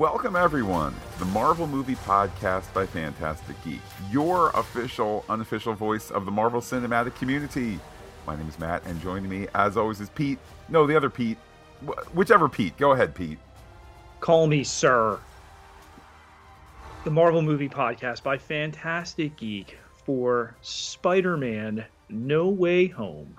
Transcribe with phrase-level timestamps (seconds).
[0.00, 6.24] Welcome, everyone, to the Marvel Movie Podcast by Phantastic Geek, your official, unofficial voice of
[6.24, 7.78] the Marvel Cinematic Community.
[8.26, 10.38] My name is Matt, and joining me, as always, is Pete.
[10.70, 11.36] No, the other Pete.
[11.86, 12.78] Wh- Whichever Pete.
[12.78, 13.36] Go ahead, Pete.
[14.20, 15.18] Call me sir.
[17.04, 19.76] The Marvel Movie Podcast by Phantastic Geek
[20.06, 23.36] for Spider Man No Way Home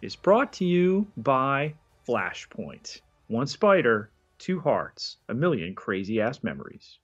[0.00, 1.74] is brought to you by
[2.06, 3.00] Flashpoint.
[3.26, 4.10] One spider,
[4.44, 6.98] two hearts, a million crazy ass memories.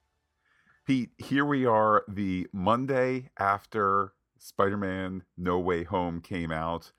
[0.87, 6.93] Pete, here we are the Monday after Spider Man No Way Home came out.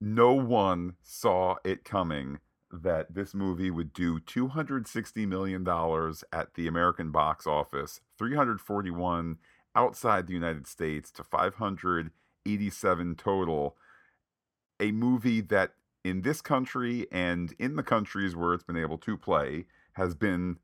[0.00, 2.40] No one saw it coming
[2.72, 5.64] that this movie would do $260 million
[6.32, 9.38] at the American box office, 341
[9.76, 13.76] outside the United States to 587 total.
[14.80, 19.16] A movie that in this country and in the countries where it's been able to
[19.16, 20.56] play has been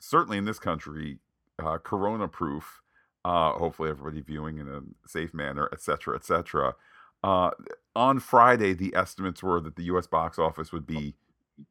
[0.00, 1.18] certainly in this country
[1.58, 2.82] uh, corona proof
[3.24, 6.74] uh, hopefully everybody viewing in a safe manner etc etc
[7.22, 7.50] uh,
[7.94, 11.14] on friday the estimates were that the us box office would be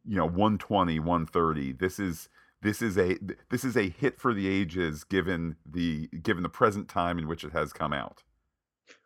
[0.06, 2.30] you know 120 130 this is
[2.66, 3.16] this is a
[3.50, 7.44] this is a hit for the ages given the given the present time in which
[7.44, 8.24] it has come out.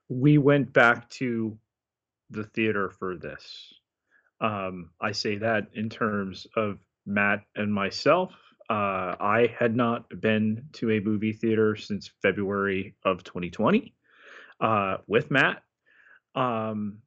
[0.07, 1.57] We went back to
[2.29, 3.73] the theater for this.
[4.39, 8.31] Um, I say that in terms of Matt and myself.
[8.69, 13.93] Uh, I had not been to a movie theater since February of 2020
[14.61, 15.63] uh, with Matt.
[16.35, 16.99] Um,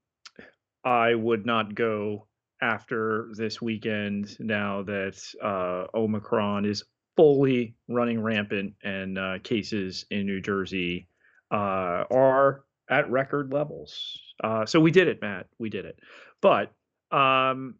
[0.84, 2.26] I would not go
[2.60, 6.84] after this weekend now that uh, Omicron is
[7.16, 11.08] fully running rampant and uh, cases in New Jersey
[11.52, 14.18] uh, are at record levels.
[14.42, 15.46] Uh, so we did it, Matt.
[15.58, 15.98] We did it.
[16.40, 16.72] But
[17.16, 17.76] um,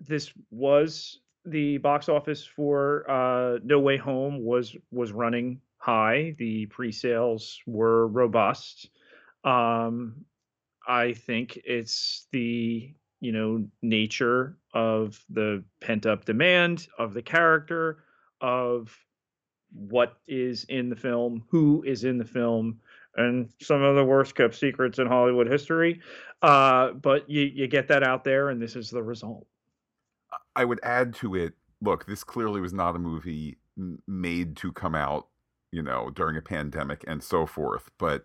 [0.00, 1.20] this was
[1.50, 6.34] the box office for uh, No Way Home was was running high.
[6.38, 8.90] The pre-sales were robust.
[9.44, 10.24] Um,
[10.86, 18.04] I think it's the you know nature of the pent up demand of the character
[18.40, 18.96] of
[19.72, 22.80] what is in the film, who is in the film,
[23.16, 26.00] and some of the worst kept secrets in Hollywood history.
[26.42, 29.46] Uh, but you you get that out there, and this is the result.
[30.54, 31.54] I would add to it.
[31.80, 33.58] Look, this clearly was not a movie
[34.06, 35.28] made to come out,
[35.72, 37.90] you know, during a pandemic and so forth.
[37.98, 38.24] But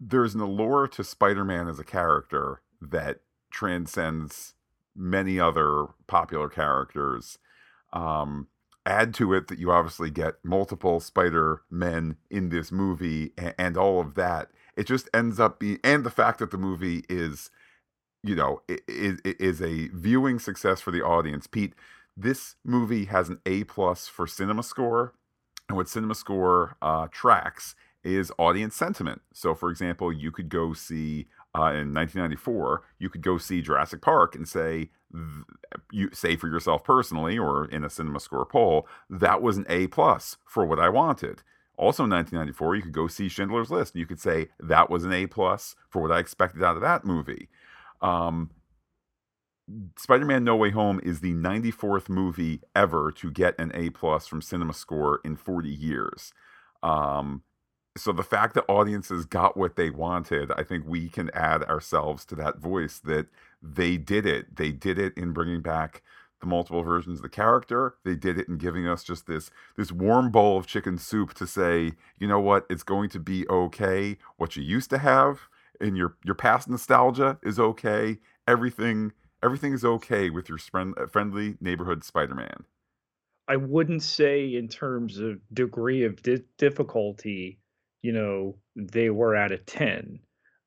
[0.00, 3.20] there's an allure to Spider-Man as a character that
[3.50, 4.54] transcends
[4.96, 7.38] many other popular characters.
[7.92, 8.48] Um,
[8.84, 14.00] add to it that you obviously get multiple Spider-Men in this movie and, and all
[14.00, 14.50] of that.
[14.76, 17.50] It just ends up being, and the fact that the movie is
[18.24, 21.46] you know is is a viewing success for the audience.
[21.46, 21.74] Pete
[22.16, 25.14] this movie has an a plus for cinema score
[25.68, 29.20] and what cinema score uh, tracks is audience sentiment.
[29.32, 31.26] So for example you could go see
[31.56, 34.90] uh, in 1994 you could go see jurassic park and say
[35.92, 39.86] you say for yourself personally or in a cinema score poll that was an a
[39.88, 41.42] plus for what i wanted.
[41.76, 45.04] Also in 1994 you could go see schindler's list and you could say that was
[45.04, 47.48] an a plus for what i expected out of that movie
[48.04, 48.50] um,
[49.98, 54.42] Spider-Man: No Way Home is the 94th movie ever to get an A plus from
[54.42, 56.32] Cinema Score in 40 years.
[56.82, 57.42] Um,
[57.96, 62.24] so the fact that audiences got what they wanted, I think we can add ourselves
[62.26, 63.28] to that voice that
[63.62, 64.56] they did it.
[64.56, 66.02] They did it in bringing back
[66.40, 67.94] the multiple versions of the character.
[68.04, 71.46] They did it in giving us just this this warm bowl of chicken soup to
[71.46, 74.18] say, you know what, it's going to be okay.
[74.38, 75.48] What you used to have
[75.80, 78.18] and your your past nostalgia is okay.
[78.46, 79.12] Everything
[79.42, 82.64] everything is okay with your friend, friendly neighborhood Spider-Man.
[83.46, 87.60] I wouldn't say in terms of degree of di- difficulty,
[88.00, 90.18] you know, they were at a 10.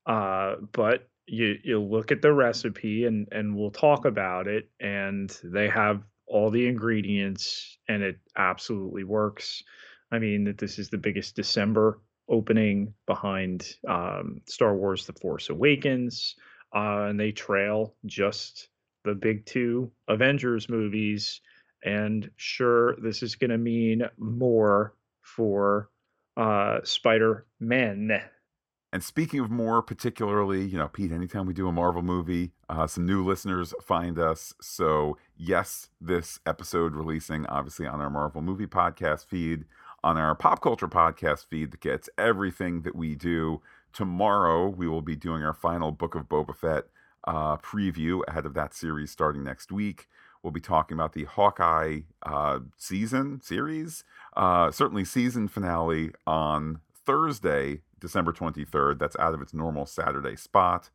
[0.05, 5.37] Uh, but you you look at the recipe and and we'll talk about it and
[5.43, 9.63] they have all the ingredients and it absolutely works.
[10.11, 11.99] I mean that this is the biggest December
[12.29, 16.35] opening behind um, Star Wars: The Force Awakens,
[16.75, 18.69] uh, and they trail just
[19.03, 21.41] the big two Avengers movies.
[21.83, 25.89] And sure, this is going to mean more for
[26.35, 28.21] uh, Spider Man.
[28.93, 32.87] And speaking of more, particularly, you know, Pete, anytime we do a Marvel movie, uh,
[32.87, 34.53] some new listeners find us.
[34.61, 39.65] So, yes, this episode releasing obviously on our Marvel movie podcast feed
[40.07, 43.61] on our pop culture podcast feed that gets everything that we do.
[43.91, 46.85] Tomorrow, we will be doing our final Book of Boba Fett
[47.25, 50.07] uh, preview ahead of that series starting next week.
[50.41, 54.05] We'll be talking about the Hawkeye uh, season series,
[54.37, 58.99] uh, certainly season finale on Thursday, December 23rd.
[58.99, 60.89] That's out of its normal Saturday spot.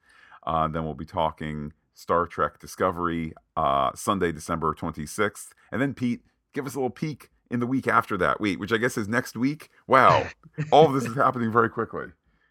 [0.46, 5.48] Uh, then we'll be talking Star Trek Discovery uh, Sunday, December 26th.
[5.70, 6.22] And then, Pete,
[6.54, 9.08] give us a little peek in the week after that week, which I guess is
[9.08, 9.68] next week.
[9.86, 10.26] Wow.
[10.70, 12.06] All of this is happening very quickly.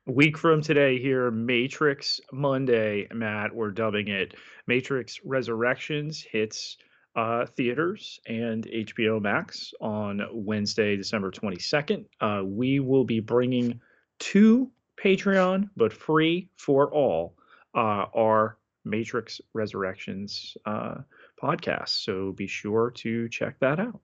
[0.08, 4.36] Week from today, here, Matrix Monday, Matt, we're dubbing it
[4.68, 6.78] Matrix Resurrections hits
[7.16, 12.06] uh, theaters and HBO Max on Wednesday, December 22nd.
[12.20, 13.80] Uh, we will be bringing
[14.20, 14.72] to
[15.02, 17.36] Patreon, but free for all,
[17.76, 20.96] uh, our Matrix Resurrections uh,
[21.42, 21.90] podcast.
[21.90, 24.00] So be sure to check that out.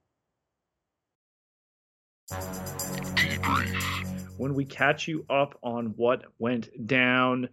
[4.38, 7.50] When we catch you up on what went down,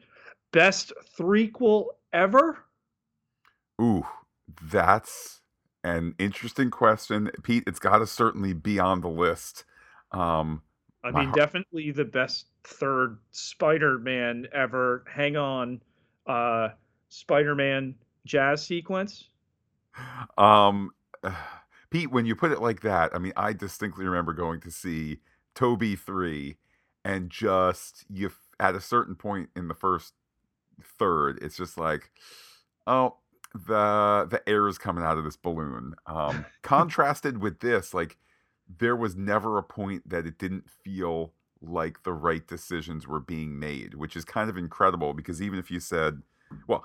[0.52, 2.58] best threequel ever?
[3.80, 4.04] Ooh,
[4.62, 5.40] that's
[5.82, 7.64] an interesting question, Pete.
[7.66, 9.64] It's got to certainly be on the list.
[10.12, 10.62] Um,
[11.02, 15.04] I mean, heart- definitely the best third Spider-Man ever.
[15.10, 15.80] Hang on,
[16.26, 16.70] uh,
[17.08, 17.94] Spider-Man
[18.26, 19.28] jazz sequence.
[20.38, 20.90] Um,
[21.94, 25.18] Pete, when you put it like that, I mean, I distinctly remember going to see
[25.54, 26.56] Tobey three,
[27.04, 30.14] and just you at a certain point in the first
[30.82, 32.10] third, it's just like,
[32.88, 33.18] oh,
[33.54, 35.94] the the air is coming out of this balloon.
[36.08, 38.16] Um, contrasted with this, like
[38.66, 41.32] there was never a point that it didn't feel
[41.62, 45.70] like the right decisions were being made, which is kind of incredible because even if
[45.70, 46.22] you said,
[46.66, 46.84] well,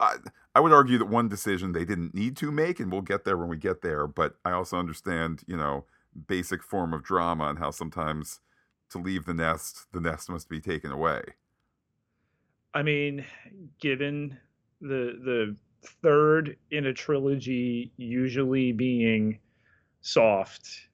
[0.00, 0.16] I,
[0.54, 3.36] I would argue that one decision they didn't need to make, and we'll get there
[3.36, 5.84] when we get there, but I also understand, you know,
[6.26, 8.40] basic form of drama and how sometimes
[8.90, 11.22] to leave the nest, the nest must be taken away.
[12.74, 13.24] I mean,
[13.80, 14.36] given
[14.80, 15.56] the the
[16.02, 19.38] third in a trilogy usually being
[20.00, 20.88] soft.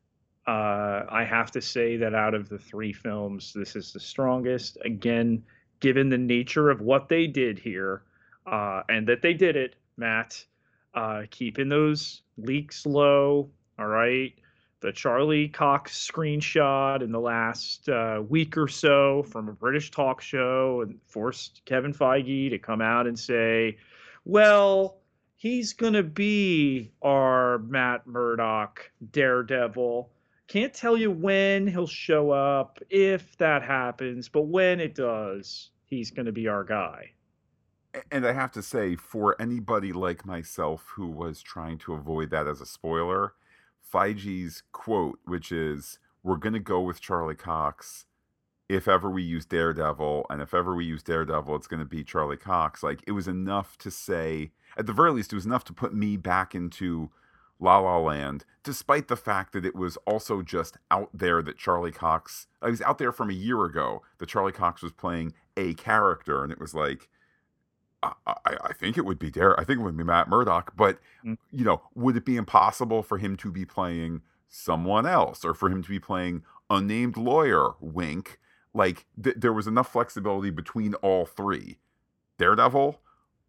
[0.47, 4.79] Uh, I have to say that out of the three films, this is the strongest.
[4.85, 5.43] Again,
[5.81, 8.03] given the nature of what they did here,
[8.47, 10.45] uh, and that they did it, Matt,
[10.95, 13.51] uh, keeping those leaks low.
[13.79, 14.33] All right.
[14.81, 20.23] The Charlie Cox screenshot in the last uh, week or so from a British talk
[20.23, 23.77] show and forced Kevin Feige to come out and say,
[24.25, 24.97] well,
[25.37, 30.11] he's going to be our Matt Murdock Daredevil.
[30.49, 36.11] Can't tell you when he'll show up, if that happens, but when it does, he's
[36.11, 37.13] going to be our guy.
[38.11, 42.47] And I have to say, for anybody like myself who was trying to avoid that
[42.47, 43.35] as a spoiler,
[43.93, 48.07] Feige's quote, which is, We're going to go with Charlie Cox
[48.71, 52.05] if ever we use Daredevil, and if ever we use Daredevil, it's going to be
[52.05, 52.85] Charlie Cox.
[52.85, 55.93] Like it was enough to say, at the very least, it was enough to put
[55.93, 57.11] me back into
[57.59, 61.91] La La Land, despite the fact that it was also just out there that Charlie
[61.91, 65.75] Cox, I was out there from a year ago that Charlie Cox was playing a
[65.75, 67.09] character, and it was like,
[68.03, 70.99] I, I, think it would be Dare, I think it would be Matt Murdock, but
[71.25, 71.37] mm.
[71.51, 75.69] you know, would it be impossible for him to be playing someone else, or for
[75.69, 77.73] him to be playing unnamed lawyer?
[77.79, 78.39] Wink
[78.75, 81.79] like th- there was enough flexibility between all three
[82.39, 83.01] daredevil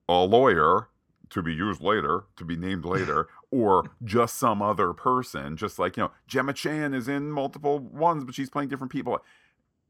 [0.09, 0.87] a lawyer
[1.29, 5.97] to be used later to be named later or just some other person just like
[5.97, 9.19] you know gemma chan is in multiple ones but she's playing different people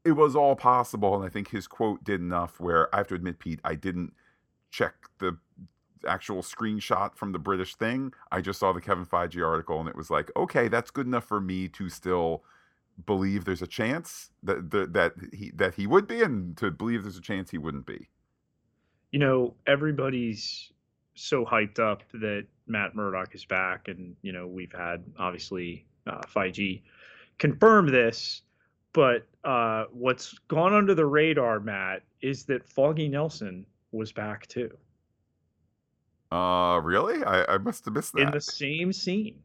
[0.04, 3.14] it was all possible and i think his quote did enough where i have to
[3.14, 4.12] admit pete i didn't
[4.72, 5.36] check the
[6.08, 9.94] actual screenshot from the british thing i just saw the kevin feige article and it
[9.94, 12.42] was like okay that's good enough for me to still
[13.06, 17.16] believe there's a chance that that, he that he would be, and to believe there's
[17.16, 18.08] a chance he wouldn't be.
[19.10, 20.72] You know, everybody's
[21.14, 26.20] so hyped up that Matt Murdock is back, and you know we've had obviously uh,
[26.22, 26.82] Feige
[27.38, 28.42] confirm this,
[28.92, 34.76] but uh, what's gone under the radar, Matt, is that Foggy Nelson was back too.
[36.30, 37.22] Uh, really?
[37.24, 38.22] I, I must have missed that.
[38.22, 39.38] In the same scene.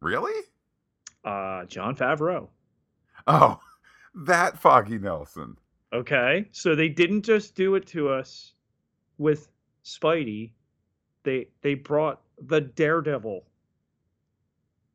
[0.00, 0.46] Really?
[1.24, 2.48] uh, Jon Favreau.
[3.26, 3.58] Oh,
[4.14, 5.56] that Foggy Nelson.
[5.92, 8.52] Okay, so they didn't just do it to us
[9.18, 9.48] with
[9.84, 10.52] Spidey.
[11.24, 13.44] They they brought the Daredevil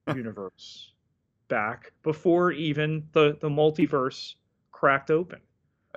[0.15, 0.93] universe
[1.47, 4.35] back before even the the multiverse
[4.71, 5.39] cracked open.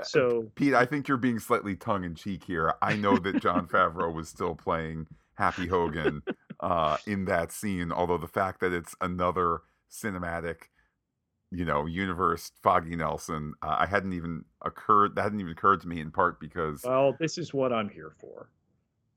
[0.03, 2.75] So Pete, I think you're being slightly tongue in cheek here.
[2.83, 6.23] I know that Jon Favreau was still playing Happy Hogan
[6.61, 10.65] uh, in that scene, although the fact that it's another cinematic
[11.51, 15.89] you know universe foggy nelson uh, i hadn't even occurred that hadn't even occurred to
[15.89, 18.51] me in part because well this is what i'm here for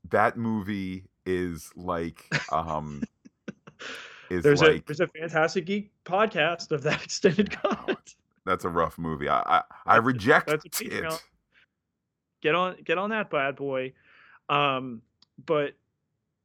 [0.10, 2.24] that movie is like
[2.54, 3.04] um
[4.32, 8.14] is there's like a there's a Phantastic Geek podcast of that extended cut.
[8.46, 9.30] That's a rough movie.
[9.30, 11.22] I I, I reject that's it.
[12.42, 13.94] Get on get on that bad boy.
[14.50, 15.02] Um,
[15.46, 15.74] but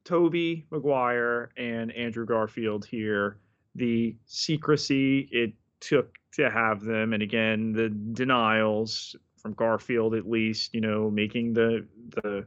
[0.05, 3.37] Tobey Maguire and Andrew Garfield here,
[3.75, 10.73] the secrecy it took to have them, and again the denials from Garfield at least,
[10.73, 12.45] you know, making the the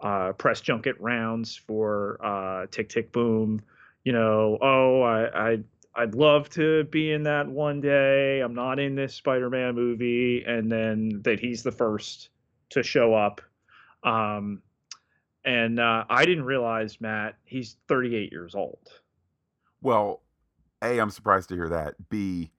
[0.00, 3.60] uh, press junket rounds for uh, Tick Tick Boom.
[4.04, 5.58] You know, oh, I, I
[5.94, 8.40] I'd love to be in that one day.
[8.40, 12.28] I'm not in this Spider-Man movie, and then that he's the first
[12.70, 13.40] to show up.
[14.04, 14.62] Um,
[15.44, 18.88] and uh, I didn't realize Matt, he's 38 years old.
[19.82, 20.22] Well,
[20.82, 21.94] A, I'm surprised to hear that.
[22.08, 22.52] B,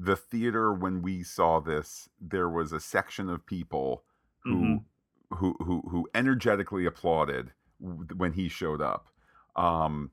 [0.00, 4.04] the theater when we saw this, there was a section of people
[4.42, 4.84] who Mhm.
[5.30, 9.08] who who who energetically applauded when he showed up.
[9.56, 10.10] Um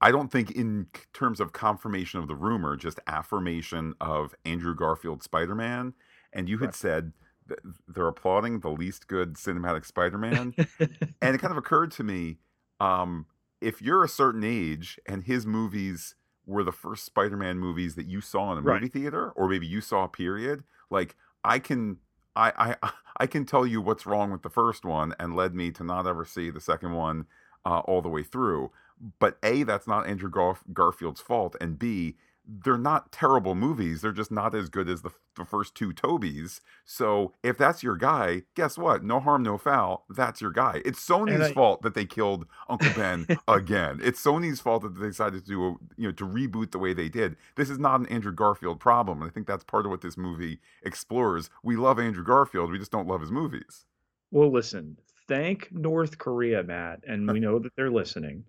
[0.00, 5.22] I don't think in terms of confirmation of the rumor, just affirmation of Andrew Garfield
[5.22, 5.94] Spider-Man.
[6.32, 6.74] And you had Right.
[6.74, 7.12] said
[7.48, 10.54] th- they're applauding the least good cinematic Spider-Man
[11.22, 12.38] and it kind of occurred to me
[12.80, 13.26] um,
[13.60, 16.14] if you're a certain age and his movies
[16.46, 18.82] were the first spider-man movies that you saw in a Right.
[18.82, 21.14] movie theater or maybe you saw a period like
[21.44, 21.98] i can
[22.34, 25.70] I, I i can tell you what's wrong with the first one and led me
[25.72, 27.26] to not ever see the second one
[27.64, 28.70] uh, all the way through
[29.18, 32.16] but a that's not andrew Garf- garfield's fault and b
[32.64, 36.60] they're not terrible movies they're just not as good as the, the first two Tobeys.
[36.84, 39.04] so if that's your guy, guess what?
[39.04, 40.04] No harm, no foul.
[40.10, 40.82] That's your guy.
[40.84, 44.00] It's Sony's I- fault that they killed Uncle Ben again.
[44.02, 46.92] It's Sony's fault that they decided to do, a, you know, to reboot the way
[46.92, 47.36] they did.
[47.56, 50.16] This is not an Andrew Garfield problem, and I think that's part of what this
[50.18, 51.48] movie explores.
[51.62, 53.84] We love Andrew Garfield, we just don't love his movies.
[54.32, 54.96] Well, listen,
[55.28, 58.44] thank North Korea, Matt, and we know that they're listening.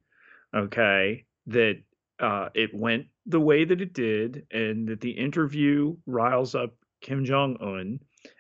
[0.56, 1.82] Okay, that
[2.20, 7.26] uh, it went the way that it did, and that the interview riles up Kim
[7.26, 8.00] Jong Un,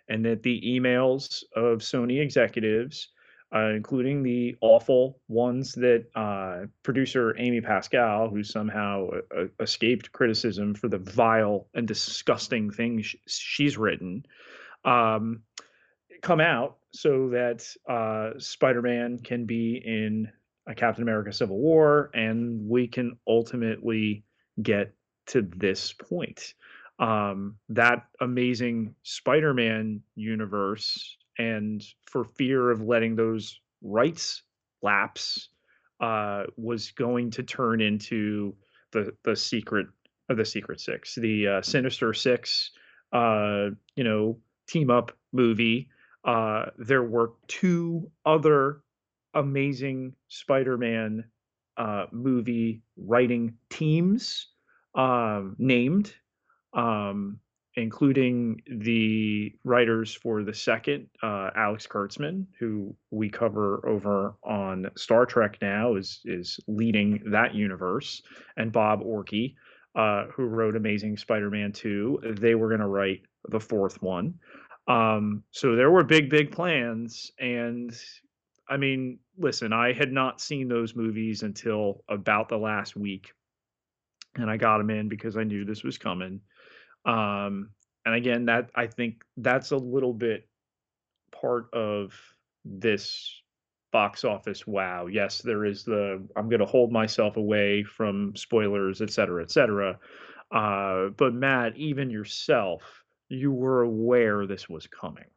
[0.09, 3.09] and that the emails of Sony executives,
[3.55, 10.73] uh, including the awful ones that uh, producer Amy Pascal, who somehow uh, escaped criticism
[10.73, 14.25] for the vile and disgusting things she's written.
[14.85, 15.43] Um,
[16.21, 20.31] come out so that uh, Spider-Man can be in
[20.67, 24.23] a Captain America: Civil War, and we can ultimately
[24.61, 24.93] get
[25.27, 26.53] to this point.
[26.99, 34.43] Um, that amazing Spider-Man universe, and for fear of letting those rights
[34.81, 35.49] lapse,
[35.99, 38.55] uh, was going to turn into
[38.91, 39.87] the the secret
[40.29, 42.71] of the Secret Six, the uh, Sinister Six.
[43.11, 44.37] Uh, you know,
[44.69, 45.89] team up movie.
[46.23, 48.81] Uh, there were two other
[49.33, 51.23] amazing Spider-Man
[51.77, 54.47] uh, movie writing teams
[54.95, 56.13] um, named,
[56.73, 57.39] um,
[57.75, 65.25] including the writers for the second, uh, Alex Kurtzman, who we cover over on Star
[65.25, 68.21] Trek now, is is leading that universe,
[68.57, 69.55] and Bob Orci,
[69.95, 72.35] uh, who wrote Amazing Spider-Man 2.
[72.39, 74.35] They were going to write the fourth one.
[74.87, 77.31] Um, so there were big, big plans.
[77.39, 77.93] And
[78.71, 83.33] I mean, listen, I had not seen those movies until about the last week.
[84.35, 86.39] And I got them in because I knew this was coming.
[87.05, 87.71] Um,
[88.05, 90.47] and again, that I think that's a little bit
[91.33, 92.13] part of
[92.63, 93.41] this
[93.91, 95.07] box office wow.
[95.07, 99.51] Yes, there is the I'm going to hold myself away from spoilers, et cetera, et
[99.51, 99.99] cetera.
[100.49, 105.29] Uh, but Matt, even yourself, you were aware this was coming.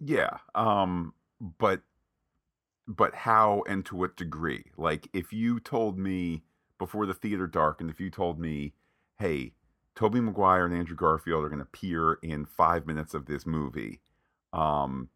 [0.00, 0.38] Yeah.
[0.54, 1.82] Um, but
[2.88, 4.64] but how and to what degree?
[4.76, 6.42] Like if you told me
[6.78, 8.74] before the theater darkened, if you told me,
[9.18, 9.52] hey,
[9.94, 14.00] Tobey Maguire and Andrew Garfield are going to appear in five minutes of this movie,
[14.52, 15.08] um,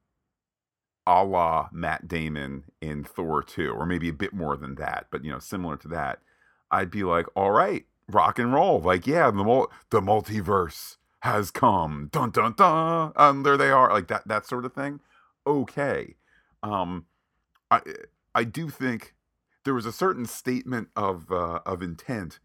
[1.07, 5.25] a la Matt Damon in Thor 2, or maybe a bit more than that, but
[5.25, 6.21] you know, similar to that,
[6.71, 8.81] I'd be like, all right, rock and roll.
[8.81, 12.09] Like, yeah, the mul- the multiverse has come.
[12.13, 13.13] Dun dun dun.
[13.17, 13.93] And there they are.
[13.93, 15.01] Like that that sort of thing.
[15.47, 16.17] Okay.
[16.63, 17.07] Um
[17.71, 17.81] I
[18.35, 19.15] I do think
[19.65, 22.39] there was a certain statement of uh, of intent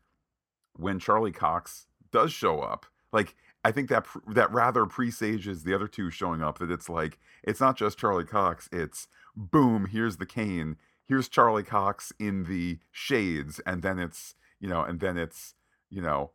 [0.73, 2.85] when Charlie Cox does show up.
[3.11, 6.59] Like I think that that rather presages the other two showing up.
[6.59, 8.69] That it's like it's not just Charlie Cox.
[8.71, 9.87] It's boom.
[9.87, 10.77] Here's the cane.
[11.07, 15.55] Here's Charlie Cox in the shades, and then it's you know, and then it's
[15.89, 16.31] you know,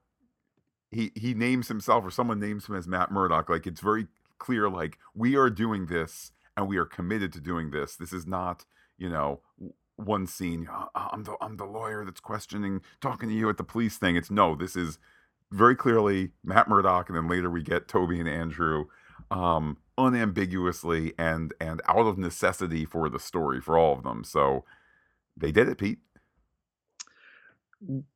[0.90, 3.48] he he names himself or someone names him as Matt Murdock.
[3.48, 4.06] Like it's very
[4.38, 4.68] clear.
[4.68, 7.96] Like we are doing this, and we are committed to doing this.
[7.96, 8.64] This is not,
[8.98, 9.40] you know,
[9.96, 10.68] one scene.
[10.72, 14.16] "Uh, I'm the I'm the lawyer that's questioning, talking to you at the police thing.
[14.16, 14.54] It's no.
[14.56, 14.98] This is
[15.52, 18.86] very clearly Matt Murdock, and then later we get Tobey and Andrew,
[19.30, 24.24] um, unambiguously and and out of necessity for the story for all of them.
[24.24, 24.64] So
[25.36, 26.00] they did it, Pete.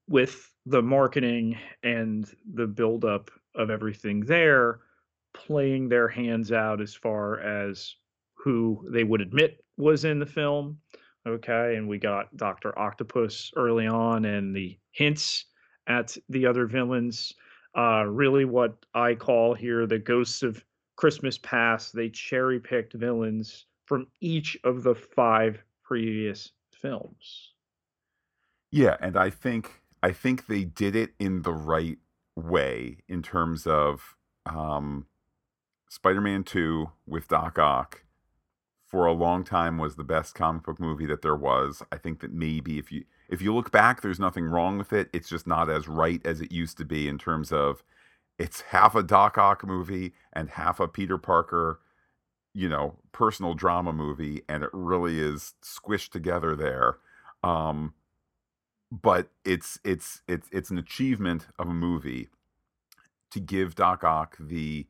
[0.08, 4.80] with the marketing and the buildup of everything there,
[5.32, 7.96] playing their hands out as far as
[8.44, 10.78] who they would admit was in the film.
[11.26, 12.78] Okay, and we got Dr.
[12.78, 15.46] Octopus early on and the hints
[15.86, 17.32] at the other villains.
[17.74, 20.62] Uh, really, what I call here the ghosts of
[20.96, 21.94] Christmas past.
[21.94, 27.52] They cherry picked villains from each of the five previous films.
[28.70, 31.98] Yeah, and I think I think they did it in the right
[32.36, 35.06] way in terms of um,
[35.88, 38.03] Spider-Man 2 with Doc Ock
[38.94, 41.82] for a long time was the best comic book movie that there was.
[41.90, 45.10] I think that maybe if you if you look back, there's nothing wrong with it.
[45.12, 47.82] It's just not as right as it used to be in terms of
[48.38, 51.80] it's half a Doc Ock movie and half a Peter Parker,
[52.52, 56.98] you know, personal drama movie, and it really is squished together there.
[57.42, 57.94] Um,
[58.92, 62.28] but it's it's it's it's an achievement of a movie
[63.32, 64.86] to give Doc Ock the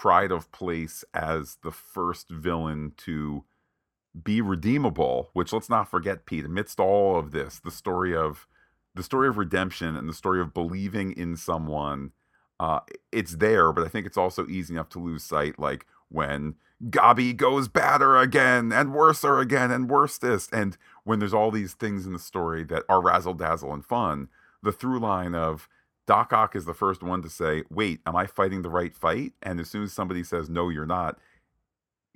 [0.00, 3.44] pride of place as the first villain to
[4.24, 5.28] be redeemable.
[5.34, 6.46] Which let's not forget, Pete.
[6.46, 8.46] Amidst all of this, the story of
[8.94, 12.12] the story of redemption and the story of believing in someone,
[12.58, 12.80] uh,
[13.12, 13.72] it's there.
[13.72, 16.54] But I think it's also easy enough to lose sight, like when
[16.86, 20.50] Gabi goes badder again and worser again and worstest.
[20.50, 24.28] And when there's all these things in the story that are razzle dazzle and fun,
[24.62, 25.68] the through line of
[26.10, 29.34] Doc Ock is the first one to say, Wait, am I fighting the right fight?
[29.44, 31.20] And as soon as somebody says, No, you're not,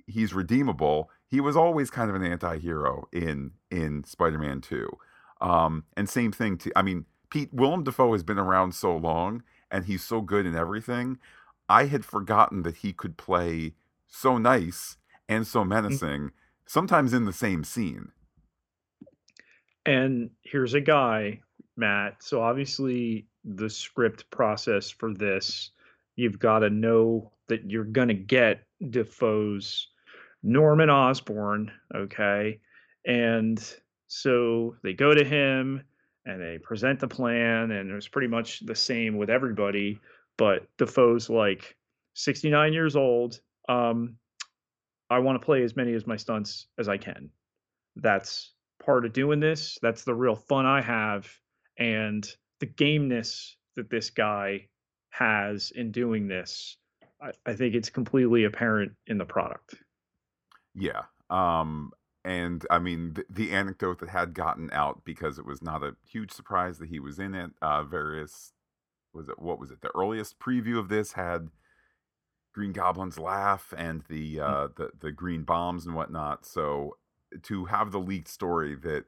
[0.05, 1.09] he's redeemable.
[1.25, 4.89] He was always kind of an anti hero in, in Spider Man 2.
[5.39, 9.43] Um, and same thing to, I mean, Pete, Willem Dafoe has been around so long
[9.71, 11.17] and he's so good in everything.
[11.69, 13.75] I had forgotten that he could play
[14.09, 14.97] so nice
[15.29, 16.31] and so menacing,
[16.65, 18.11] sometimes in the same scene.
[19.85, 21.39] And here's a guy,
[21.77, 22.21] Matt.
[22.21, 25.71] So obviously the script process for this,
[26.15, 29.89] you've got to know that you're going to get Dafoe's
[30.43, 32.59] Norman Osborn, okay?
[33.05, 33.63] And
[34.07, 35.83] so they go to him
[36.25, 39.99] and they present the plan, and it was pretty much the same with everybody.
[40.37, 41.75] But Dafoe's like
[42.15, 43.39] 69 years old.
[43.69, 44.15] Um,
[45.09, 47.29] I want to play as many of my stunts as I can.
[47.95, 48.53] That's
[48.83, 49.77] part of doing this.
[49.81, 51.29] That's the real fun I have.
[51.77, 52.27] And
[52.59, 54.67] the gameness that this guy
[55.09, 56.77] has in doing this,
[57.21, 59.75] I, I think it's completely apparent in the product.
[60.73, 61.03] Yeah.
[61.29, 61.91] Um,
[62.23, 65.95] and I mean, the, the anecdote that had gotten out because it was not a
[66.07, 67.51] huge surprise that he was in it.
[67.61, 68.53] Uh, various,
[69.13, 69.81] was it, what was it?
[69.81, 71.49] The earliest preview of this had
[72.53, 76.45] Green Goblin's laugh and the, uh, the, the green bombs and whatnot.
[76.45, 76.97] So
[77.43, 79.05] to have the leaked story that,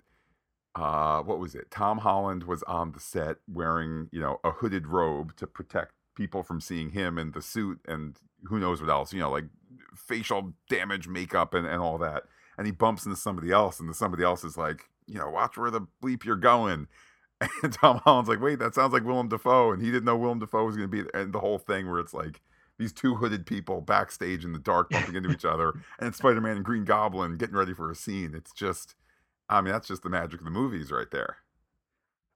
[0.77, 1.71] uh, what was it?
[1.71, 6.43] Tom Holland was on the set wearing, you know, a hooded robe to protect people
[6.43, 9.45] from seeing him in the suit and who knows what else, you know, like
[9.95, 12.23] facial damage, makeup, and, and all that.
[12.57, 15.57] And he bumps into somebody else, and the somebody else is like, you know, watch
[15.57, 16.87] where the bleep you're going.
[17.61, 19.71] And Tom Holland's like, wait, that sounds like Willem Dafoe.
[19.71, 21.21] And he didn't know Willem Dafoe was going to be there.
[21.21, 22.41] And the whole thing where it's like
[22.79, 26.55] these two hooded people backstage in the dark bumping into each other, and Spider Man
[26.55, 28.33] and Green Goblin getting ready for a scene.
[28.33, 28.95] It's just,
[29.49, 31.37] I mean, that's just the magic of the movies right there.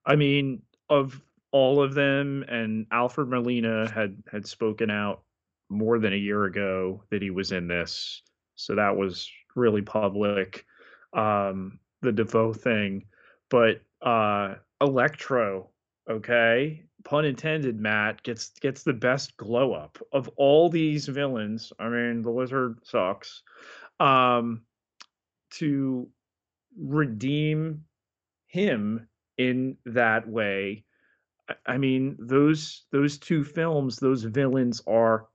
[0.06, 1.22] I mean, of
[1.52, 5.22] all of them, and Alfred Molina had had spoken out
[5.70, 8.22] more than a year ago that he was in this,
[8.56, 10.66] so that was really public.
[11.14, 13.06] Um, the Dafoe thing,
[13.50, 15.70] but uh, Electro,
[16.10, 21.74] okay, pun intended, Matt gets gets the best glow up of all these villains.
[21.80, 23.44] I mean, the Lizard sucks.
[24.00, 24.62] Um,
[25.52, 26.08] to
[26.78, 27.86] redeem
[28.48, 29.08] him
[29.38, 30.86] in that way
[31.68, 35.28] I- mean, those those two films, those villains are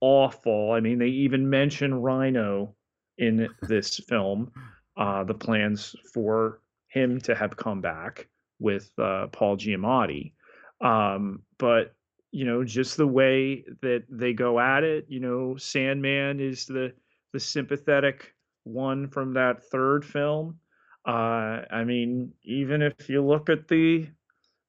[0.00, 0.72] awful.
[0.72, 2.74] I mean, they even mention Rhino
[3.18, 4.52] in this film.
[4.96, 8.28] Uh, the plans for him to have come back
[8.60, 10.32] with uh, Paul Giamatti,
[10.80, 11.94] um, but
[12.30, 15.06] you know, just the way that they go at it.
[15.08, 16.92] You know, Sandman is the
[17.32, 20.60] the sympathetic one from that third film.
[21.06, 24.08] Uh, I mean, even if you look at the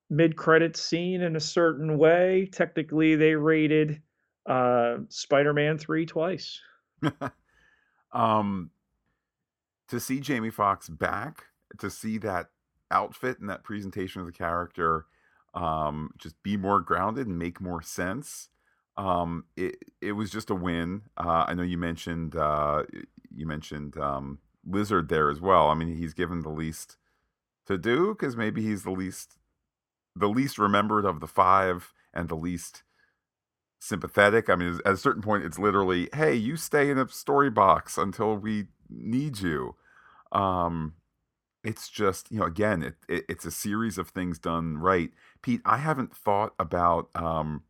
[0.10, 2.50] mid-credit scene in a certain way.
[2.52, 4.02] Technically, they rated
[4.45, 6.60] uh, Spider-Man three twice.
[8.12, 8.69] Um,
[9.89, 11.48] to see Jamie Foxx back,
[11.80, 12.48] to see that
[12.89, 15.06] outfit and that presentation of the character,
[15.54, 18.48] um, just be more grounded and make more sense.
[18.95, 21.02] Um, it it was just a win.
[21.17, 22.84] Uh, I know you mentioned uh,
[23.36, 25.69] you mentioned um, Lizard there as well.
[25.69, 26.97] I mean, he's given the least
[27.65, 29.38] to do because maybe he's the least
[30.15, 32.84] the least remembered of the five and the least
[33.80, 34.49] sympathetic.
[34.49, 37.97] I mean, at a certain point, it's literally, "Hey, you stay in a story box
[37.97, 39.75] until we need you."
[40.32, 40.95] Um,
[41.63, 45.12] it's just you know, again, it, it, it's a series of things done right.
[45.41, 47.63] Pete, I haven't thought about um,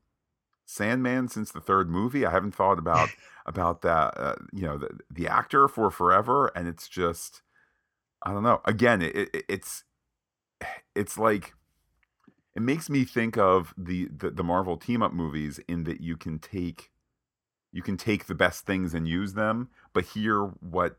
[0.65, 2.25] Sandman since the third movie.
[2.25, 3.09] I haven't thought about
[3.45, 7.41] about that, uh, you know, the, the actor for forever, and it's just,
[8.23, 8.61] I don't know.
[8.65, 9.83] Again, it, it, it's
[10.95, 11.53] it's like
[12.55, 16.17] it makes me think of the, the the Marvel team up movies in that you
[16.17, 16.91] can take
[17.71, 20.97] you can take the best things and use them, but here what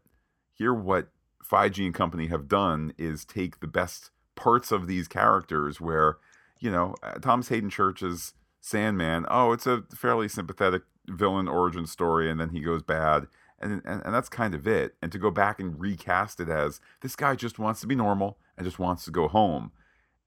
[0.52, 1.08] here what
[1.42, 6.18] Feige and company have done is take the best parts of these characters where
[6.60, 8.34] you know uh, Thomas Haden Church's
[8.66, 13.26] Sandman, oh, it's a fairly sympathetic villain origin story, and then he goes bad.
[13.58, 14.96] And, and, and that's kind of it.
[15.00, 18.38] And to go back and recast it as this guy just wants to be normal
[18.56, 19.72] and just wants to go home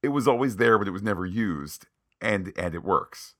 [0.02, 1.88] it was always there, but it was never used,
[2.22, 3.36] and and it works.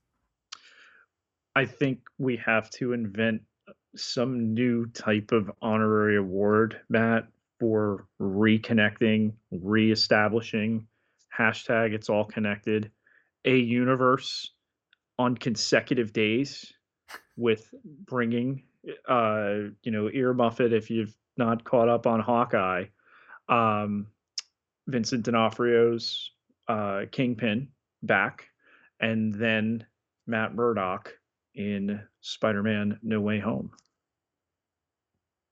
[1.56, 3.42] I think we have to invent
[3.96, 7.26] some new type of honorary award, Matt,
[7.58, 10.86] for reconnecting, reestablishing
[11.36, 12.90] hashtag it's all connected
[13.44, 14.50] a universe
[15.20, 16.72] on consecutive days
[17.36, 17.74] with
[18.06, 18.62] bringing
[19.08, 22.84] uh you know ear muffet if you've not caught up on hawkeye
[23.48, 24.06] um
[24.86, 26.30] vincent d'onofrio's
[26.68, 27.68] uh, Kingpin
[28.02, 28.48] back,
[29.00, 29.84] and then
[30.26, 31.14] Matt Murdock
[31.54, 33.70] in Spider-Man: No Way Home.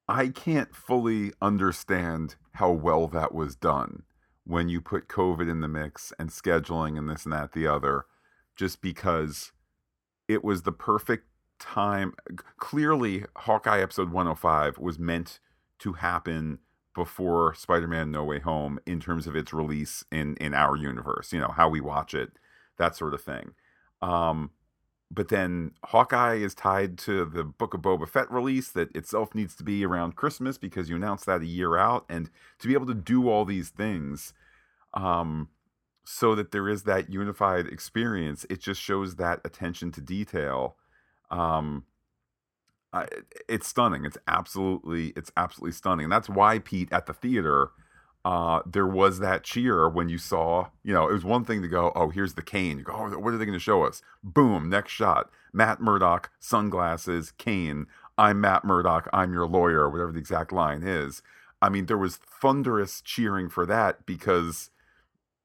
[0.08, 4.04] I can't fully understand how well that was done
[4.44, 8.06] when you put COVID in the mix and scheduling and this and that the other,
[8.56, 9.52] just because
[10.28, 11.26] it was the perfect
[11.58, 12.12] time.
[12.58, 15.40] Clearly, Hawkeye episode 105 was meant
[15.80, 16.58] to happen
[16.94, 21.40] before Spider-Man No Way Home in terms of its release in in our universe, you
[21.40, 22.32] know, how we watch it,
[22.76, 23.54] that sort of thing.
[24.02, 24.50] Um
[25.10, 29.56] but then Hawkeye is tied to the Book of Boba Fett release that itself needs
[29.56, 32.86] to be around Christmas because you announced that a year out and to be able
[32.86, 34.34] to do all these things
[34.92, 35.48] um
[36.10, 40.76] so that there is that unified experience, it just shows that attention to detail
[41.30, 41.84] um
[43.48, 44.04] it's stunning.
[44.04, 47.70] It's absolutely, it's absolutely stunning, and that's why Pete at the theater,
[48.24, 51.68] uh, there was that cheer when you saw, you know, it was one thing to
[51.68, 52.78] go, oh, here's the cane.
[52.78, 54.02] You go, oh, what are they going to show us?
[54.22, 57.86] Boom, next shot, Matt Murdock, sunglasses, cane.
[58.16, 59.08] I'm Matt Murdock.
[59.12, 59.88] I'm your lawyer.
[59.88, 61.22] Whatever the exact line is.
[61.62, 64.70] I mean, there was thunderous cheering for that because,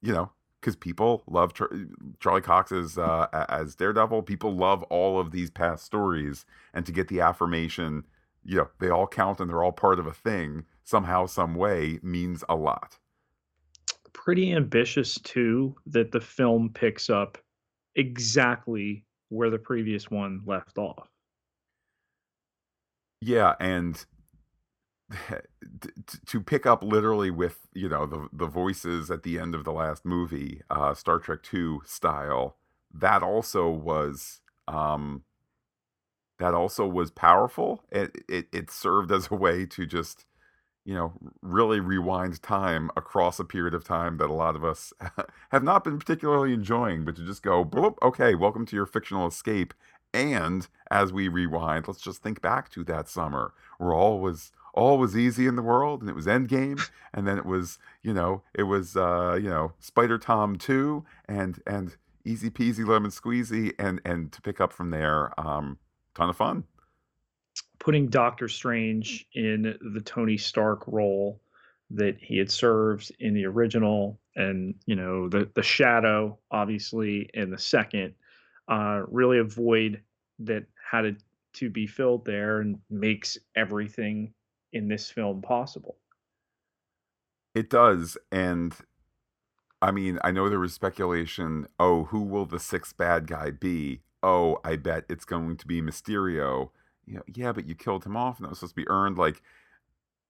[0.02, 0.32] you know,
[0.63, 1.69] because people love Char-
[2.21, 4.23] Charlie Cox as uh, as Daredevil.
[4.23, 8.06] People love all of these past stories, and to get the affirmation,
[8.45, 11.99] you know, they all count and they're all part of a thing somehow, some way
[12.02, 12.97] means a lot.
[14.13, 17.38] Pretty ambitious too that the film picks up
[17.95, 21.10] exactly where the previous one left off.
[23.21, 24.04] Yeah, and
[26.26, 29.71] to pick up literally with you know the the voices at the end of the
[29.73, 32.58] last movie, uh, Star Trek Two style,
[32.93, 35.23] that also was um,
[36.39, 37.84] that also was powerful.
[37.91, 40.26] It, it it served as a way to just
[40.86, 44.93] you know really rewind time across a period of time that a lot of us
[45.52, 47.69] have not been particularly enjoying, but to just go,
[48.02, 49.73] okay, welcome to your fictional escape.
[50.13, 54.97] And as we rewind, let's just think back to that summer where all was all
[54.97, 56.81] was easy in the world and it was Endgame
[57.13, 61.62] and then it was you know it was uh you know Spider Tom 2 and
[61.65, 65.77] and easy peasy lemon squeezy and and to pick up from there um
[66.15, 66.63] ton of fun.
[67.79, 71.41] Putting Doctor Strange in the Tony Stark role
[71.91, 77.51] that he had served in the original and you know the the shadow obviously in
[77.51, 78.13] the second
[78.67, 80.01] uh really a void
[80.39, 81.15] that had to,
[81.53, 84.33] to be filled there and makes everything
[84.73, 85.95] in this film possible.
[87.55, 88.75] It does, and
[89.81, 91.67] I mean, I know there was speculation.
[91.79, 94.01] Oh, who will the sixth bad guy be?
[94.23, 96.69] Oh, I bet it's going to be Mysterio.
[97.05, 99.17] You know, yeah, but you killed him off, and that was supposed to be earned.
[99.17, 99.41] Like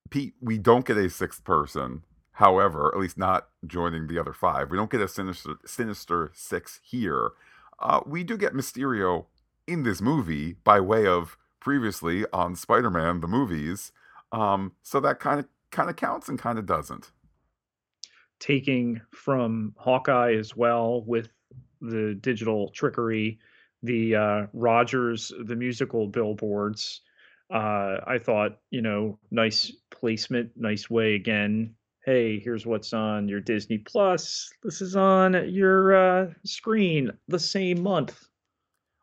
[0.10, 2.04] Pete, we don't get a sixth person.
[2.38, 4.72] However, at least not joining the other five.
[4.72, 7.32] We don't get a sinister, sinister six here.
[7.80, 9.26] Uh, we do get Mysterio
[9.68, 13.92] in this movie by way of previously on Spider-Man the movies
[14.34, 17.12] Um, so that kind of kind of counts and kind of doesn't.
[18.40, 21.30] Taking from Hawkeye as well with
[21.80, 23.40] the digital trickery,
[23.84, 27.02] the uh, Rogers, the musical billboards.
[27.54, 31.76] Uh, I thought, you know, nice placement, nice way again.
[32.06, 34.52] Hey, here's what's on your Disney Plus.
[34.64, 38.28] This is on your uh, screen the same month.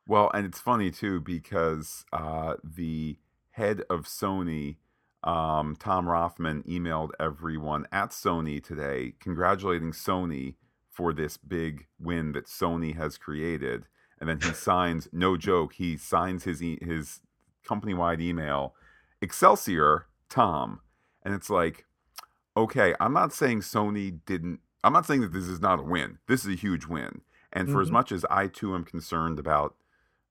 [0.06, 3.16] Well, and it's funny too because uh, the
[3.52, 4.76] head of Sony,
[5.22, 10.54] um, Tom Rothman, emailed everyone at Sony today congratulating Sony
[10.88, 13.86] for this big win that Sony has created.
[14.18, 17.20] And then he signs, no joke, he signs his e- his
[17.66, 18.74] company wide email,
[19.22, 20.80] Excelsior Tom,
[21.22, 21.86] and it's like,
[22.56, 24.60] okay, I'm not saying Sony didn't.
[24.82, 26.18] I'm not saying that this is not a win.
[26.26, 27.20] This is a huge win.
[27.52, 27.82] And for mm-hmm.
[27.82, 29.74] as much as I too am concerned about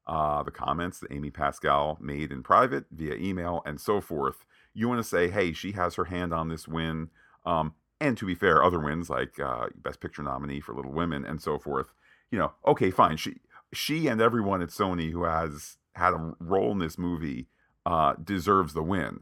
[0.10, 4.44] uh, the comments that Amy Pascal made in private via email and so forth,
[4.74, 7.10] you want to say, hey, she has her hand on this win.
[7.46, 11.24] Um, and to be fair, other wins like uh, Best Picture nominee for Little Women
[11.24, 11.94] and so forth.
[12.32, 13.18] You know, okay, fine.
[13.18, 13.36] She
[13.72, 17.48] she and everyone at Sony who has had a role in this movie
[17.86, 19.20] uh, deserves the win.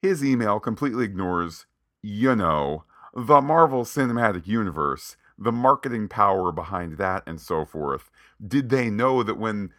[0.00, 1.66] His email completely ignores,
[2.02, 8.10] you know, the Marvel Cinematic Universe, the marketing power behind that, and so forth.
[8.46, 9.70] Did they know that when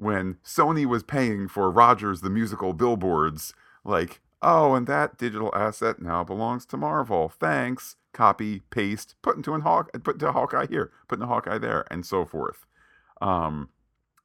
[0.00, 6.00] when Sony was paying for Rogers the musical billboards, like Oh, and that digital asset
[6.00, 7.28] now belongs to Marvel.
[7.28, 7.96] Thanks.
[8.12, 12.04] Copy, paste, put into a Hawk, put into Hawkeye here, put into Hawkeye there, and
[12.04, 12.66] so forth.
[13.20, 13.68] Um,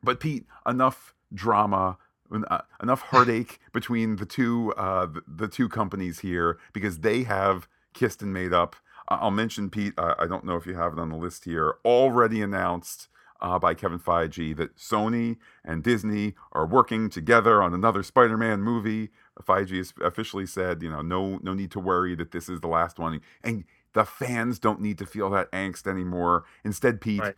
[0.02, 1.98] but Pete, enough drama,
[2.32, 8.24] uh, enough heartache between the two uh, the, two companies here because they have kissed
[8.24, 8.76] and made up.
[9.08, 9.94] I'll mention Pete.
[10.00, 11.76] I don't know if you have it on the list here.
[11.86, 13.08] Already announced
[13.46, 19.12] uh, by Kevin Feige that Sony and Disney are working together on another Spider-Man movie.
[19.44, 22.68] Feige has officially said, you know, no, no need to worry that this is the
[22.68, 26.44] last one, and the fans don't need to feel that angst anymore.
[26.64, 27.36] Instead, Pete, right.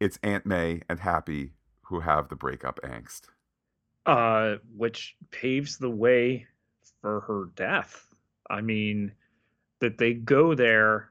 [0.00, 3.24] it's Aunt May and Happy who have the breakup angst,
[4.06, 6.46] uh, which paves the way
[7.02, 8.06] for her death.
[8.48, 9.12] I mean,
[9.80, 11.10] that they go there,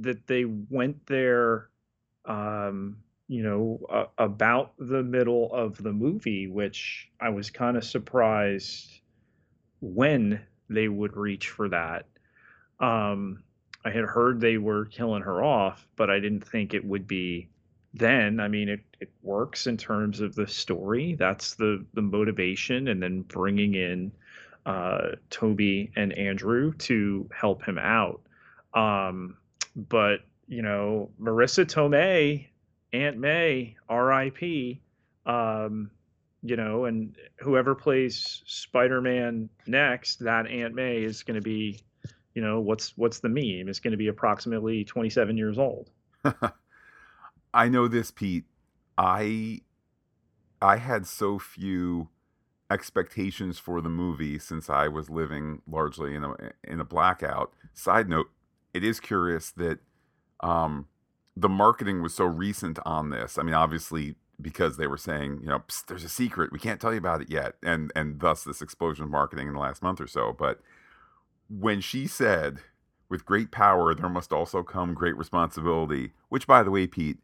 [0.00, 1.70] that they went there.
[2.26, 2.98] Um,
[3.30, 8.90] you know, uh, about the middle of the movie, which I was kind of surprised
[9.80, 12.06] when they would reach for that.
[12.80, 13.44] Um,
[13.84, 17.48] I had heard they were killing her off, but I didn't think it would be
[17.94, 18.40] then.
[18.40, 21.14] I mean, it, it works in terms of the story.
[21.14, 24.10] That's the the motivation, and then bringing in
[24.66, 28.22] uh, Tobey and Andrew to help him out.
[28.74, 29.36] Um,
[29.76, 32.48] but you know, Marisa Tomei
[32.92, 34.80] Aunt May, R.I.P.
[35.26, 35.90] Um,
[36.42, 41.80] you know, and whoever plays Spider-Man next, that Aunt May is going to be,
[42.34, 43.68] you know, what's what's the meme?
[43.68, 45.90] It's going to be approximately 27 years old.
[47.54, 48.44] I know this, Pete.
[48.96, 49.60] I
[50.62, 52.08] I had so few
[52.70, 57.52] expectations for the movie since I was living largely in a in a blackout.
[57.74, 58.30] Side note:
[58.72, 59.80] It is curious that
[60.40, 60.86] um,
[61.36, 63.38] the marketing was so recent on this.
[63.38, 66.92] I mean, obviously because they were saying, you know, there's a secret, we can't tell
[66.92, 70.00] you about it yet, and and thus this explosion of marketing in the last month
[70.00, 70.34] or so.
[70.36, 70.60] But
[71.48, 72.60] when she said,
[73.08, 77.18] "With great power, there must also come great responsibility," which, by the way, Pete,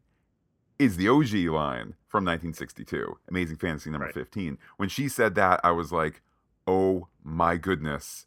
[0.78, 4.14] is the OG line from 1962, Amazing Fantasy number right.
[4.14, 4.58] 15.
[4.76, 6.22] When she said that, I was like,
[6.66, 8.26] "Oh my goodness,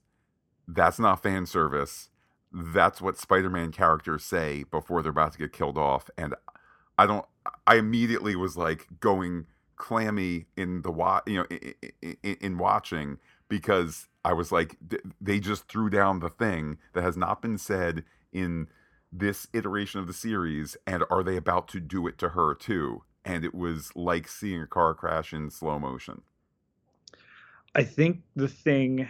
[0.68, 2.09] that's not fan service."
[2.52, 6.36] That's what Spider-Man characters say before they're about to get killed off, and
[6.98, 7.26] I don't.
[7.68, 9.46] I immediately was like going
[9.78, 13.18] clammy in the wa- you know in, in, in watching
[13.50, 14.78] because I was like
[15.22, 18.68] they just threw down the thing that has not been said in
[19.12, 23.04] this iteration of the series, and are they about to do it to her too?
[23.26, 26.22] And it was like seeing a car crash in slow motion.
[27.76, 29.08] I think the thing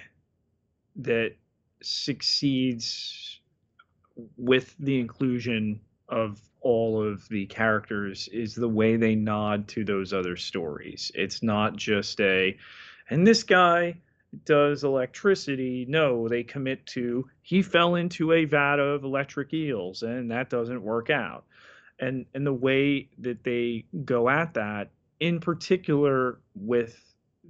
[0.98, 1.36] that
[1.82, 3.40] succeeds
[4.38, 10.14] with the inclusion of all of the characters is the way they nod to those
[10.14, 11.12] other stories.
[11.16, 12.58] It's not just a,
[13.10, 13.96] and this guy
[14.46, 15.86] does electricity.
[15.88, 20.84] No, they commit to he fell into a vat of electric eels and that doesn't
[20.84, 21.46] work out.
[22.00, 27.02] And and the way that they go at that, in particular with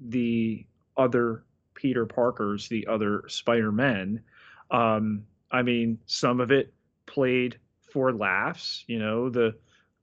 [0.08, 0.66] the
[0.98, 1.44] other
[1.80, 4.22] Peter Parkers, the other Spider Men.
[4.70, 6.74] Um, I mean, some of it
[7.06, 8.84] played for laughs.
[8.88, 9.56] You know, the,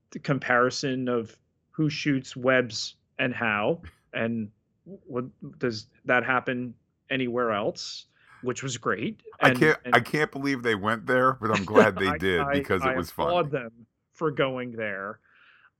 [0.09, 1.37] the comparison of
[1.69, 3.81] who shoots webs and how,
[4.13, 4.49] and
[4.85, 5.25] what
[5.59, 6.73] does that happen
[7.09, 8.05] anywhere else?
[8.43, 9.19] which was great.
[9.41, 12.17] And, I can't and, I can't believe they went there, but I'm glad they I,
[12.19, 13.25] did because I, it was fun.
[13.25, 13.71] I applaud them
[14.13, 15.19] for going there.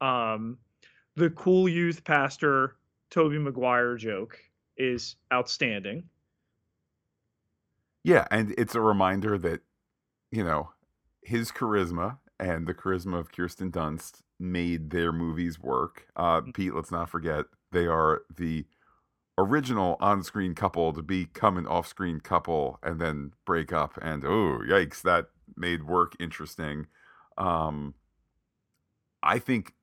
[0.02, 0.58] Um,
[1.16, 2.78] the cool youth pastor
[3.12, 4.40] Tobey Maguire joke
[4.78, 6.04] is outstanding.
[8.04, 9.62] Yeah, and it's a reminder that
[10.32, 10.70] you know
[11.22, 16.08] his charisma and the charisma of Kirsten Dunst made their movies work.
[16.16, 16.52] Uh, mm-hmm.
[16.52, 18.66] Pete, let's not forget they are the
[19.38, 25.02] original on-screen couple to become an off-screen couple and then break up and oh yikes
[25.04, 26.88] that made work interesting
[27.38, 27.94] um
[29.22, 29.76] i think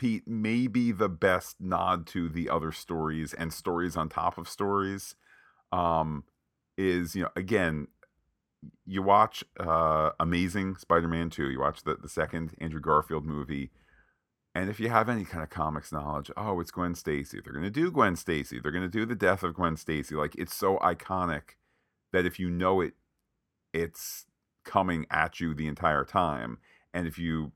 [0.00, 4.48] pete may be the best nod to the other stories and stories on top of
[4.48, 5.14] stories
[5.72, 6.24] um
[6.78, 7.86] is you know again
[8.86, 13.70] you watch uh amazing spider-man 2 you watch the, the second andrew garfield movie
[14.54, 17.40] and if you have any kind of comics knowledge, oh, it's Gwen Stacy.
[17.42, 18.58] They're going to do Gwen Stacy.
[18.58, 20.16] They're going to do the death of Gwen Stacy.
[20.16, 21.54] Like it's so iconic
[22.12, 22.94] that if you know it,
[23.72, 24.26] it's
[24.64, 26.58] coming at you the entire time.
[26.92, 27.52] And if you,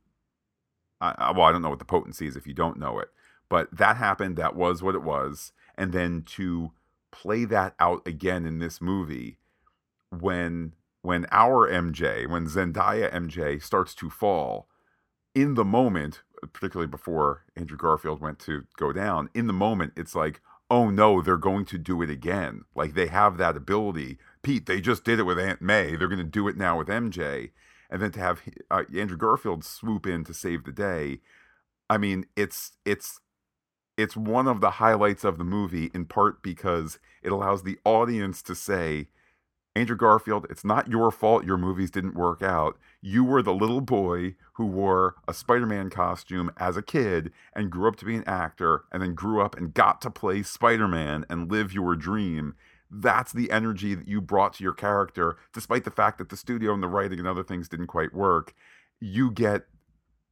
[1.19, 3.09] I, well, I don't know what the potency is if you don't know it,
[3.49, 4.37] but that happened.
[4.37, 5.53] That was what it was.
[5.77, 6.73] And then to
[7.11, 9.39] play that out again in this movie,
[10.11, 14.69] when when our MJ, when Zendaya MJ starts to fall
[15.35, 20.15] in the moment particularly before Andrew Garfield went to go down, in the moment, it's
[20.15, 20.41] like,
[20.71, 22.65] oh no, they're going to do it again.
[22.75, 24.19] Like they have that ability.
[24.43, 25.97] Pete, they just did it with Aunt May.
[25.97, 27.51] They're going to do it now with MJ.
[27.91, 31.21] And then to have uh, Andrew Garfield swoop in to save the day.
[31.89, 33.21] I mean, it's it's
[33.97, 38.43] it's one of the highlights of the movie in part because it allows the audience
[38.43, 39.09] to say,
[39.77, 42.79] Andrew Garfield, it's not your fault your movies didn't work out.
[43.01, 47.71] You were the little boy who wore a Spider Man costume as a kid and
[47.71, 50.87] grew up to be an actor and then grew up and got to play Spider
[50.87, 52.55] Man and live your dream.
[52.91, 56.73] That's the energy that you brought to your character, despite the fact that the studio
[56.73, 58.55] and the writing and other things didn't quite work.
[59.01, 59.67] You get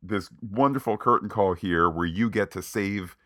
[0.02, 3.16] this wonderful curtain call here where you get to save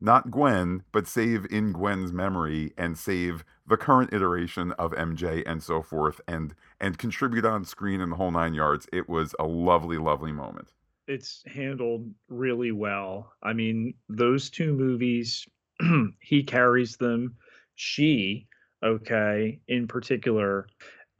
[0.00, 5.62] not Gwen, but save in Gwen's memory and save the current iteration of MJ and
[5.62, 8.86] so forth and and contribute on screen in the whole nine yards.
[8.92, 10.72] It was a lovely, lovely moment.
[11.08, 13.32] It's handled really well.
[13.42, 15.46] I mean, those two movies,
[16.20, 17.34] he carries them.
[17.74, 18.47] She,
[18.82, 20.66] okay, in particular,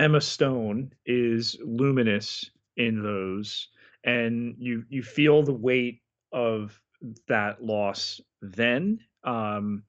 [0.00, 3.68] Emma Stone is luminous in those,
[4.04, 6.00] and you you feel the weight
[6.32, 6.80] of
[7.26, 9.00] that loss then.
[9.24, 9.82] Um,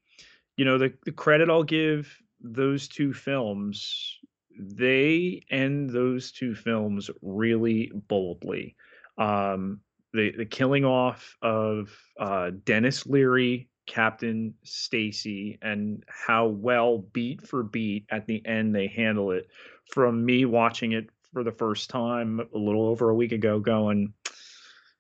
[0.57, 4.17] you know, the, the credit I'll give those two films,
[4.59, 8.75] they end those two films really boldly.
[9.17, 9.81] Um,
[10.13, 17.63] the the killing off of uh, Denis Leary, Captain Stacy, and how well beat for
[17.63, 19.47] beat at the end they handle it.
[19.91, 24.13] From me watching it for the first time a little over a week ago, going,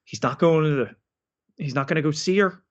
[0.03, 0.95] he's not going to the,
[1.57, 2.63] he's not going to go see her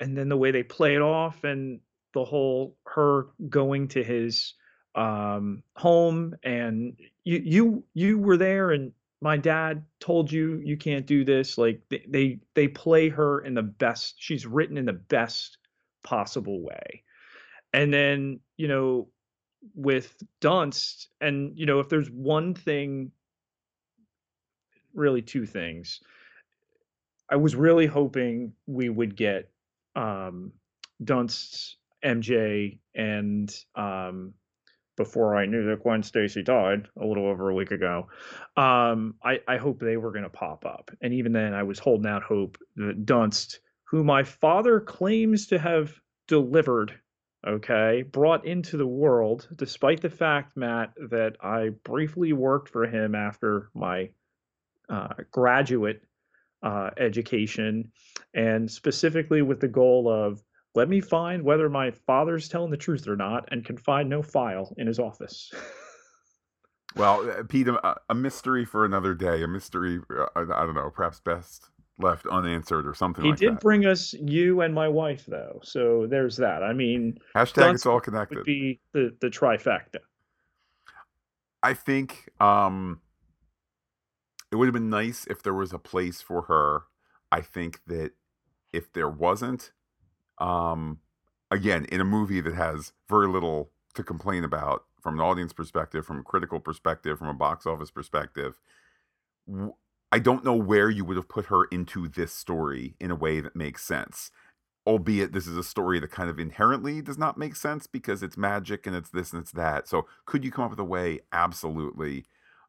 [0.00, 1.80] and then the way they play it off and
[2.14, 4.54] the whole her going to his
[4.94, 8.92] um, home and you you you were there and
[9.26, 13.62] my dad told you you can't do this like they, they play her in the
[13.62, 15.58] best she's written in the best
[16.04, 17.02] possible way.
[17.72, 19.08] And then you know
[19.74, 23.10] with dunst and you know if there's one thing
[24.94, 26.00] really two things
[27.28, 29.50] i was really hoping we would get
[29.96, 30.52] um,
[31.02, 34.34] Dunst's MJ and um,
[34.96, 38.08] before I knew that Gwen Stacy died a little over a week ago,
[38.56, 40.90] um, I, I hope they were going to pop up.
[41.00, 45.58] And even then, I was holding out hope that Dunst, who my father claims to
[45.58, 45.94] have
[46.26, 46.98] delivered,
[47.46, 53.14] okay, brought into the world, despite the fact, Matt, that I briefly worked for him
[53.14, 54.10] after my
[54.88, 56.02] uh, graduate
[56.62, 57.92] uh, education,
[58.34, 60.42] and specifically with the goal of
[60.76, 64.22] let me find whether my father's telling the truth or not, and can find no
[64.22, 65.52] file in his office.
[66.96, 69.42] well, uh, Pete, a, a, mystery for another day.
[69.42, 73.58] A mystery, uh, I don't know, perhaps best left unanswered or something he like did
[73.58, 78.00] bring us you and my wife though so there's that i mean hashtag it's all
[78.00, 80.00] connected would be the the trifecta
[81.62, 83.00] i think um
[84.50, 86.84] it would have been nice if there was a place for her.
[87.32, 88.12] I think that
[88.72, 89.72] if there wasn't,
[90.38, 91.00] um,
[91.50, 96.04] again, in a movie that has very little to complain about from an audience perspective,
[96.06, 98.58] from a critical perspective, from a box office perspective,
[100.12, 103.40] I don't know where you would have put her into this story in a way
[103.40, 104.30] that makes sense.
[104.86, 108.36] albeit this is a story that kind of inherently does not make sense because it's
[108.36, 109.88] magic and it's this and it's that.
[109.88, 111.20] So could you come up with a way?
[111.32, 112.24] Absolutely.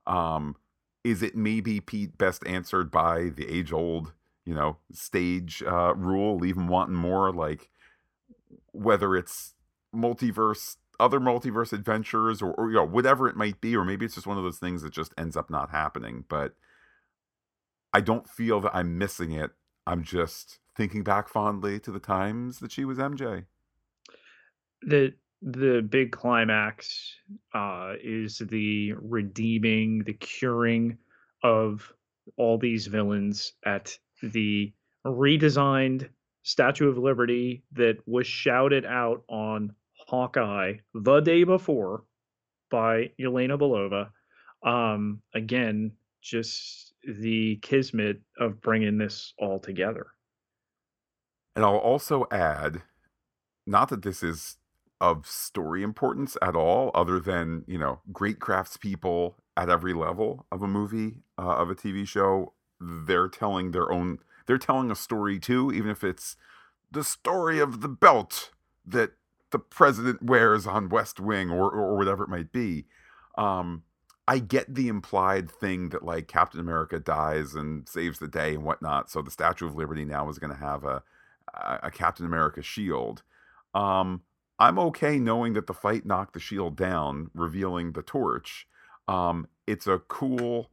[0.07, 0.55] Um,
[1.03, 4.13] is it maybe Pete best answered by the age old,
[4.47, 7.33] you know, stage uh, rule, leave them wanting more?
[7.33, 7.69] Like
[8.71, 9.55] whether it's
[9.93, 14.15] multiverse, other multiverse adventures, or, or you know whatever it might be, or maybe it's
[14.15, 16.23] just one of those things that just ends up not happening.
[16.29, 16.53] But
[17.93, 19.51] I don't feel that I'm missing it.
[19.85, 23.45] I'm just thinking back fondly to the times that she was MJ.
[24.83, 27.15] The the big climax
[27.53, 30.97] uh, is the redeeming, the curing
[31.43, 31.91] of
[32.37, 34.73] all these villains at the
[35.05, 36.09] redesigned
[36.43, 39.75] Statue of Liberty that was shouted out on
[40.07, 42.03] Hawkeye the day before
[42.71, 44.09] by Yelena Belova.
[44.63, 45.91] Um, again,
[46.21, 50.07] just the kismet of bringing this all together.
[51.55, 52.83] And I'll also add,
[53.65, 54.57] not that this is
[54.99, 60.61] of story importance at all, other than, you know, great craftspeople at every level of
[60.61, 62.53] a movie, uh, of a TV show.
[62.79, 66.35] They're telling their own, they're telling a story too, even if it's
[66.91, 68.51] the story of the belt
[68.85, 69.11] that
[69.51, 72.85] the president wears on West Wing or, or whatever it might be.
[73.37, 73.83] Um,
[74.27, 78.63] I get the implied thing that like Captain America dies and saves the day and
[78.63, 79.09] whatnot.
[79.09, 81.01] So the Statue of Liberty now is going to have a,
[81.53, 83.23] a Captain America shield.
[83.73, 84.23] Um,
[84.59, 88.67] I'm okay knowing that the fight knocked the shield down, revealing the torch.
[89.07, 90.71] Um, it's a cool,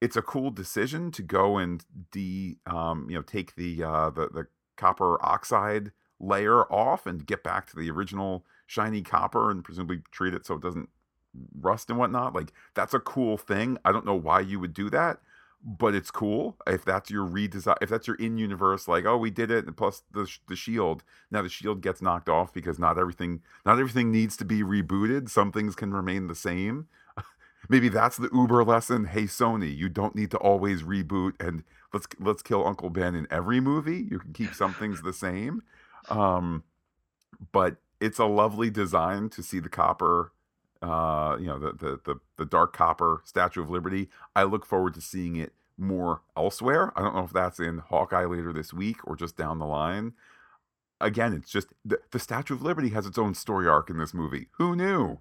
[0.00, 4.28] it's a cool decision to go and de, um, you know, take the uh, the
[4.28, 10.02] the copper oxide layer off and get back to the original shiny copper and presumably
[10.10, 10.88] treat it so it doesn't
[11.60, 12.34] rust and whatnot.
[12.34, 13.78] Like that's a cool thing.
[13.84, 15.18] I don't know why you would do that,
[15.64, 17.76] but it's cool if that's your redesign.
[17.80, 21.02] If that's your in universe, like oh we did it, and plus the the shield.
[21.30, 25.28] Now the shield gets knocked off because not everything not everything needs to be rebooted.
[25.30, 26.88] Some things can remain the same.
[27.68, 29.06] Maybe that's the Uber lesson.
[29.06, 33.26] Hey Sony, you don't need to always reboot and let's let's kill Uncle Ben in
[33.30, 34.06] every movie.
[34.10, 35.62] You can keep some things the same.
[36.08, 36.62] Um,
[37.52, 40.32] but it's a lovely design to see the copper
[40.82, 44.08] uh, you know, the, the, the the dark copper Statue of Liberty.
[44.34, 46.92] I look forward to seeing it more elsewhere.
[46.96, 50.12] I don't know if that's in Hawkeye later this week or just down the line.
[51.00, 54.14] Again, it's just the, the Statue of Liberty has its own story arc in this
[54.14, 54.48] movie.
[54.52, 55.18] Who knew?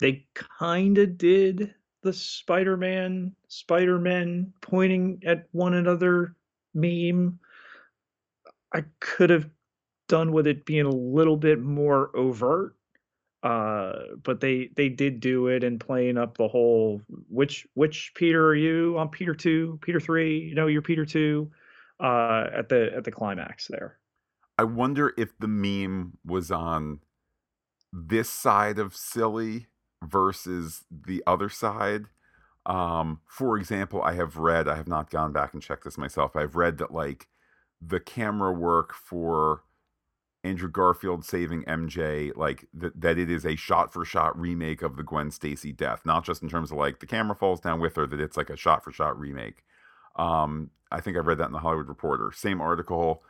[0.00, 6.36] They kind of did the Spider-Man, Spider-Man pointing at one another
[6.74, 7.38] meme.
[8.74, 9.48] I could have
[10.08, 12.76] done with it being a little bit more overt
[13.46, 13.92] uh,
[14.24, 18.56] but they they did do it and playing up the whole which which Peter are
[18.56, 18.98] you?
[18.98, 20.40] I'm Peter two, Peter three.
[20.40, 21.48] You know, you're Peter two.
[22.00, 23.98] Uh, at the at the climax there.
[24.58, 27.00] I wonder if the meme was on
[27.92, 29.68] this side of silly
[30.08, 32.06] versus the other side.
[32.64, 36.34] Um, for example, I have read, I have not gone back and checked this myself.
[36.34, 37.28] I've read that like
[37.80, 39.62] the camera work for
[40.42, 44.96] Andrew Garfield saving MJ, like th- that it is a shot for shot remake of
[44.96, 47.96] the Gwen Stacy death, not just in terms of like the camera falls down with
[47.96, 49.64] her, that it's like a shot for shot remake.
[50.16, 52.32] Um, I think I read that in the Hollywood Reporter.
[52.32, 53.22] Same article,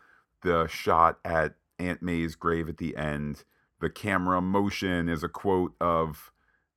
[0.42, 3.44] the shot at Aunt May's grave at the end,
[3.80, 6.32] the camera motion is a quote of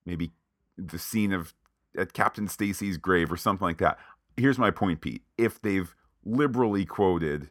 [0.10, 0.32] maybe
[0.78, 1.54] the scene of
[1.98, 3.98] at Captain Stacy's grave or something like that.
[4.36, 5.24] Here's my point, Pete.
[5.38, 5.96] If they've
[6.26, 7.50] liberally quoted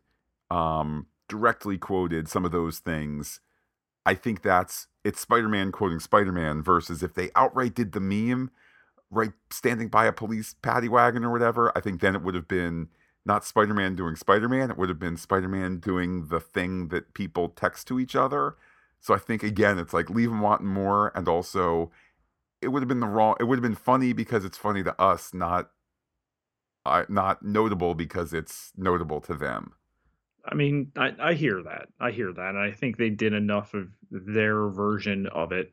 [0.50, 3.40] um, directly quoted some of those things,
[4.04, 8.50] I think that's it's Spider-Man quoting Spider-Man versus if they outright did the meme,
[9.10, 12.48] right standing by a police paddy wagon or whatever, I think then it would have
[12.48, 12.88] been
[13.24, 17.86] not Spider-Man doing Spider-Man, it would have been Spider-Man doing the thing that people text
[17.88, 18.56] to each other.
[19.00, 21.90] So I think again, it's like leave them wanting more, and also
[22.60, 23.36] it would have been the wrong.
[23.40, 25.70] It would have been funny because it's funny to us, not
[27.08, 29.72] not notable because it's notable to them.
[30.44, 31.88] I mean, I, I hear that.
[32.00, 32.50] I hear that.
[32.50, 35.72] And I think they did enough of their version of it.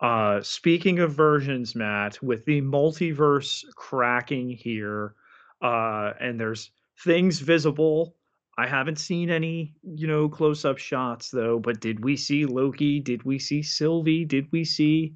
[0.00, 5.14] Uh, speaking of versions, Matt, with the multiverse cracking here,
[5.62, 6.72] uh, and there's
[7.04, 8.16] things visible.
[8.58, 12.98] I haven't seen any, you know, close up shots though, but did we see Loki?
[12.98, 14.24] Did we see Sylvie?
[14.24, 15.14] Did we see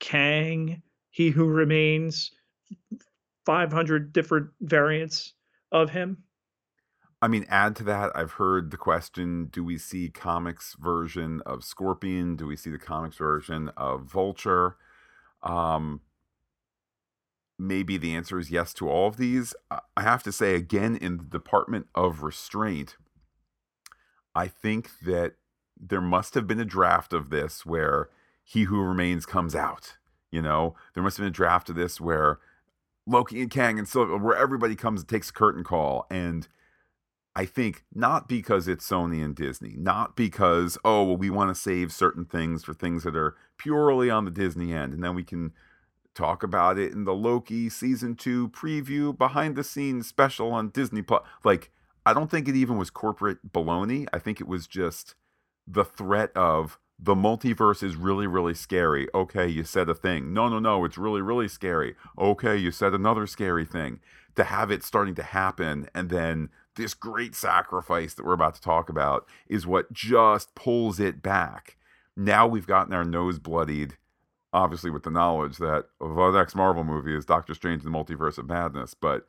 [0.00, 0.82] Kang?
[1.10, 2.32] He Who Remains?
[3.46, 5.34] 500 different variants
[5.72, 6.24] of him?
[7.22, 11.64] I mean, add to that, I've heard the question do we see comics version of
[11.64, 12.36] Scorpion?
[12.36, 14.76] Do we see the comics version of Vulture?
[15.42, 16.00] Um,
[17.58, 19.54] maybe the answer is yes to all of these.
[19.70, 22.96] I have to say, again, in the department of restraint,
[24.34, 25.34] I think that
[25.78, 28.08] there must have been a draft of this where
[28.50, 29.96] He Who Remains comes out.
[30.32, 32.40] You know, there must have been a draft of this where
[33.06, 36.04] Loki and Kang and Sylvie, where everybody comes and takes a curtain call.
[36.10, 36.48] And
[37.36, 41.60] I think not because it's Sony and Disney, not because, oh, well, we want to
[41.60, 44.94] save certain things for things that are purely on the Disney end.
[44.94, 45.52] And then we can
[46.16, 51.02] talk about it in the Loki season two preview behind the scenes special on Disney
[51.02, 51.22] Plus.
[51.44, 51.70] Like,
[52.04, 54.08] I don't think it even was corporate baloney.
[54.12, 55.14] I think it was just
[55.68, 59.08] the threat of the multiverse is really, really scary.
[59.14, 60.32] Okay, you said a thing.
[60.34, 61.94] No, no, no, it's really, really scary.
[62.18, 64.00] Okay, you said another scary thing.
[64.36, 68.60] To have it starting to happen and then this great sacrifice that we're about to
[68.60, 71.76] talk about is what just pulls it back.
[72.16, 73.96] Now we've gotten our nose bloodied,
[74.52, 78.38] obviously with the knowledge that the next Marvel movie is Doctor Strange in the Multiverse
[78.38, 79.26] of Madness, but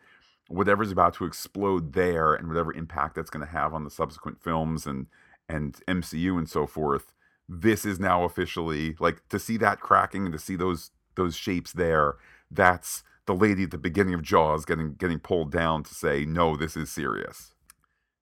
[0.47, 4.41] whatever's about to explode there and whatever impact that's going to have on the subsequent
[4.41, 5.07] films and
[5.49, 7.11] and MCU and so forth,
[7.53, 11.73] this is now officially like to see that cracking and to see those those shapes
[11.73, 12.15] there.
[12.49, 16.55] That's the lady at the beginning of Jaws getting getting pulled down to say, "No,
[16.55, 17.53] this is serious."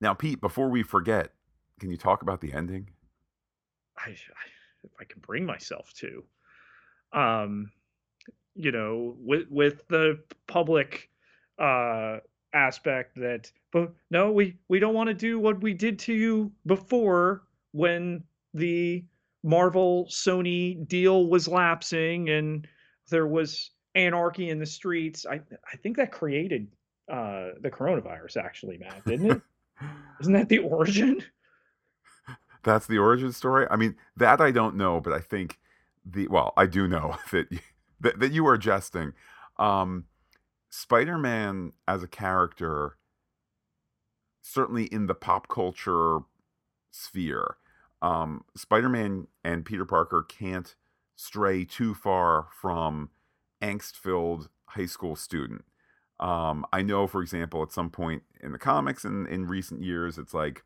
[0.01, 1.33] Now, Pete, before we forget,
[1.79, 2.89] can you talk about the ending?
[3.97, 4.09] I,
[4.83, 6.23] if I can bring myself to,
[7.13, 7.71] um,
[8.55, 11.09] you know, with with the public
[11.59, 12.17] uh
[12.53, 16.51] aspect that, but no, we we don't want to do what we did to you
[16.65, 18.23] before when
[18.55, 19.05] the
[19.43, 22.67] Marvel Sony deal was lapsing and
[23.09, 25.25] there was anarchy in the streets.
[25.25, 26.67] I I think that created
[27.11, 29.41] uh, the coronavirus, actually, Matt, didn't it?
[30.21, 31.23] Isn't that the origin?
[32.63, 33.65] That's the origin story.
[33.71, 35.59] I mean, that I don't know, but I think
[36.05, 37.47] the well, I do know that
[38.01, 39.13] that, that you are jesting.
[39.57, 40.05] Um,
[40.69, 42.97] Spider-Man as a character,
[44.41, 46.19] certainly in the pop culture
[46.91, 47.57] sphere,
[48.01, 50.75] um, Spider-Man and Peter Parker can't
[51.15, 53.09] stray too far from
[53.61, 55.65] angst filled high school student.
[56.19, 60.17] Um, I know, for example, at some point in the comics and in recent years,
[60.17, 60.63] it's like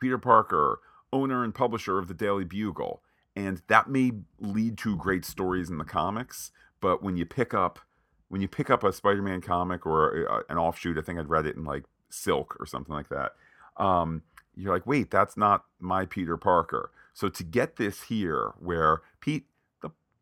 [0.00, 0.80] Peter Parker,
[1.12, 3.02] owner and publisher of the Daily Bugle.
[3.34, 6.50] And that may lead to great stories in the comics,
[6.80, 7.80] but when you pick up
[8.28, 11.44] when you pick up a Spider-Man comic or a, an offshoot, I think I'd read
[11.44, 13.32] it in like Silk or something like that.
[13.76, 14.22] Um,
[14.54, 16.90] you're like, wait, that's not my Peter Parker.
[17.14, 19.46] So to get this here, where Pete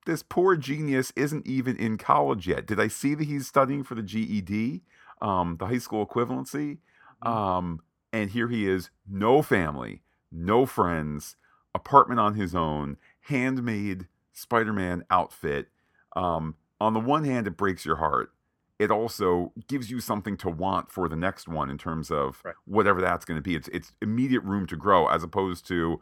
[0.06, 2.66] this poor genius isn't even in college yet.
[2.66, 4.82] Did I see that he's studying for the GED,
[5.20, 6.78] um, the high school equivalency?
[7.24, 7.28] Mm-hmm.
[7.28, 7.80] Um,
[8.12, 10.02] and here he is, no family,
[10.32, 11.36] no friends,
[11.74, 15.68] apartment on his own, handmade Spider Man outfit.
[16.16, 18.32] Um, on the one hand, it breaks your heart.
[18.80, 22.54] It also gives you something to want for the next one in terms of right.
[22.64, 23.54] whatever that's going to be.
[23.54, 26.00] It's it's immediate room to grow as opposed to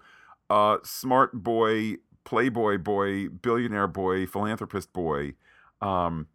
[0.49, 1.97] uh, smart boy
[2.29, 5.33] playboy boy, billionaire boy, philanthropist boy.
[5.81, 6.29] Um,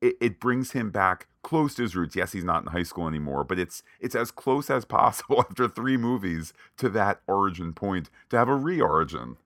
[0.00, 2.14] it, it, brings him back close to his roots.
[2.14, 5.68] Yes, he's not in high school anymore, but it's it's as close as possible after
[5.68, 9.36] three movies to that origin point to have a re-origin.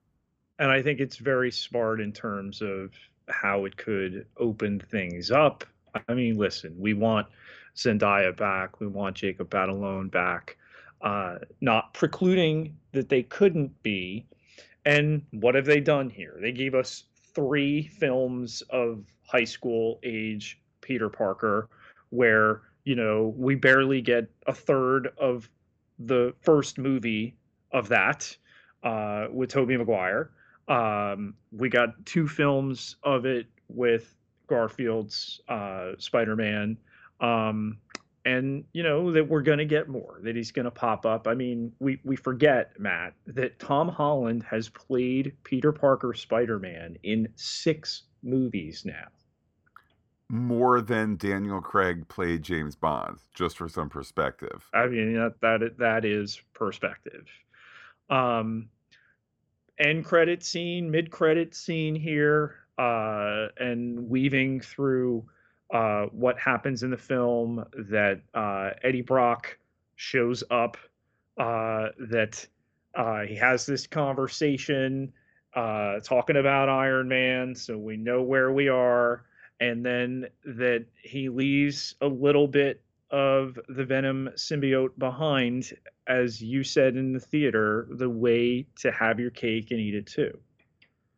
[0.59, 2.91] And I think it's very smart in terms of
[3.27, 5.65] how it could open things up.
[6.07, 7.27] I mean, listen, we want
[7.75, 10.57] Zendaya back, we want Jacob Batalon back,
[11.01, 14.25] uh, not precluding that they couldn't be
[14.85, 16.37] and what have they done here?
[16.41, 21.69] They gave us three films of high school age Peter Parker,
[22.09, 25.49] where, you know, we barely get a third of
[25.99, 27.35] the first movie
[27.71, 28.35] of that
[28.83, 30.31] uh, with Tobey Maguire.
[30.67, 34.15] Um, we got two films of it with
[34.51, 36.77] Garfield's uh, Spider Man.
[37.21, 37.77] Um,
[38.25, 41.27] and you know that we're going to get more that he's going to pop up.
[41.27, 47.27] I mean we we forget matt that tom holland has played peter parker spider-man in
[47.35, 49.07] six movies now.
[50.29, 54.69] More than daniel craig played james bond just for some perspective.
[54.73, 57.27] I mean that that, that is perspective.
[58.09, 58.69] Um
[59.79, 65.23] end credit scene mid credit scene here uh and weaving through
[65.71, 69.57] uh, what happens in the film that uh, Eddie Brock
[69.95, 70.77] shows up,
[71.37, 72.45] uh, that
[72.95, 75.13] uh, he has this conversation
[75.55, 79.23] uh, talking about Iron Man, so we know where we are,
[79.59, 85.71] and then that he leaves a little bit of the Venom symbiote behind,
[86.07, 90.07] as you said in the theater, the way to have your cake and eat it
[90.07, 90.37] too.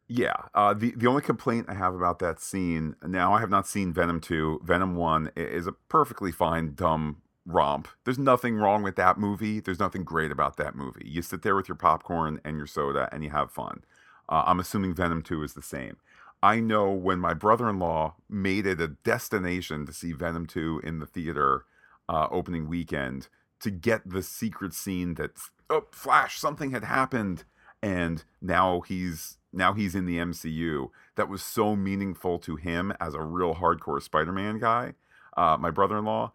[0.08, 0.36] Yeah.
[0.54, 3.94] Uh, the the only complaint I have about that scene now, I have not seen
[3.94, 4.60] Venom two.
[4.64, 7.88] Venom one is a perfectly fine dumb romp.
[8.04, 9.60] There's nothing wrong with that movie.
[9.60, 11.06] There's nothing great about that movie.
[11.06, 13.84] You sit there with your popcorn and your soda and you have fun.
[14.30, 15.98] Uh, I'm assuming Venom 2 is the same.
[16.42, 20.82] I know when my brother in law made it a destination to see Venom 2
[20.84, 21.66] in the theater
[22.08, 23.28] uh, opening weekend
[23.62, 25.32] to get the secret scene that,
[25.70, 27.44] oh, Flash, something had happened.
[27.82, 30.90] And now he's now he's in the MCU.
[31.16, 34.96] That was so meaningful to him as a real hardcore Spider-Man guy.
[35.38, 36.32] Uh, my brother-in-law.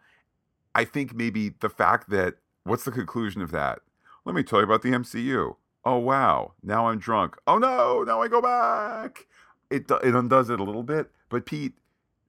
[0.73, 3.79] I think maybe the fact that what's the conclusion of that?
[4.25, 5.55] Let me tell you about the MCU.
[5.85, 7.37] Oh wow, now I'm drunk.
[7.47, 9.27] Oh no, now I go back.
[9.69, 11.09] It it undoes it a little bit.
[11.29, 11.73] But Pete,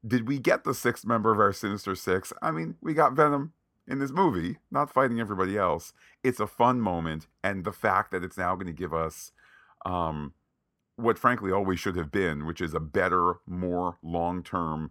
[0.07, 2.33] did we get the sixth member of our Sinister Six?
[2.41, 3.53] I mean, we got Venom
[3.87, 5.93] in this movie, not fighting everybody else.
[6.23, 9.33] It's a fun moment, and the fact that it's now going to give us
[9.85, 10.33] um,
[11.01, 14.91] what frankly always should have been, which is a better, more long term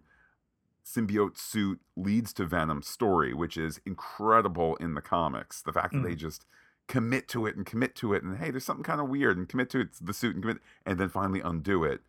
[0.84, 5.62] symbiote suit leads to Venom story, which is incredible in the comics.
[5.62, 6.44] The fact that they just
[6.88, 9.48] commit to it and commit to it, and hey, there's something kind of weird, and
[9.48, 12.00] commit to it, the suit, and commit, and then finally undo it.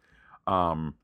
[0.48, 0.96] Um,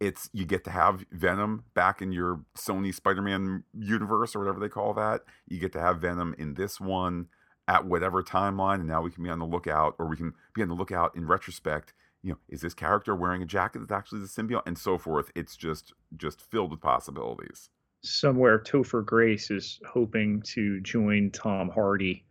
[0.00, 4.68] it's you get to have Venom back in your Sony Spider-Man universe or whatever they
[4.68, 5.22] call that.
[5.48, 7.28] You get to have Venom in this one
[7.68, 10.62] at whatever timeline, and now we can be on the lookout, or we can be
[10.62, 11.94] on the lookout in retrospect.
[12.22, 15.30] You know, is this character wearing a jacket that's actually the symbiote, and so forth?
[15.34, 17.70] It's just just filled with possibilities.
[18.02, 22.24] Somewhere, Topher Grace is hoping to join Tom Hardy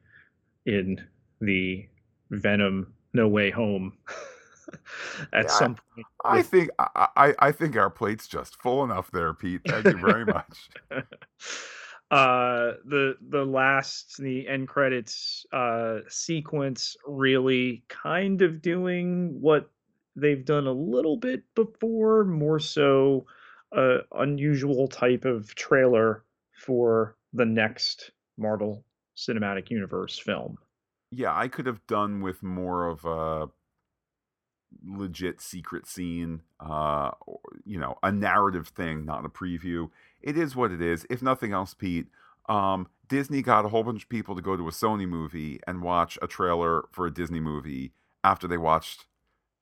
[0.66, 1.02] in
[1.42, 1.88] the
[2.32, 3.98] Venom No Way Home
[5.34, 6.08] at Yeah, some point.
[6.24, 9.62] I think I, I I think our plate's just full enough there, Pete.
[9.68, 10.70] Thank you very much.
[12.12, 19.70] uh the the last the end credits uh sequence really kind of doing what
[20.16, 23.26] they've done a little bit before more so
[23.76, 26.24] uh unusual type of trailer
[26.54, 28.84] for the next Marvel
[29.18, 30.58] Cinematic Universe film.
[31.12, 33.50] Yeah, I could have done with more of a
[34.84, 37.12] legit secret scene, uh,
[37.66, 39.90] you know, a narrative thing, not a preview.
[40.24, 41.06] It is what it is.
[41.10, 42.08] If nothing else, Pete,
[42.50, 45.82] um, Disney got a whole bunch of people to go to a Sony movie and
[45.82, 47.94] watch a trailer for a Disney movie
[48.24, 49.06] after they watched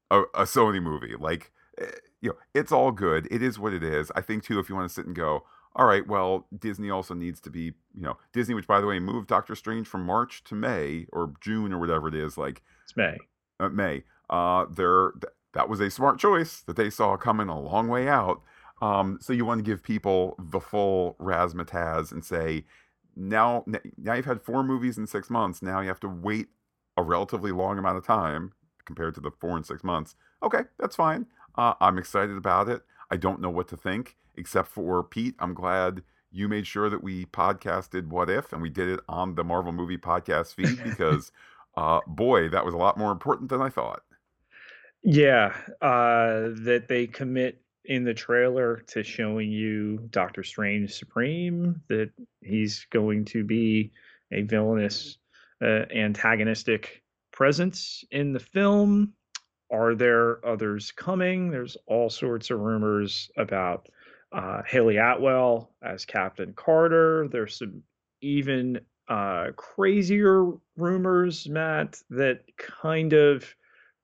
[0.09, 1.15] a, a Sony movie.
[1.19, 1.85] Like, eh,
[2.21, 3.27] you know, it's all good.
[3.31, 4.11] It is what it is.
[4.15, 5.43] I think too, if you want to sit and go,
[5.75, 7.63] all right, well, Disney also needs to be,
[7.95, 11.33] you know, Disney, which by the way moved Doctor Strange from March to May or
[11.41, 13.17] June or whatever it is, like It's May.
[13.59, 14.03] uh, May.
[14.29, 18.07] Uh, there, th- that was a smart choice that they saw coming a long way
[18.07, 18.41] out.
[18.81, 22.65] Um, so you want to give people the full razzmatazz and say,
[23.15, 23.63] now,
[23.97, 25.61] now you've had four movies in six months.
[25.61, 26.47] Now you have to wait
[26.97, 28.53] a relatively long amount of time
[28.85, 30.15] compared to the four and six months.
[30.43, 31.27] Okay, that's fine.
[31.55, 32.81] Uh, I'm excited about it.
[33.09, 35.35] I don't know what to think, except for Pete.
[35.39, 36.01] I'm glad
[36.31, 39.73] you made sure that we podcasted What If, and we did it on the Marvel
[39.73, 41.31] Movie Podcast feed because,
[41.75, 44.01] uh, boy, that was a lot more important than I thought.
[45.03, 52.11] Yeah, uh, that they commit in the trailer to showing you Doctor Strange Supreme, that
[52.41, 53.91] he's going to be
[54.31, 55.17] a villainous,
[55.61, 59.13] uh, antagonistic presence in the film.
[59.71, 61.49] Are there others coming?
[61.49, 63.87] There's all sorts of rumors about
[64.31, 67.27] uh, Hayley Atwell as Captain Carter.
[67.31, 67.83] There's some
[68.21, 70.45] even uh, crazier
[70.77, 73.55] rumors, Matt, that kind of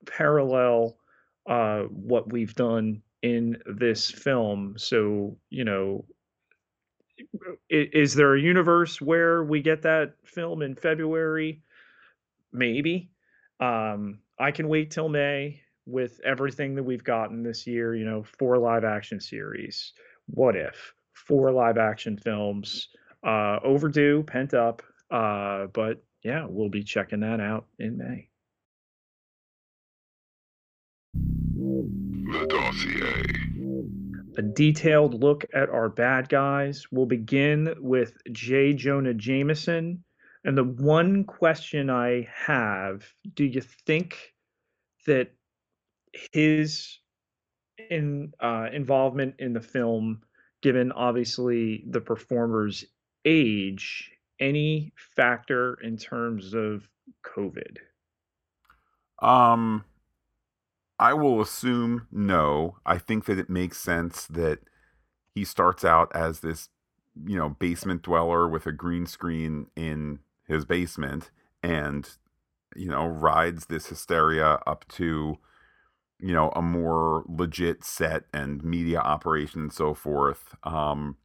[0.06, 0.96] parallel
[1.48, 4.74] uh, what we've done in this film.
[4.78, 6.04] So, you know,
[7.70, 11.62] i- is there a universe where we get that film in February?
[12.52, 13.10] Maybe.
[13.60, 18.22] Um, I can wait till May with everything that we've gotten this year, you know,
[18.22, 19.92] four live action series.
[20.26, 20.94] What if?
[21.14, 22.88] Four live action films.
[23.22, 24.82] Uh, overdue, pent up.
[25.10, 28.27] Uh, but yeah, we'll be checking that out in May.
[32.30, 33.24] The dossier.
[34.36, 36.84] a detailed look at our bad guys.
[36.92, 38.74] We'll begin with J.
[38.74, 40.04] Jonah Jameson.
[40.44, 43.02] And the one question I have
[43.32, 44.34] do you think
[45.06, 45.32] that
[46.32, 46.98] his
[47.90, 50.20] in, uh, involvement in the film,
[50.60, 52.84] given obviously the performer's
[53.24, 56.86] age, any factor in terms of
[57.24, 57.78] COVID?
[59.20, 59.82] Um,
[60.98, 62.76] I will assume no.
[62.84, 64.60] I think that it makes sense that
[65.34, 66.68] he starts out as this,
[67.24, 71.30] you know, basement dweller with a green screen in his basement
[71.62, 72.08] and,
[72.74, 75.38] you know, rides this hysteria up to,
[76.18, 80.56] you know, a more legit set and media operation and so forth.
[80.64, 81.16] Um,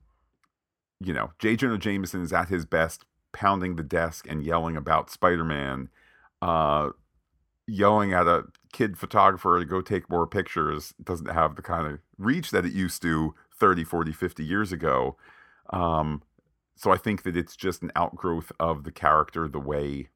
[1.00, 1.56] you know, J.
[1.56, 5.90] Jonah Jameson is at his best, pounding the desk and yelling about Spider Man,
[6.42, 6.90] uh,
[7.68, 12.00] yelling at a kid photographer to go take more pictures doesn't have the kind of
[12.18, 15.16] reach that it used to 30, 40, 50 years ago.
[15.70, 16.22] Um,
[16.76, 20.10] so I think that it's just an outgrowth of the character the way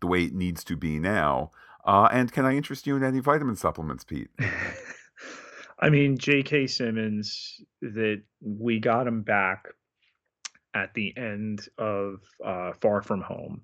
[0.00, 1.50] the way it needs to be now.
[1.84, 4.28] Uh, and can I interest you in any vitamin supplements, Pete?
[5.78, 6.66] I mean, J.K.
[6.66, 9.68] Simmons, that we got him back
[10.74, 13.62] at the end of uh, Far From Home.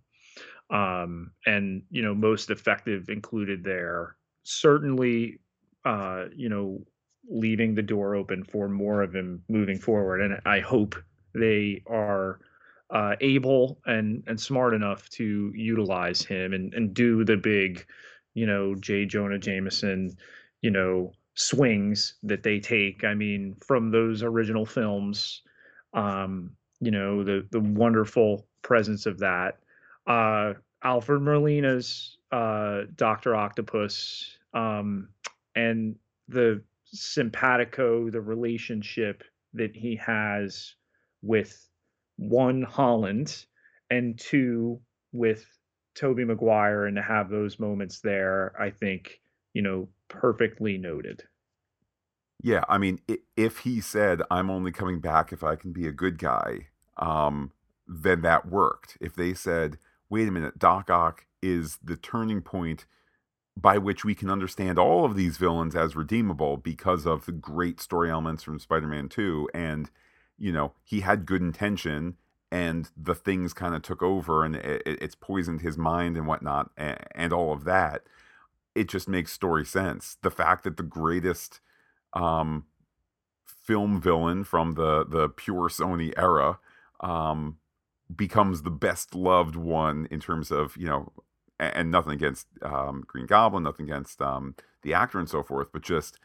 [0.71, 4.17] Um, and, you know, most effective included there.
[4.45, 5.39] Certainly,
[5.85, 6.85] uh, you know,
[7.29, 10.21] leaving the door open for more of him moving forward.
[10.21, 10.95] And I hope
[11.35, 12.41] they are
[12.91, 17.87] uh, able and and smart enough to utilize him and and do the big,
[18.35, 19.05] you know, J.
[19.07, 20.17] Jonah Jameson,
[20.63, 23.05] you know, swings that they take.
[23.05, 25.43] I mean, from those original films,
[25.95, 29.59] um, you know, the the wonderful presence of that.
[30.07, 35.09] Uh, Alfred Molina's uh, Doctor Octopus, um,
[35.57, 35.97] and
[36.29, 39.23] the simpatico, the relationship
[39.55, 40.75] that he has
[41.23, 41.69] with
[42.17, 43.47] one Holland
[43.91, 44.81] and two
[45.13, 45.47] with
[45.95, 49.21] Tobey Maguire and to have those moments there, I think,
[49.53, 51.23] you know, perfectly noted.
[52.43, 53.01] Yeah, I mean,
[53.37, 57.53] if he said, "I'm only coming back if I can be a good guy," um,
[57.87, 58.99] then that worked.
[59.01, 59.79] If they said,
[60.15, 62.87] "Wait a minute, Doc Ock is the turning point
[63.57, 67.81] by which we can understand all of these villains as redeemable because of the great
[67.81, 69.91] story elements from Spider-Man 2 and
[70.39, 72.17] you know, he had good intention
[72.53, 76.71] and the things kind of took over and it, it's poisoned his mind and whatnot
[76.77, 78.03] and, and, all of that.
[78.77, 80.17] It just makes story sense.
[80.23, 81.59] The fact that the greatest
[82.13, 82.67] um,
[83.45, 86.61] film villain from the the pure Sony era
[87.01, 87.59] um,
[88.15, 91.13] becomes the best loved one in terms of you know,
[91.59, 95.83] and, nothing against um, Green Goblin, nothing against um, the actor and so forth, but
[95.83, 96.19] just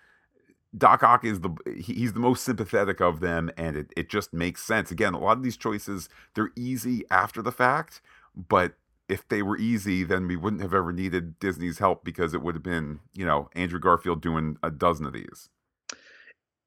[0.78, 4.64] Doc Ock is the he's the most sympathetic of them, and it, it just makes
[4.64, 4.92] sense.
[4.92, 8.02] Again, a lot of these choices they're easy after the fact,
[8.36, 8.74] but
[9.08, 12.54] if they were easy, then we wouldn't have ever needed Disney's help because it would
[12.54, 15.50] have been you know Andrew Garfield doing a dozen of these.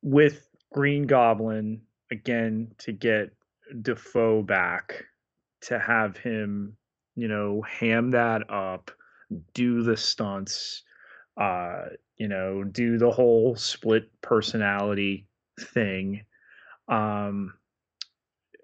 [0.02, 3.32] With Green Goblin again to get
[3.80, 5.04] Dafoe back
[5.62, 6.76] to have him
[7.14, 8.90] you know ham that up,
[9.54, 10.82] do the stunts
[11.36, 11.84] uh,
[12.16, 15.26] you know, do the whole split personality
[15.58, 16.24] thing.
[16.88, 17.54] Um,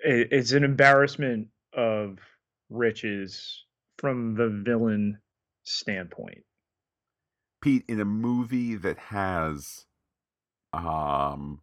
[0.05, 2.19] it, it's an embarrassment of
[2.71, 3.65] riches
[3.97, 5.19] from the villain
[5.65, 6.45] standpoint.
[7.61, 9.87] Pete, in a movie that has
[10.73, 11.61] um,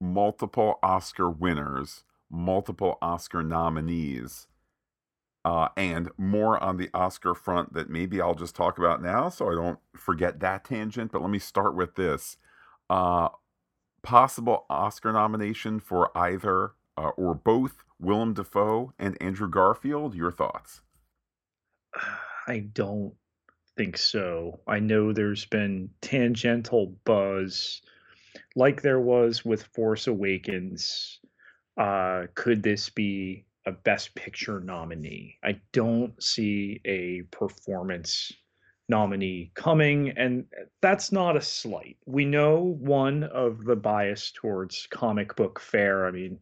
[0.00, 4.48] multiple Oscar winners, multiple Oscar nominees,
[5.44, 9.50] uh, and more on the Oscar front that maybe I'll just talk about now so
[9.50, 11.12] I don't forget that tangent.
[11.12, 12.36] But let me start with this
[12.88, 13.28] uh,
[14.02, 20.14] possible Oscar nomination for either uh, or both Willem Dafoe and Andrew Garfield.
[20.14, 20.80] Your thoughts?
[22.46, 23.14] I don't
[23.76, 24.60] think so.
[24.66, 27.82] I know there's been tangential buzz
[28.54, 31.20] like there was with Force Awakens.
[31.76, 35.38] Uh, could this be a best picture nominee.
[35.42, 38.32] I don't see a performance
[38.88, 40.44] nominee coming and
[40.80, 41.96] that's not a slight.
[42.04, 46.06] We know one of the bias towards comic book fare.
[46.06, 46.38] I mean,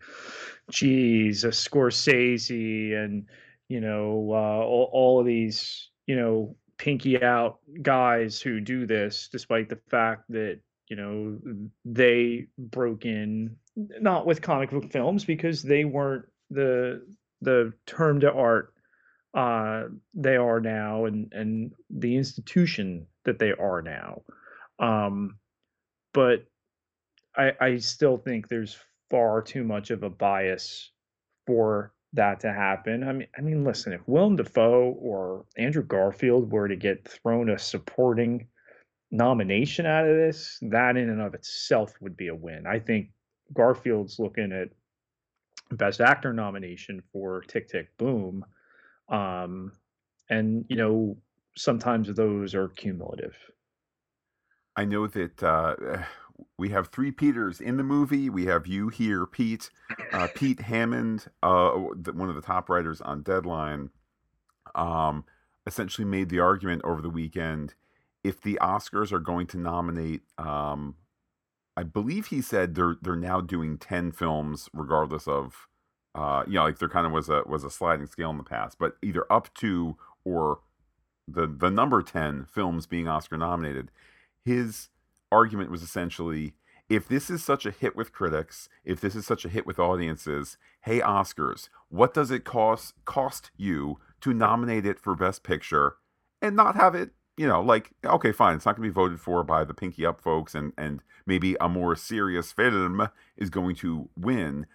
[0.70, 3.26] geez, a Scorsese and
[3.68, 9.28] you know uh, all, all of these you know pinky out guys who do this
[9.30, 10.60] despite the fact that
[10.90, 11.38] you know
[11.86, 17.06] they broke in not with comic book films because they weren't the
[17.40, 18.74] the term to art
[19.34, 19.84] uh,
[20.14, 24.22] they are now and and the institution that they are now.
[24.78, 25.36] Um,
[26.12, 26.46] but
[27.36, 28.76] I, I still think there's
[29.10, 30.90] far too much of a bias
[31.46, 33.04] for that to happen.
[33.04, 37.50] I mean, I mean, listen, if Willem Dafoe or Andrew Garfield were to get thrown
[37.50, 38.48] a supporting
[39.10, 42.66] nomination out of this, that in and of itself would be a win.
[42.66, 43.10] I think
[43.54, 44.68] Garfield's looking at
[45.72, 48.44] Best Actor nomination for Tick Tick Boom.
[49.08, 49.72] Um,
[50.28, 51.16] and, you know,
[51.56, 53.36] sometimes those are cumulative.
[54.76, 55.74] I know that uh,
[56.56, 58.30] we have three Peters in the movie.
[58.30, 59.70] We have you here, Pete.
[60.12, 63.90] Uh, Pete Hammond, uh, one of the top writers on Deadline,
[64.74, 65.24] um,
[65.66, 67.74] essentially made the argument over the weekend
[68.24, 70.96] if the Oscars are going to nominate um,
[71.76, 75.68] I believe he said they're they're now doing ten films regardless of
[76.14, 78.44] Uh, you know, like there kind of was a was a sliding scale in the
[78.44, 80.60] past, but either up to or
[81.28, 83.90] the the number 10 films being Oscar nominated,
[84.44, 84.88] his
[85.32, 86.54] argument was essentially
[86.88, 89.78] if this is such a hit with critics, if this is such a hit with
[89.78, 95.96] audiences, hey Oscars, what does it cost cost you to nominate it for best picture
[96.42, 97.10] and not have it,
[97.40, 100.04] you know, like okay, fine, it's not going to be voted for by the pinky
[100.04, 104.66] up folks and and maybe a more serious film is going to win.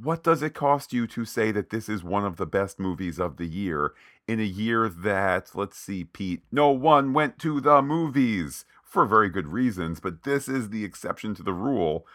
[0.00, 3.18] What does it cost you to say that this is one of the best movies
[3.18, 3.94] of the year
[4.28, 8.64] in a year that, let's see, Pete, no one went to the movies?
[8.94, 12.06] for very good reasons, but this is the exception to the rule.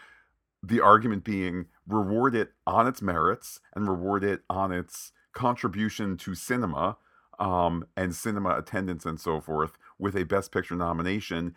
[0.64, 6.36] The argument being reward it on its merits and reward it on its contribution to
[6.36, 6.96] cinema
[7.38, 11.54] um, and cinema attendance and so forth with a Best Picture nomination.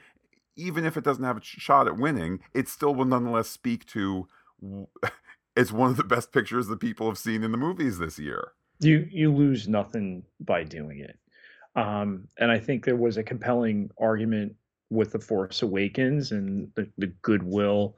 [0.56, 4.28] Even if it doesn't have a shot at winning, it still will nonetheless speak to
[5.56, 8.52] it's one of the best pictures that people have seen in the movies this year.
[8.80, 11.18] You you lose nothing by doing it.
[11.74, 14.54] Um, and I think there was a compelling argument
[14.90, 17.96] with the Force Awakens and the, the goodwill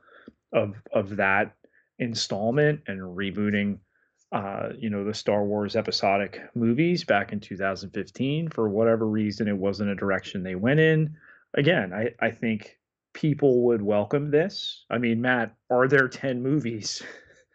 [0.53, 1.55] of of that
[1.99, 3.79] installment and rebooting
[4.35, 8.49] uh, you know, the Star Wars episodic movies back in 2015.
[8.49, 11.17] For whatever reason, it wasn't a direction they went in.
[11.55, 12.77] Again, I, I think
[13.13, 14.85] people would welcome this.
[14.91, 17.01] I mean, Matt, are there 10 movies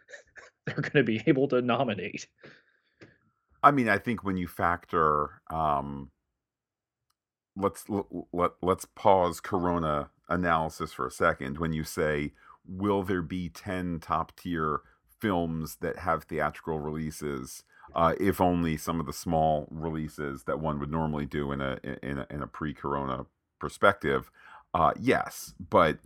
[0.65, 2.27] they're going to be able to nominate?
[3.61, 6.11] I mean, I think when you factor um,
[7.57, 12.31] let's let, let's pause corona analysis for a second when you say
[12.65, 14.81] will there be 10 top tier
[15.19, 17.63] films that have theatrical releases
[17.95, 21.77] uh, if only some of the small releases that one would normally do in a
[22.03, 23.25] in a, in a pre-corona
[23.59, 24.31] perspective
[24.73, 25.97] uh, yes but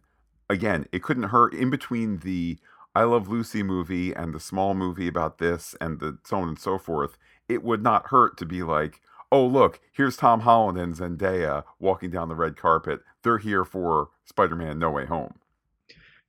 [0.49, 2.57] again it couldn't hurt in between the
[2.95, 6.59] i love lucy movie and the small movie about this and the so on and
[6.59, 7.17] so forth
[7.49, 9.01] it would not hurt to be like
[9.33, 13.01] oh look, here's Tom Holland and Zendaya walking down the red carpet.
[13.23, 15.33] They're here for Spider-Man: No Way Home.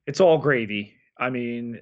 [0.07, 0.95] It's all gravy.
[1.19, 1.81] I mean,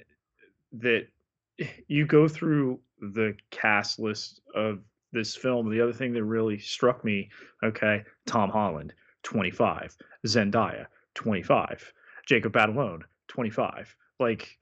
[0.73, 1.07] that
[1.89, 4.81] you go through the cast list of
[5.13, 5.71] this film.
[5.71, 7.31] The other thing that really struck me,
[7.63, 8.95] okay, Tom Holland,
[9.25, 9.97] 25,
[10.27, 11.93] Zendaya, 25,
[12.27, 13.95] Jacob Batalon, 25.
[14.19, 14.59] Like,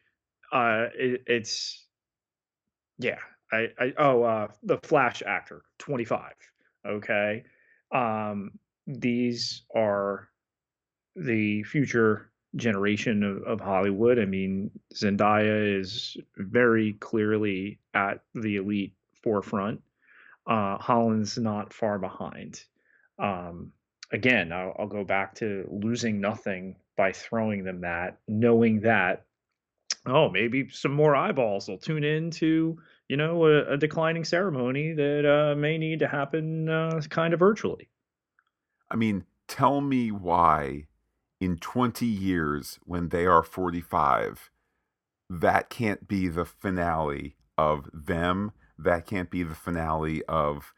[0.52, 1.86] uh, it, it's
[2.98, 3.18] yeah.
[3.52, 6.32] I, I oh uh the Flash actor, 25
[6.86, 7.44] okay
[7.92, 8.52] um
[8.86, 10.28] these are
[11.16, 14.18] the future generation of, of hollywood.
[14.18, 19.82] I mean zendaya is very clearly at the elite forefront.
[20.46, 22.62] Uh holland's not far behind.
[23.18, 23.72] Um
[24.12, 29.24] again I'll, I'll go back to losing nothing by throwing them that knowing that
[30.06, 32.78] oh maybe some more eyeballs will tune in to
[33.10, 37.40] you know, a, a declining ceremony that uh, may need to happen uh, kind of
[37.40, 37.88] virtually.
[38.88, 40.86] I mean, tell me why
[41.40, 44.50] in 20 years when they are 45,
[45.28, 48.52] that can't be the finale of them.
[48.78, 50.74] That can't be the finale of,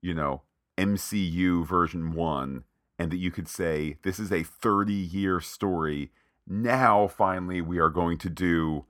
[0.00, 0.42] you know,
[0.78, 2.64] MCU version one.
[2.98, 6.12] And that you could say, this is a 30 year story.
[6.46, 8.86] Now, finally, we are going to do,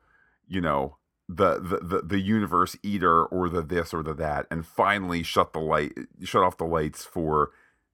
[0.47, 0.99] you know,
[1.29, 5.53] the, the the the universe eater or the this or the that and finally shut
[5.53, 7.51] the light shut off the lights for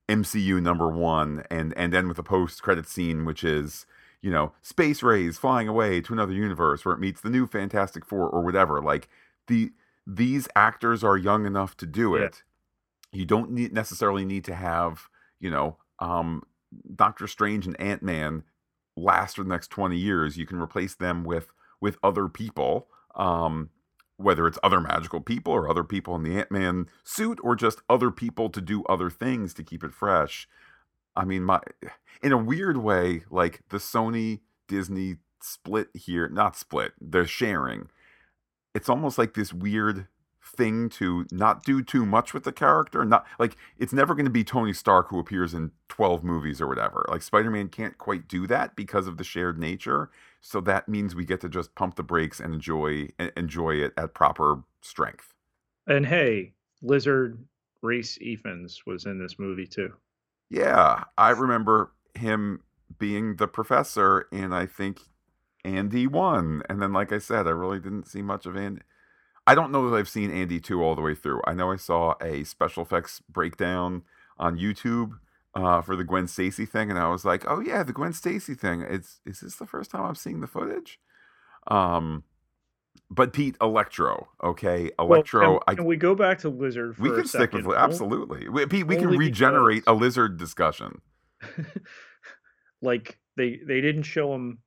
[0.09, 3.87] MCU number 1 and and then with the post credit scene which is
[4.21, 8.05] you know space rays flying away to another universe where it meets the new fantastic
[8.05, 8.81] four or whatever.
[8.81, 9.09] Like
[9.47, 9.73] the
[10.07, 12.43] these actors are young enough to do it.
[13.13, 13.21] Yeah.
[13.21, 15.09] you don't need necessarily need to have
[15.41, 16.43] you know um
[16.95, 18.45] Doctor Strange and Ant-Man
[18.97, 20.37] last for the next 20 years.
[20.37, 21.49] You can replace them with
[21.81, 22.89] with other people.
[23.15, 23.71] Um,
[24.23, 27.83] whether it's other magical people or other people in the Ant Man suit or just
[27.89, 30.49] other people to do other things to keep it fresh.
[31.15, 31.61] I mean, my
[32.23, 37.89] in a weird way, like the Sony Disney split here, not split, they're sharing.
[38.75, 40.07] It's almost like this weird
[40.45, 43.05] thing to not do too much with the character.
[43.05, 46.67] Not like it's never going to be Tony Stark who appears in 12 movies or
[46.67, 47.05] whatever.
[47.09, 50.11] Like Spider Man can't quite do that because of the shared nature.
[50.43, 54.13] So that means we get to just pump the brakes and enjoy enjoy it at
[54.13, 55.33] proper strength.
[55.87, 57.39] And hey, Lizard
[57.81, 59.93] Rhys Ifans was in this movie too.
[60.51, 62.63] Yeah, I remember him
[62.99, 65.01] being the professor, and I think
[65.65, 66.63] Andy one.
[66.69, 68.83] And then, like I said, I really didn't see much of Andy.
[69.47, 71.41] I don't know that I've seen Andy 2 all the way through.
[71.45, 74.03] I know I saw a special effects breakdown
[74.39, 75.19] on YouTube
[75.55, 78.55] uh, for the Gwen Stacy thing, and I was like, "Oh yeah, the Gwen Stacy
[78.55, 78.83] thing.
[78.83, 80.99] It's is this the first time I'm seeing the footage?"
[81.67, 82.25] Um,
[83.11, 85.59] but Pete, Electro, okay, Well, Electro.
[85.59, 88.49] can, I can we go back to Lizard we can stick with absolutely.
[88.49, 91.01] We, Pete, we can regenerate because- a lizard discussion.
[92.83, 94.59] like they they didn't show him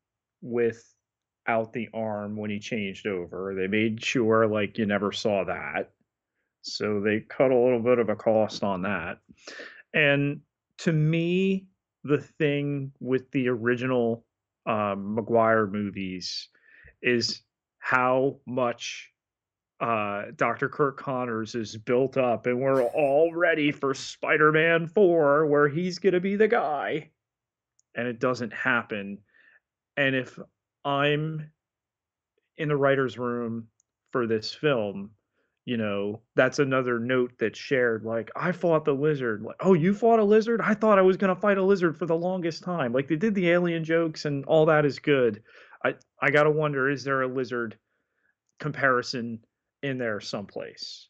[0.42, 3.56] without the arm when he changed over.
[3.56, 5.92] They made sure like you never saw that.
[6.62, 9.20] So they cut a little bit of a cost on that.
[9.94, 10.42] And
[10.80, 11.68] to me,
[12.04, 14.26] the thing with the original
[14.66, 16.50] um, Maguire movies
[17.02, 17.42] is
[17.80, 19.12] how much
[19.80, 20.70] uh, Dr.
[20.70, 26.00] Curt Connors is built up, and we're all ready for Spider Man 4, where he's
[26.00, 27.10] going to be the guy.
[27.96, 29.20] And it doesn't happen.
[29.98, 30.38] And if
[30.84, 31.52] I'm
[32.58, 33.68] in the writer's room
[34.12, 35.12] for this film,
[35.66, 38.06] you know, that's another note that's shared.
[38.06, 39.42] Like, I fought the lizard.
[39.42, 40.62] Like, oh, you fought a lizard?
[40.62, 42.94] I thought I was going to fight a lizard for the longest time.
[42.94, 45.42] Like, they did the alien jokes, and all that is good.
[45.84, 47.78] I, I got to wonder is there a lizard
[48.60, 49.40] comparison
[49.82, 51.10] in there someplace?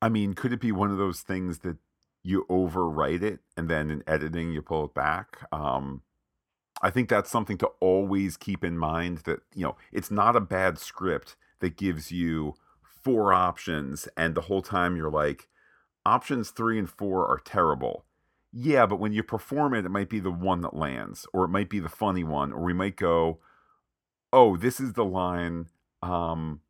[0.00, 1.78] I mean, could it be one of those things that
[2.22, 5.48] you overwrite it and then in editing you pull it back?
[5.52, 6.02] Um,
[6.82, 10.40] I think that's something to always keep in mind that, you know, it's not a
[10.40, 12.54] bad script that gives you
[13.02, 15.48] four options and the whole time you're like,
[16.04, 18.04] options three and four are terrible.
[18.52, 21.48] Yeah, but when you perform it, it might be the one that lands, or it
[21.48, 23.40] might be the funny one, or we might go,
[24.32, 25.66] oh, this is the line.
[26.02, 26.60] Um,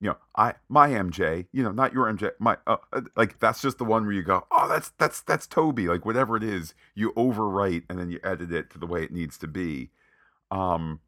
[0.00, 3.62] you know, I my MJ, you know, not your MJ, my uh, uh, like that's
[3.62, 6.74] just the one where you go, oh, that's that's that's Tobey, like whatever it is,
[6.94, 9.90] you overwrite and then you edit it to the way it needs to be.
[10.50, 11.00] Um,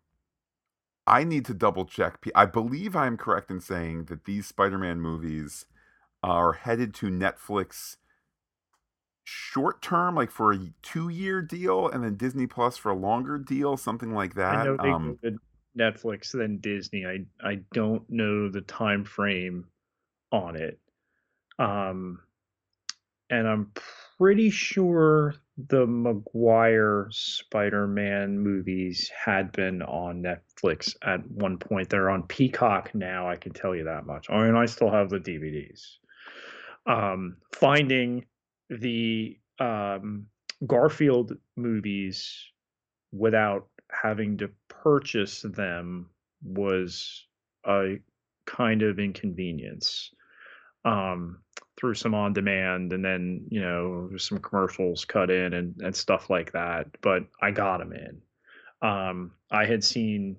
[1.09, 2.22] I need to double check.
[2.34, 5.66] I believe I'm correct in saying that these Spider-Man movies
[6.22, 7.96] are headed to Netflix
[9.24, 13.76] short term, like for a two-year deal, and then Disney Plus for a longer deal,
[13.76, 14.56] something like that.
[14.56, 15.18] I know they Um,
[15.78, 17.06] Netflix then Disney.
[17.06, 19.66] I I don't know the time frame
[20.32, 20.78] on it.
[21.59, 22.20] Um
[23.30, 23.72] and I'm
[24.18, 25.34] pretty sure
[25.66, 31.90] the Maguire Spider-Man movies had been on Netflix at one point.
[31.90, 34.30] They're on Peacock now, I can tell you that much.
[34.30, 35.96] I mean, I still have the DVDs.
[36.86, 38.24] Um finding
[38.70, 40.26] the um
[40.66, 42.46] Garfield movies
[43.12, 46.11] without having to purchase them
[46.42, 47.26] was
[47.66, 47.96] a
[48.46, 50.12] kind of inconvenience
[50.84, 51.40] um,
[51.79, 56.29] through some on demand and then you know some commercials cut in and, and stuff
[56.29, 58.20] like that but i got them in
[58.89, 60.37] um, i had seen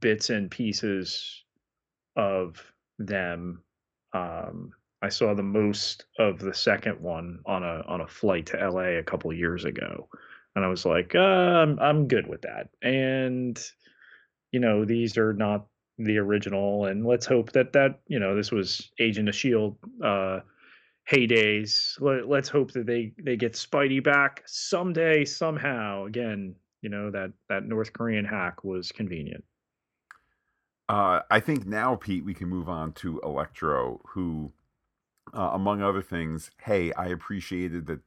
[0.00, 1.44] bits and pieces
[2.16, 2.62] of
[2.98, 3.62] them
[4.14, 4.70] um,
[5.02, 8.80] i saw the most of the second one on a on a flight to la
[8.80, 10.08] a couple years ago
[10.58, 12.68] and I was like, uh, I'm I'm good with that.
[12.82, 13.56] And
[14.50, 15.66] you know, these are not
[15.98, 20.40] the original, and let's hope that that you know this was Agent of Shield uh,
[21.10, 22.00] heydays.
[22.00, 26.06] Let, let's hope that they they get Spidey back someday somehow.
[26.06, 29.44] Again, you know that that North Korean hack was convenient.
[30.88, 34.52] Uh, I think now, Pete, we can move on to Electro, who,
[35.34, 38.00] uh, among other things, hey, I appreciated that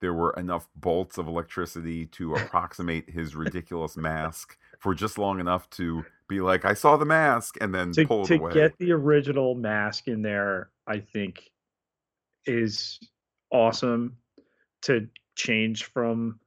[0.00, 5.68] there were enough bolts of electricity to approximate his ridiculous mask for just long enough
[5.70, 8.52] to be like, I saw the mask, and then to pull it to away.
[8.52, 11.50] get the original mask in there, I think
[12.46, 12.98] is
[13.52, 14.16] awesome.
[14.82, 16.38] To change from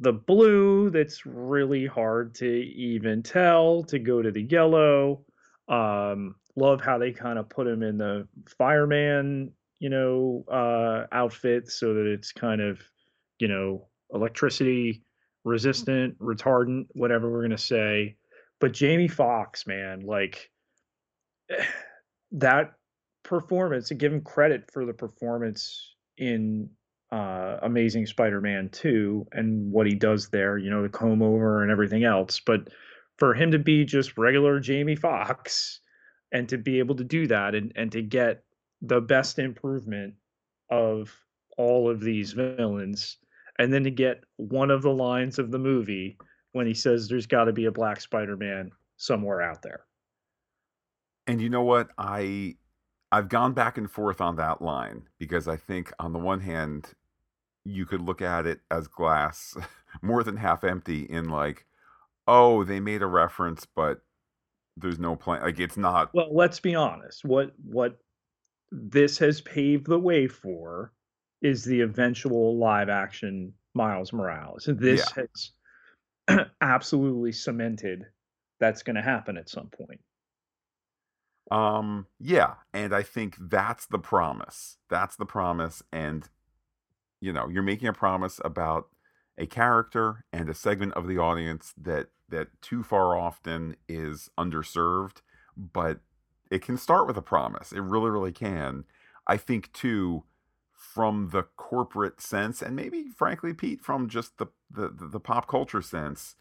[0.00, 5.24] the blue that's really hard to even tell to go to the yellow.
[5.68, 11.70] Um, love how they kind of put him in the fireman, you know, uh, outfit
[11.70, 12.80] so that it's kind of,
[13.38, 15.02] you know, electricity
[15.46, 18.16] resistant, retardant, whatever we're gonna say.
[18.60, 20.50] But Jamie Foxx, man, like
[22.32, 22.72] that
[23.22, 26.68] performance, to give him credit for the performance in
[27.12, 31.70] uh, Amazing Spider-Man 2 and what he does there, you know, the comb over and
[31.70, 32.40] everything else.
[32.40, 32.68] But
[33.16, 35.80] for him to be just regular Jamie Foxx
[36.32, 38.42] and to be able to do that and, and to get
[38.82, 40.14] the best improvement
[40.70, 41.14] of
[41.56, 43.18] all of these villains,
[43.58, 46.18] and then to get one of the lines of the movie
[46.52, 49.84] when he says there's got to be a black Spider-Man somewhere out there.
[51.26, 51.88] And you know what?
[51.98, 52.56] I
[53.12, 56.92] I've gone back and forth on that line because I think on the one hand
[57.64, 59.56] you could look at it as glass
[60.02, 61.66] more than half empty in like
[62.28, 64.02] oh they made a reference but
[64.76, 67.24] there's no plan like it's not Well, let's be honest.
[67.24, 67.98] What what
[68.70, 70.92] this has paved the way for
[71.46, 74.68] is the eventual live action Miles Morales.
[74.68, 75.50] This has
[76.60, 78.04] absolutely cemented
[78.58, 80.00] that's going to happen at some point.
[81.50, 84.78] Um, yeah, and I think that's the promise.
[84.90, 86.28] That's the promise, and
[87.20, 88.88] you know, you're making a promise about
[89.38, 95.18] a character and a segment of the audience that that too far often is underserved,
[95.56, 96.00] but
[96.50, 97.70] it can start with a promise.
[97.70, 98.84] It really, really can.
[99.28, 100.24] I think too,
[100.76, 105.80] from the corporate sense, and maybe frankly, Pete, from just the the, the, pop culture
[105.80, 106.34] sense,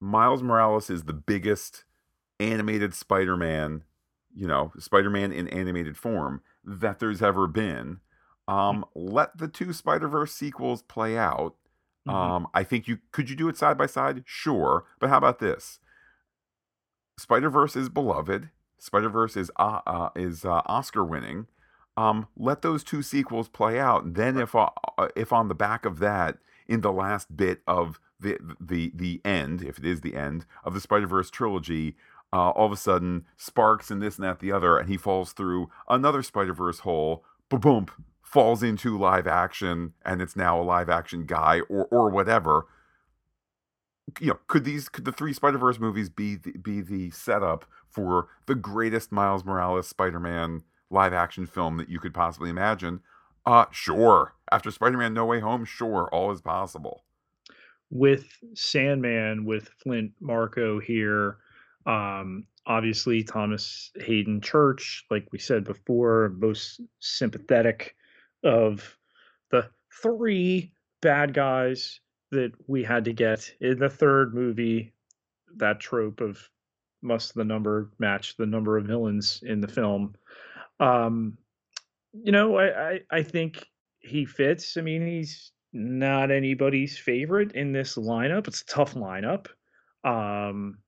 [0.00, 1.84] Miles Morales is the biggest
[2.40, 3.84] animated Spider-Man,
[4.34, 8.00] you know, Spider-Man in animated form that there's ever been.
[8.48, 11.54] Um, let the two Spider-Verse sequels play out.
[12.06, 12.12] Mhm.
[12.12, 14.24] Um, I think you could you do it side by side?
[14.26, 15.78] Sure, but how about this?
[17.18, 18.50] Spider-Verse is beloved.
[18.78, 21.46] Spider-Verse is uh, uh is uh, Oscar winning.
[22.00, 24.14] Um, let those two sequels play out.
[24.14, 24.70] Then, if uh,
[25.14, 29.62] if on the back of that, in the last bit of the the the end,
[29.62, 31.96] if it is the end of the Spider Verse trilogy,
[32.32, 35.34] uh, all of a sudden sparks and this and that the other, and he falls
[35.34, 37.22] through another Spider Verse hole.
[37.50, 37.88] Boom,
[38.22, 42.66] falls into live action, and it's now a live action guy or or whatever.
[44.18, 47.66] You know, could these could the three Spider Verse movies be the, be the setup
[47.90, 53.00] for the greatest Miles Morales Spider Man live action film that you could possibly imagine?
[53.46, 54.34] Uh, sure.
[54.52, 57.04] After Spider Man No Way Home, sure, all is possible.
[57.90, 61.38] With Sandman, with Flint Marko here,
[61.86, 67.96] um, obviously Thomas Haden Church, like we said before, most sympathetic
[68.44, 68.96] of
[69.50, 69.68] the
[70.02, 74.92] three bad guys that we had to get in the third movie.
[75.56, 76.48] That trope of
[77.02, 80.14] must the number match the number of villains in the film.
[80.80, 81.38] Um,
[82.12, 83.66] you know, I, I I think
[84.00, 84.76] he fits.
[84.76, 88.48] I mean, he's not anybody's favorite in this lineup.
[88.48, 89.48] It's a tough lineup.
[90.04, 90.78] Um,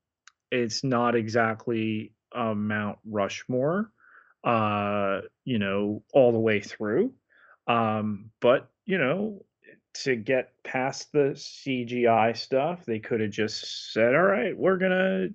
[0.50, 3.90] it's not exactly a Mount Rushmore,
[4.44, 7.14] uh, you know, all the way through.
[7.66, 9.44] Um, but you know,
[9.94, 15.28] to get past the CGI stuff, they could have just said, "All right, we're gonna,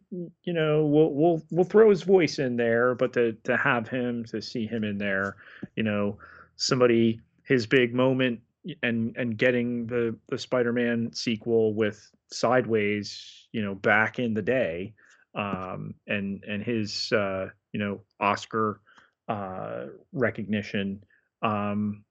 [0.44, 4.26] you know, we'll we'll we'll throw his voice in there," but to to have him
[4.26, 5.36] to see him in there,
[5.76, 6.18] you know,
[6.56, 8.42] somebody his big moment
[8.84, 14.94] and and getting the the Spider-Man sequel with Sideways, you know, back in the day,
[15.36, 18.82] um, and and his uh, you know Oscar
[19.28, 21.04] uh, recognition.
[21.42, 22.04] Um,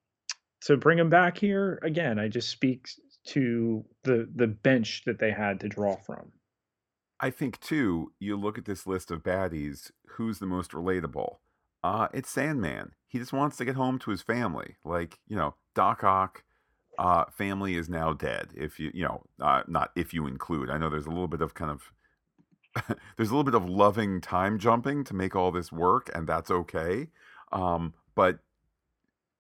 [0.63, 2.89] to bring him back here again, I just speak
[3.29, 6.33] to the the bench that they had to draw from.
[7.19, 11.37] I think too, you look at this list of baddies, who's the most relatable?
[11.83, 12.93] Uh, it's Sandman.
[13.07, 14.77] He just wants to get home to his family.
[14.85, 16.43] Like, you know, Doc Ock,
[16.99, 18.49] uh, family is now dead.
[18.55, 20.71] If you, you know, uh, not if you include.
[20.71, 21.93] I know there's a little bit of kind of
[23.17, 26.51] there's a little bit of loving time jumping to make all this work, and that's
[26.51, 27.09] okay.
[27.53, 28.41] Um, but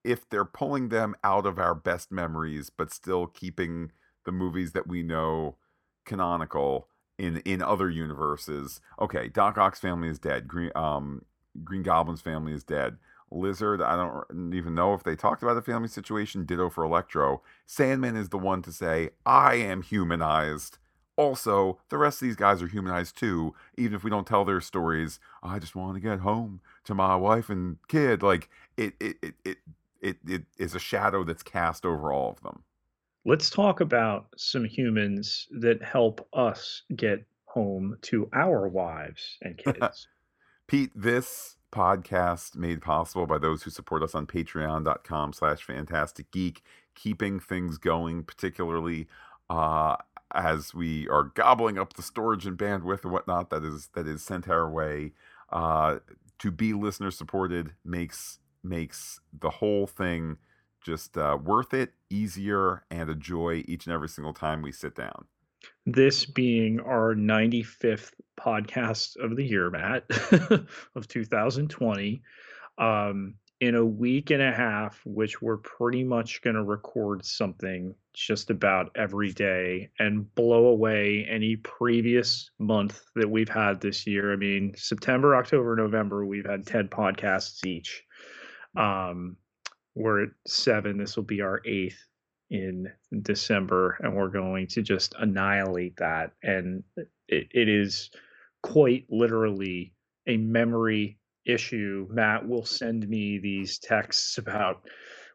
[0.06, 3.90] if they're pulling them out of our best memories, but still keeping
[4.24, 5.56] the movies that we know
[6.04, 6.88] canonical
[7.18, 10.46] in in other universes, okay, Doc Ock's family is dead.
[10.46, 11.24] Green um,
[11.64, 12.96] Green Goblin's family is dead.
[13.30, 16.46] Lizard, I don't even know if they talked about the family situation.
[16.46, 17.42] Ditto for Electro.
[17.66, 20.78] Sandman is the one to say, I am humanized.
[21.16, 24.60] Also, the rest of these guys are humanized too, even if we don't tell their
[24.60, 25.18] stories.
[25.42, 28.22] I just want to get home to my wife and kid.
[28.22, 29.56] Like it it it it
[30.06, 32.62] it, it is a shadow that's cast over all of them.
[33.24, 40.06] Let's talk about some humans that help us get home to our wives and kids.
[40.68, 46.62] Pete, this podcast made possible by those who support us on patreon.com slash Phantastic Geek
[46.94, 49.06] keeping things going particularly
[49.50, 49.96] uh,
[50.34, 54.22] as we are gobbling up the storage and bandwidth and whatnot that is that is
[54.22, 55.12] sent our way
[55.52, 55.98] uh,
[56.38, 60.36] to be listener supported makes makes the whole thing
[60.82, 64.94] just uh, worth it easier and a joy each and every single time we sit
[64.94, 65.26] down
[65.84, 70.04] this being our 95th podcast of the year, Matt,
[70.94, 72.22] of 2020.
[72.78, 77.94] Um, in a week and a half, which we're pretty much going to record something
[78.12, 84.30] just about every day and blow away any previous month that we've had this year.
[84.30, 88.04] I mean, September, October, November, we've had 10 podcasts each.
[88.76, 89.36] Um,
[89.94, 90.98] we're at seven.
[90.98, 91.98] This will be our eighth
[92.50, 92.92] in
[93.22, 96.32] December, and we're going to just annihilate that.
[96.42, 96.84] And
[97.28, 98.10] it, it is
[98.62, 99.94] quite literally
[100.26, 102.06] a memory issue.
[102.10, 104.86] Matt will send me these texts about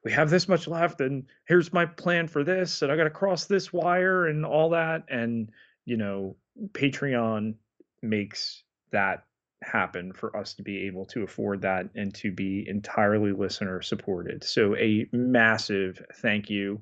[0.04, 3.12] we have this much left, and here's my plan for this, and I got to
[3.12, 5.04] cross this wire and all that.
[5.10, 5.50] And
[5.86, 6.36] you know,
[6.74, 7.56] Patreon
[8.02, 9.26] makes that
[9.62, 14.44] happen for us to be able to afford that and to be entirely listener supported.
[14.44, 16.82] So, a massive thank you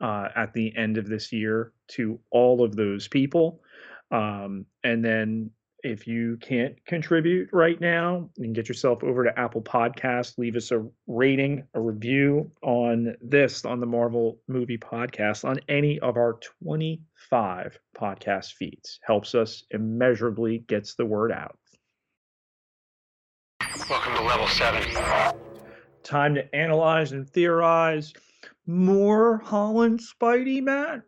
[0.00, 3.60] uh, at the end of this year to all of those people.
[4.10, 5.50] Um, and then
[5.84, 10.56] if you can't contribute right now, you can get yourself over to Apple Podcasts, leave
[10.56, 16.16] us a rating, a review on this, on the Marvel Movie Podcast, on any of
[16.16, 18.98] our 25 podcast feeds.
[19.04, 21.58] Helps us immeasurably, gets the word out.
[23.90, 24.82] Welcome to level seven.
[26.02, 28.12] Time to analyze and theorize.
[28.66, 31.02] More Holland Spidey, Matt?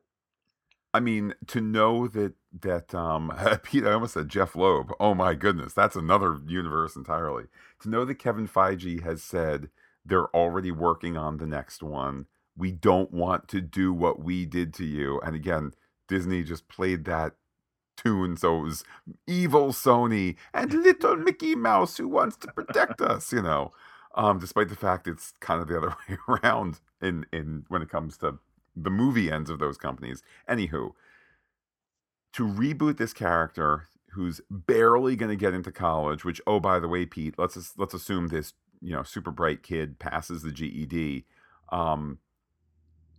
[0.92, 3.32] I mean, to know that that um
[3.62, 4.92] Pete, I almost said Jeph Loeb.
[5.00, 7.44] Oh my goodness, that's another universe entirely.
[7.80, 9.70] To know that Kevin Feige has said
[10.04, 12.26] they're already working on the next one.
[12.56, 15.20] We don't want to do what we did to you.
[15.20, 15.72] And again,
[16.08, 17.34] Disney just played that
[18.02, 18.84] tune, so it was
[19.26, 23.72] evil Sony and little Mickey Mouse who wants to protect us, you know.
[24.14, 27.88] Um, despite the fact it's kind of the other way around in in when it
[27.88, 28.38] comes to
[28.76, 30.22] the movie ends of those companies.
[30.48, 30.92] Anywho,
[32.32, 36.88] to reboot this character who's barely going to get into college, which oh by the
[36.88, 41.24] way, Pete, let's let's assume this you know super bright kid passes the GED.
[41.70, 42.18] Um,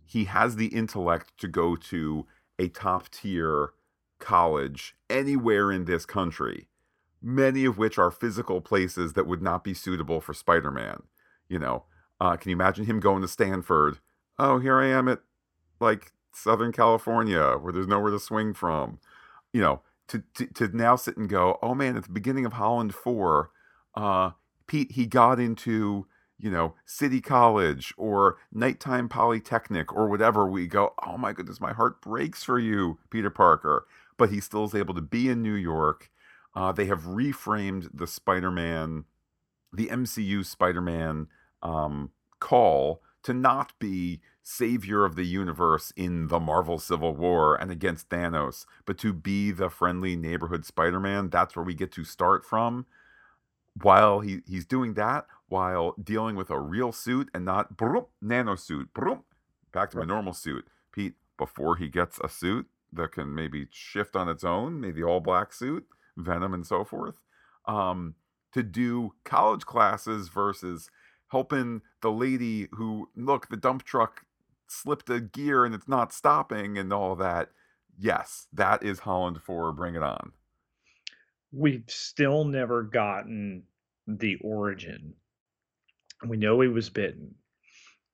[0.04, 2.26] he has the intellect to go to
[2.58, 3.72] a top tier
[4.22, 6.68] college anywhere in this country,
[7.20, 11.02] many of which are physical places that would not be suitable for Spider Man.
[11.48, 11.84] You know,
[12.20, 13.98] uh, can you imagine him going to Stanford?
[14.38, 15.20] Oh, here I am at
[15.80, 18.98] like Southern California where there's nowhere to swing from.
[19.52, 22.54] You know, to, to, to now sit and go, oh man, at the beginning of
[22.54, 23.50] Holland 4,
[23.94, 24.30] uh,
[24.66, 26.06] Pete, he got into,
[26.38, 30.46] you know, City College or Nighttime Polytechnic or whatever.
[30.46, 33.86] We go, oh my goodness, my heart breaks for you, Peter Parker.
[34.16, 36.10] But he still is able to be in New York.
[36.54, 39.04] Uh, they have reframed the Spider Man,
[39.72, 41.28] the MCU Spider Man
[41.62, 42.10] um,
[42.40, 48.08] call to not be savior of the universe in the Marvel Civil War and against
[48.08, 51.30] Thanos, but to be the friendly neighborhood Spider Man.
[51.30, 52.86] That's where we get to start from.
[53.80, 58.56] While he, he's doing that, while dealing with a real suit and not broom, nano
[58.56, 59.22] suit, broom,
[59.72, 60.66] back to my normal suit.
[60.92, 65.20] Pete, before he gets a suit that can maybe shift on its own, maybe all
[65.20, 65.86] black suit,
[66.16, 67.20] Venom and so forth,
[67.66, 68.14] um,
[68.52, 70.90] to do college classes versus
[71.28, 74.24] helping the lady who look the dump truck
[74.68, 77.50] slipped a gear and it's not stopping and all that.
[77.98, 80.32] Yes, that is Holland for Bring it on.
[81.52, 83.64] We've still never gotten
[84.06, 85.14] the origin.
[86.26, 87.34] We know he was bitten.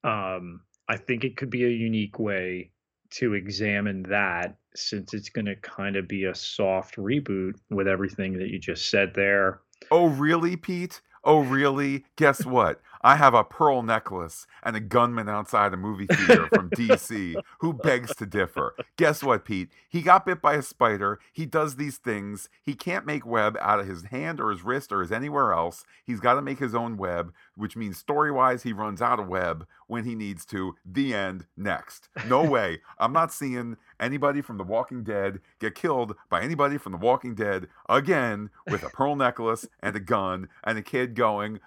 [0.03, 2.71] Um, I think it could be a unique way
[3.11, 8.39] to examine that since it's going to kind of be a soft reboot with everything
[8.39, 9.61] that you just said there.
[9.91, 11.01] Oh, really, Pete?
[11.25, 12.05] Oh, really?
[12.17, 12.81] Guess what?
[13.03, 17.73] I have a pearl necklace and a gunman outside a movie theater from DC who
[17.73, 18.75] begs to differ.
[18.97, 19.71] Guess what, Pete?
[19.89, 21.19] He got bit by a spider.
[21.33, 22.49] He does these things.
[22.63, 25.85] He can't make web out of his hand or his wrist or his anywhere else.
[26.05, 29.29] He's got to make his own web, which means story wise, he runs out of
[29.29, 30.77] web when he needs to.
[30.85, 31.47] The end.
[31.57, 32.09] Next.
[32.27, 32.81] No way.
[32.99, 37.35] I'm not seeing anybody from The Walking Dead get killed by anybody from The Walking
[37.35, 41.61] Dead again with a pearl necklace and a gun and a kid going,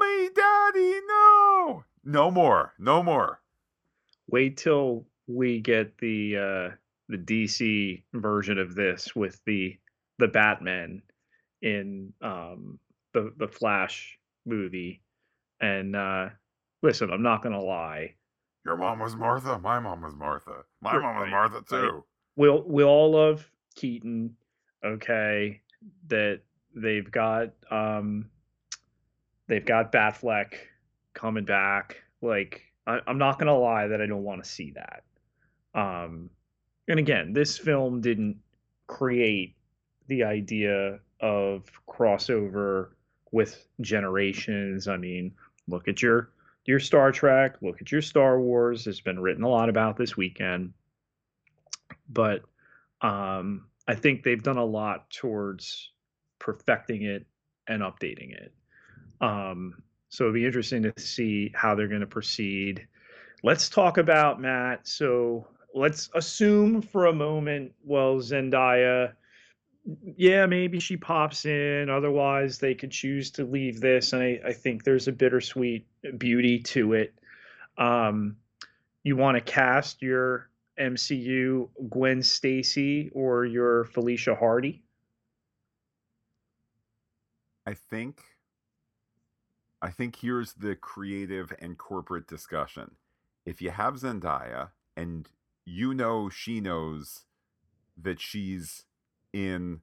[0.00, 1.84] Mommy, Daddy, no.
[2.04, 2.72] No more.
[2.78, 3.40] No more.
[4.28, 6.76] Wait till we get the uh
[7.08, 9.76] the DC version of this with the
[10.18, 11.02] the Batman
[11.62, 12.78] in um
[13.12, 15.02] the the Flash movie.
[15.60, 16.30] And uh
[16.82, 18.14] listen, I'm not gonna lie.
[18.64, 19.58] Your mom was Martha.
[19.58, 20.64] My mom was Martha.
[20.80, 21.76] My mom was Martha too.
[21.76, 22.02] Right.
[22.36, 24.36] We'll we all love Keaton.
[24.84, 25.60] Okay,
[26.08, 26.40] that
[26.74, 28.30] they've got um
[29.50, 30.54] they've got Batfleck
[31.12, 31.96] coming back.
[32.22, 35.02] Like I, am not gonna lie that I don't want to see that.
[35.74, 36.30] Um,
[36.88, 38.38] and again, this film didn't
[38.86, 39.56] create
[40.06, 42.90] the idea of crossover
[43.32, 44.88] with generations.
[44.88, 45.32] I mean,
[45.68, 46.30] look at your
[46.64, 48.84] your Star Trek, look at your Star Wars.
[48.84, 50.72] There's been written a lot about this weekend,
[52.08, 52.42] but
[53.00, 55.90] um, I think they've done a lot towards
[56.38, 57.26] perfecting it
[57.66, 58.54] and updating it.
[59.20, 62.86] Um, so it'll be interesting to see how they're going to proceed.
[63.42, 64.86] Let's talk about Matt.
[64.86, 69.12] So let's assume for a moment, well, Zendaya,
[70.16, 71.88] yeah, maybe she pops in.
[71.88, 74.12] Otherwise, they could choose to leave this.
[74.12, 75.86] And I, I think there's a bittersweet
[76.18, 77.14] beauty to it.
[77.78, 78.36] Um,
[79.04, 84.82] you want to cast your MCU Gwen Stacy or your Felicia Hardy?
[87.66, 88.20] I think
[89.82, 92.92] I think here's the creative and corporate discussion.
[93.46, 95.28] If you have Zendaya and
[95.64, 97.24] you know she knows
[97.96, 98.84] that she's
[99.32, 99.80] in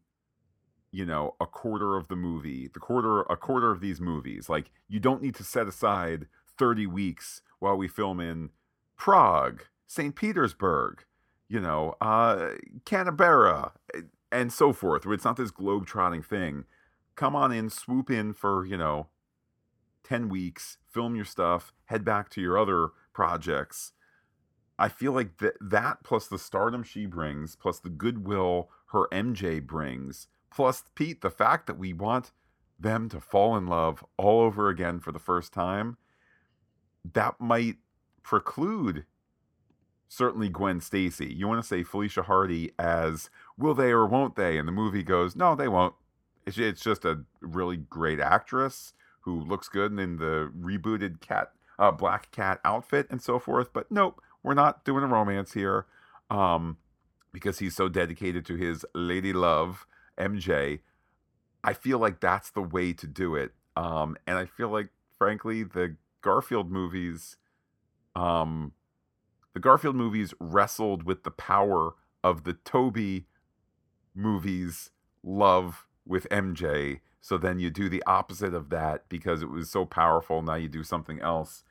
[0.91, 4.71] you know a quarter of the movie the quarter a quarter of these movies like
[4.87, 8.49] you don't need to set aside 30 weeks while we film in
[8.97, 11.03] prague st petersburg
[11.47, 12.49] you know uh
[12.85, 13.73] canberra
[14.31, 16.65] and so forth it's not this globe-trotting thing
[17.15, 19.07] come on in swoop in for you know
[20.07, 23.93] 10 weeks film your stuff head back to your other projects
[24.79, 29.65] I feel like that that plus the stardom she brings, plus the goodwill her MJ
[29.65, 32.31] brings, plus Pete, the fact that we want
[32.79, 35.97] them to fall in love all over again for the first time,
[37.13, 37.77] that might
[38.21, 39.05] preclude
[40.07, 41.33] certainly Gwen Stacy.
[41.33, 44.57] You want to say Felicia Hardy as will they or won't they?
[44.57, 45.95] And the movie goes, no, they won't.
[46.45, 48.93] It's, it's just a really great actress
[49.27, 53.73] who looks good in the rebooted cat, uh, black cat outfit and so forth.
[53.73, 55.85] But nope, we're not doing a romance here
[56.29, 56.77] um,
[57.33, 59.85] because he's so dedicated to his lady love,
[60.17, 60.79] MJ.
[61.61, 63.51] I feel like that's the way to do it.
[63.75, 67.35] Um, and I feel like, frankly, the Garfield movies,
[68.15, 68.71] um,
[69.53, 73.25] the Garfield movies wrestled with the power of the Tobey
[74.15, 74.91] movies'
[75.21, 77.01] love with MJ.
[77.21, 80.41] So then you do the opposite of that because it was so powerful.
[80.41, 81.63] Now you do something else.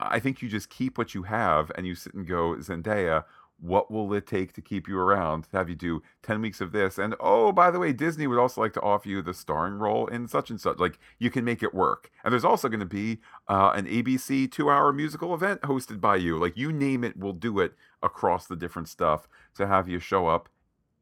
[0.00, 3.24] I think you just keep what you have and you sit and go, Zendaya,
[3.62, 5.46] what will it take to keep you around?
[5.52, 6.98] Have you do 10 weeks of this.
[6.98, 10.08] And oh, by the way, Disney would also like to offer you the starring role
[10.08, 10.78] in such and such.
[10.78, 12.10] Like you can make it work.
[12.24, 16.16] And there's also going to be uh, an ABC two hour musical event hosted by
[16.16, 16.38] you.
[16.38, 20.26] Like you name it, we'll do it across the different stuff to have you show
[20.26, 20.48] up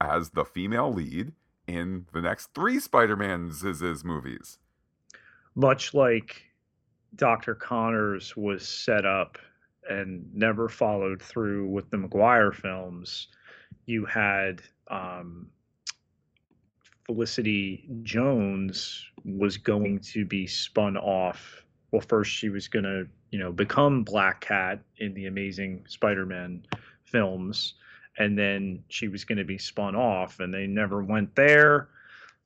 [0.01, 1.33] as the female lead
[1.67, 3.63] in the next three Spider Man's
[4.05, 4.59] movies.
[5.55, 6.43] Much like
[7.17, 7.55] Dr.
[7.55, 9.39] Connors was set up
[9.89, 13.29] and never followed through with the Maguire films,
[13.87, 15.49] you had um,
[17.07, 21.65] Felicity Jones was going to be spun off.
[21.91, 26.65] Well, first she was going to, you know, become Black Cat in the Amazing Spider-Man
[27.05, 27.75] films,
[28.19, 31.89] and then she was going to be spun off, and they never went there.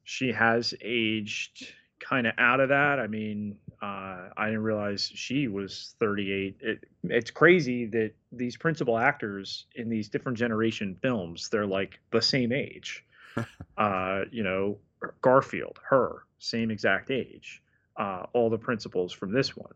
[0.05, 1.69] She has aged
[2.01, 2.99] kind of out of that.
[2.99, 6.57] I mean, uh, I didn't realize she was 38.
[6.61, 12.23] It, it's crazy that these principal actors in these different generation films, they're like the
[12.23, 13.05] same age.
[13.79, 14.79] uh, you know,
[15.21, 17.63] Garfield, her, same exact age.
[17.97, 19.75] Uh, all the principals from this one.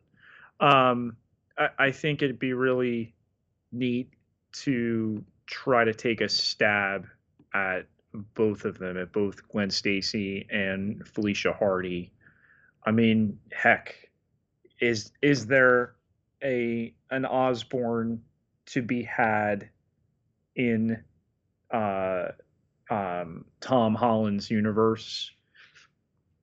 [0.61, 1.17] Um,
[1.57, 3.15] I, I think it'd be really
[3.73, 4.11] neat
[4.53, 7.07] to try to take a stab
[7.55, 7.87] at
[8.35, 12.13] both of them, at both Gwen Stacy and Felicia Hardy,
[12.85, 13.95] I mean, heck,
[14.81, 15.95] is is there
[16.43, 18.23] a an Osborn
[18.67, 19.69] to be had
[20.57, 21.03] in
[21.71, 22.29] uh,
[22.91, 25.31] um, Tom Holland's universe?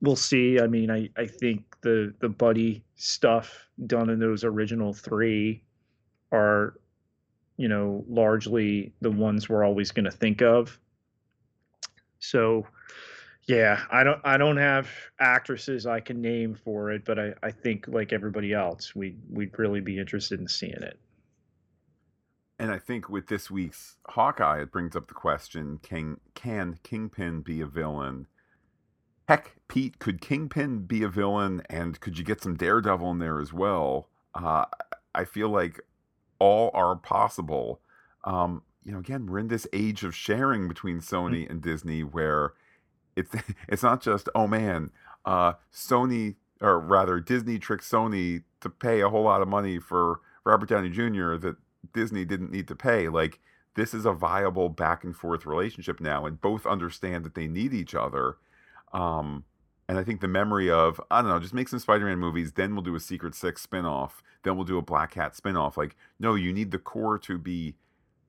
[0.02, 0.60] We'll see.
[0.60, 5.62] I mean, I, I think the the buddy stuff done in those original three
[6.32, 6.74] are,
[7.56, 10.78] you know, largely the ones we're always going to think of.
[12.18, 12.66] So
[13.46, 14.88] yeah, I don't I don't have
[15.20, 19.56] actresses I can name for it, but I, I think like everybody else, we we'd
[19.58, 20.98] really be interested in seeing it.
[22.58, 27.42] And I think with this week's Hawkeye, it brings up the question: Can can Kingpin
[27.42, 28.26] be a villain?
[29.28, 33.40] Heck, Pete, could Kingpin be a villain, and could you get some Daredevil in there
[33.40, 34.08] as well?
[34.34, 34.64] Uh,
[35.14, 35.80] I feel like
[36.38, 37.80] all are possible.
[38.24, 41.52] Um, you know, again, we're in this age of sharing between Sony mm-hmm.
[41.52, 42.52] and Disney, where
[43.16, 43.34] it's
[43.68, 44.90] it's not just oh man,
[45.24, 50.20] uh, Sony or rather Disney tricked Sony to pay a whole lot of money for
[50.44, 51.36] Robert Downey Jr.
[51.36, 51.56] that
[51.92, 53.08] Disney didn't need to pay.
[53.08, 53.40] Like
[53.74, 57.74] this is a viable back and forth relationship now, and both understand that they need
[57.74, 58.36] each other.
[58.92, 59.44] Um,
[59.88, 62.74] and I think the memory of I don't know, just make some Spider-Man movies, then
[62.74, 65.76] we'll do a Secret Six spin-off, then we'll do a Black Hat spin-off.
[65.76, 67.76] Like no, you need the core to be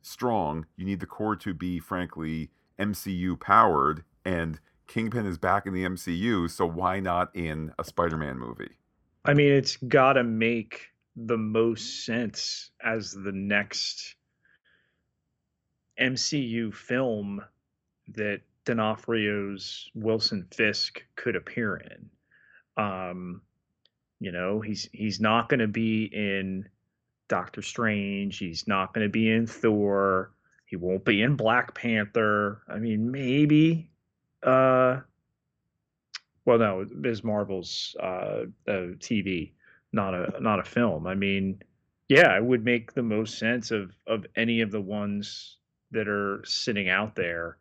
[0.01, 0.65] strong.
[0.75, 5.83] You need the core to be frankly MCU powered and Kingpin is back in the
[5.83, 8.77] MCU, so why not in a Spider-Man movie?
[9.25, 14.15] I mean, it's got to make the most sense as the next
[15.99, 17.43] MCU film
[18.15, 22.09] that D'Onofrio's Wilson Fisk could appear in.
[22.83, 23.41] Um,
[24.19, 26.67] you know, he's he's not going to be in
[27.27, 28.37] Doctor Strange.
[28.37, 30.31] He's not going to be in Thor.
[30.65, 32.61] He won't be in Black Panther.
[32.67, 33.89] I mean, maybe
[34.43, 35.01] uh,
[36.45, 37.23] well, no, Ms.
[37.23, 39.51] Marvel's uh, TV,
[39.91, 41.07] not a not a film.
[41.07, 41.61] I mean,
[42.07, 45.57] yeah, it would make the most sense of of any of the ones
[45.91, 47.57] that are sitting out there.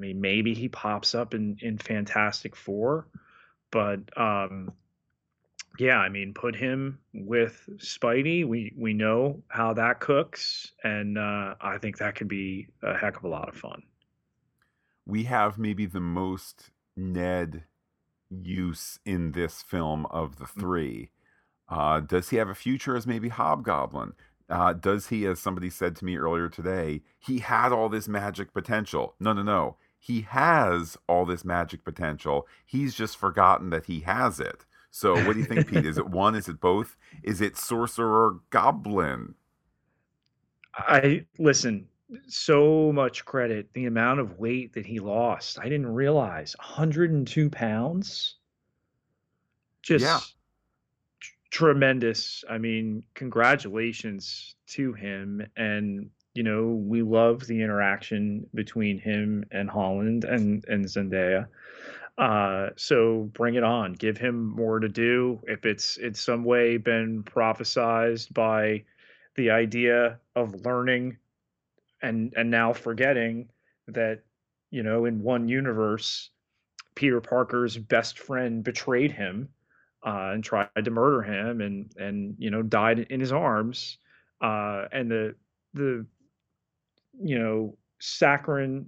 [0.00, 3.06] I mean, maybe he pops up in in Fantastic Four,
[3.70, 4.72] but um,
[5.78, 8.46] yeah, I mean, put him with Spidey.
[8.46, 13.18] We we know how that cooks, and uh, I think that could be a heck
[13.18, 13.82] of a lot of fun.
[15.04, 17.64] We have maybe the most Ned
[18.30, 20.60] use in this film of the mm.
[20.60, 21.10] three.
[21.68, 24.14] Uh, does he have a future as maybe Hobgoblin?
[24.48, 28.54] Uh, does he, as somebody said to me earlier today, he had all this magic
[28.54, 29.14] potential?
[29.20, 29.76] No, no, no.
[30.02, 32.48] He has all this magic potential.
[32.64, 34.64] He's just forgotten that he has it.
[34.90, 35.84] So, what do you think, Pete?
[35.84, 36.34] Is it one?
[36.34, 36.96] Is it both?
[37.22, 39.34] Is it sorcerer goblin?
[40.74, 41.86] I listen.
[42.26, 43.72] So much credit.
[43.74, 46.56] The amount of weight that he lost, I didn't realize.
[46.58, 48.36] 102 pounds.
[49.82, 50.18] Just yeah.
[51.50, 52.42] tremendous.
[52.50, 55.46] I mean, congratulations to him.
[55.56, 61.48] And you know, we love the interaction between him and Holland and and Zendaya.
[62.18, 63.94] Uh, so bring it on.
[63.94, 65.40] Give him more to do.
[65.44, 68.84] If it's in some way been prophesized by
[69.36, 71.16] the idea of learning
[72.02, 73.48] and and now forgetting
[73.88, 74.22] that
[74.70, 76.30] you know in one universe
[76.94, 79.48] Peter Parker's best friend betrayed him
[80.04, 83.98] uh, and tried to murder him and and you know died in his arms
[84.40, 85.34] uh, and the
[85.74, 86.06] the
[87.22, 88.86] you know saccharine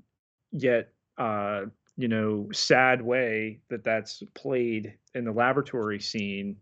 [0.53, 1.63] yet uh,
[1.97, 6.57] you know sad way that that's played in the laboratory scene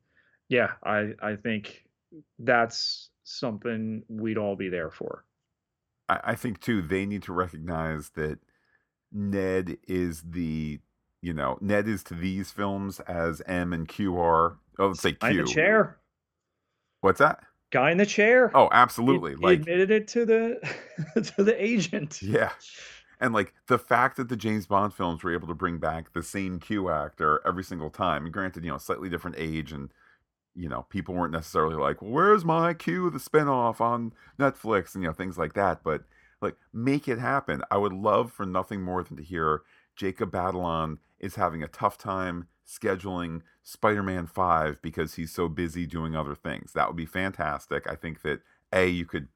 [0.48, 1.84] yeah i i think
[2.40, 5.24] that's something we'd all be there for.
[6.09, 8.38] I, I think too they need to recognize that
[9.12, 10.80] ned is the
[11.22, 14.59] you know ned is to these films as m and q are.
[14.78, 15.47] Oh let's say q.
[15.47, 15.98] chair.
[17.01, 17.40] What's that
[17.70, 20.74] guy in the chair oh absolutely he, like admitted it to the
[21.36, 22.51] to the agent yeah
[23.20, 26.22] and like the fact that the James Bond films were able to bring back the
[26.22, 29.92] same Q actor every single time, and granted, you know, slightly different age, and
[30.56, 35.02] you know, people weren't necessarily like, well, "Where's my Q?" The spinoff on Netflix, and
[35.02, 35.82] you know, things like that.
[35.84, 36.05] But
[36.40, 37.62] like, make it happen.
[37.70, 39.62] I would love for nothing more than to hear
[39.97, 46.14] Jacob Batalon is having a tough time scheduling Spider-Man Five because he's so busy doing
[46.14, 46.72] other things.
[46.72, 47.90] That would be fantastic.
[47.90, 48.40] I think that
[48.72, 49.28] a you could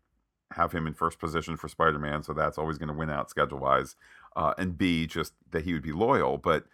[0.53, 3.31] have him in first position for Spider Man, so that's always going to win out
[3.31, 3.97] schedule wise.
[4.37, 6.39] Uh, and B, just that he would be loyal.
[6.39, 6.65] But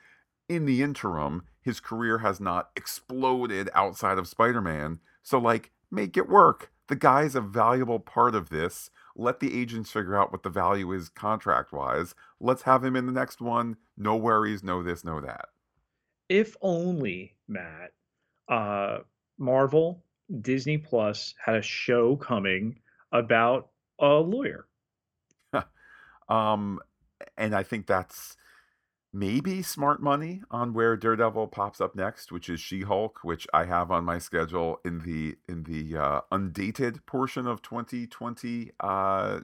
[0.48, 5.00] in the interim, his career has not exploded outside of Spider Man.
[5.22, 6.70] So, like, make it work.
[6.88, 8.90] The guy's a valuable part of this.
[9.14, 12.14] Let the agents figure out what the value is contract wise.
[12.40, 13.76] Let's have him in the next one.
[13.96, 15.50] No worries, no this, no that.
[16.30, 17.90] If only, Matt,
[18.48, 18.98] uh,
[19.36, 20.04] Marvel,
[20.40, 22.78] Disney Plus had a show coming
[23.10, 24.68] about a lawyer.
[26.28, 26.78] um,
[27.36, 28.36] and I think that's
[29.12, 33.90] maybe smart money on where Daredevil pops up next, which is She-Hulk, which I have
[33.90, 38.70] on my schedule in the in the uh, undated portion of 2022.
[38.78, 39.40] Uh,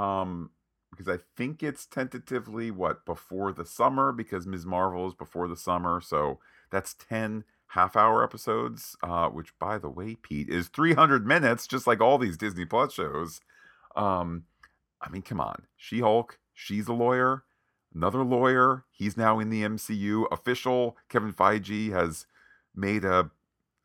[0.00, 0.50] um,
[0.92, 4.66] because I think it's tentatively what before the summer because Ms.
[4.66, 6.38] Marvel is before the summer, so
[6.70, 11.86] that's 10 half hour episodes, uh, which by the way, Pete, is 300 minutes, just
[11.86, 13.40] like all these Disney Plus shows.
[13.96, 14.44] Um,
[15.00, 15.62] I mean, come on.
[15.76, 17.44] She Hulk, she's a lawyer,
[17.94, 18.84] another lawyer.
[18.90, 20.26] He's now in the MCU.
[20.30, 22.26] Official Kevin Feige has
[22.74, 23.30] made a,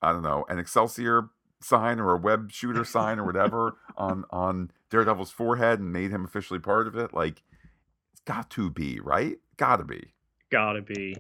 [0.02, 1.30] I don't know, an Excelsior
[1.62, 6.26] sign or a web shooter sign or whatever on on Daredevil's forehead and made him
[6.26, 7.14] officially part of it.
[7.14, 7.44] Like,
[8.12, 9.38] it's got to be right.
[9.58, 10.14] Got to be.
[10.52, 11.18] Got to be.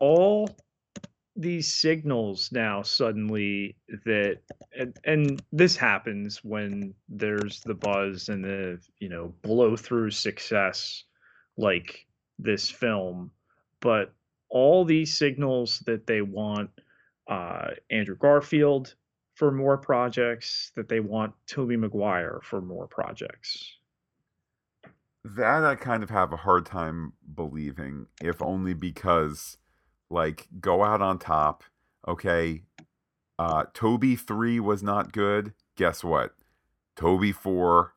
[0.00, 0.48] All
[1.36, 4.38] these signals now suddenly that
[4.78, 11.04] and, and this happens when there's the buzz and the you know blow through success
[11.56, 12.04] like
[12.38, 13.30] this film
[13.80, 14.12] but
[14.50, 16.68] all these signals that they want
[17.28, 18.94] uh, Andrew Garfield
[19.40, 23.78] for more projects that they want Tobey Maguire for more projects
[25.24, 29.58] that I kind of have a hard time believing if only because
[30.08, 31.64] like go out on top.
[32.06, 32.62] Okay.
[33.38, 35.52] Uh Tobey 3 was not good.
[35.76, 36.34] Guess what?
[36.96, 37.94] Toby 4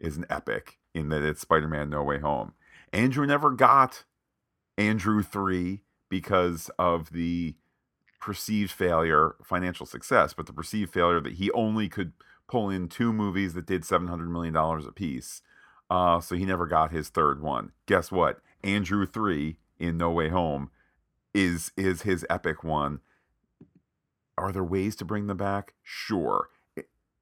[0.00, 2.52] is an epic in that it's Spider-Man No Way Home.
[2.92, 4.04] Andrew never got
[4.78, 7.56] Andrew 3 because of the
[8.24, 12.12] perceived failure, financial success, but the perceived failure that he only could
[12.48, 15.42] pull in two movies that did $700 million a piece.
[15.90, 17.72] Uh, so he never got his third one.
[17.84, 18.40] Guess what?
[18.62, 20.70] Andrew 3 in No Way Home
[21.34, 23.00] is is his epic one.
[24.38, 25.74] Are there ways to bring them back?
[25.82, 26.48] Sure.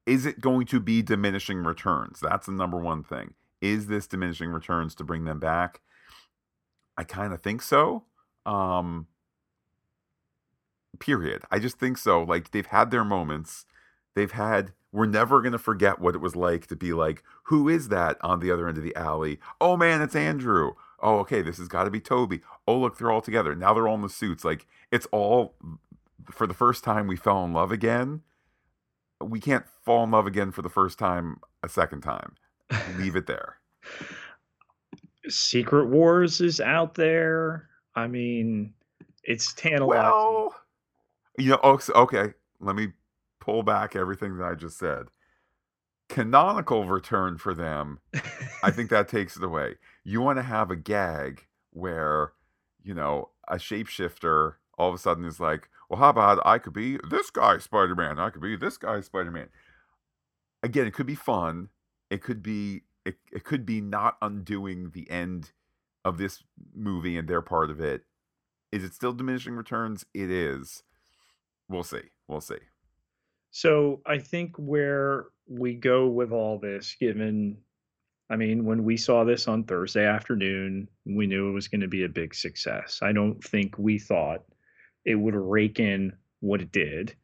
[0.05, 2.21] Is it going to be diminishing returns?
[2.21, 3.33] That's the number one thing.
[3.61, 5.81] Is this diminishing returns to bring them back?
[6.97, 8.05] I kind of think so.
[8.45, 9.07] Um
[10.99, 11.43] period.
[11.51, 12.23] I just think so.
[12.23, 13.65] Like they've had their moments.
[14.15, 17.67] They've had we're never going to forget what it was like to be like, who
[17.67, 19.39] is that on the other end of the alley?
[19.59, 20.73] Oh man, it's Andrew.
[21.01, 22.41] Oh, okay, this has got to be Tobey.
[22.67, 23.55] Oh, look, they're all together.
[23.55, 24.45] Now they're all in the suits.
[24.45, 25.55] Like it's all
[26.31, 28.21] for the first time we fell in love again.
[29.19, 32.35] We can't fall in love again for the first time a second time.
[32.97, 33.57] Leave it there.
[35.27, 37.67] Secret Wars is out there.
[37.95, 38.73] I mean,
[39.23, 40.03] it's tantalizing.
[40.03, 40.55] Well,
[41.37, 42.89] you know, oh, okay, let me
[43.39, 45.07] pull back everything that I just said.
[46.09, 47.99] Canonical return for them,
[48.63, 49.75] I think that takes it away.
[50.03, 52.33] You want to have a gag where,
[52.83, 56.73] you know, a shapeshifter all of a sudden is like, well, how about I could
[56.73, 58.19] be this guy Spider Man?
[58.19, 59.49] I could be this guy Spider Man.
[60.61, 61.69] Again, it could be fun.
[62.09, 65.51] It could be it, it could be not undoing the end
[66.05, 66.43] of this
[66.73, 68.03] movie and their part of it.
[68.71, 70.05] Is it still diminishing returns?
[70.13, 70.83] It is.
[71.73, 72.03] We'll see.
[72.27, 72.59] We'll see.
[73.49, 77.57] So I think where we go with all this, given,
[78.29, 81.87] I mean, when we saw this on Thursday afternoon, we knew it was going to
[81.87, 82.99] be a big success.
[83.01, 84.43] I don't think we thought
[85.03, 87.15] it would rake in what it did.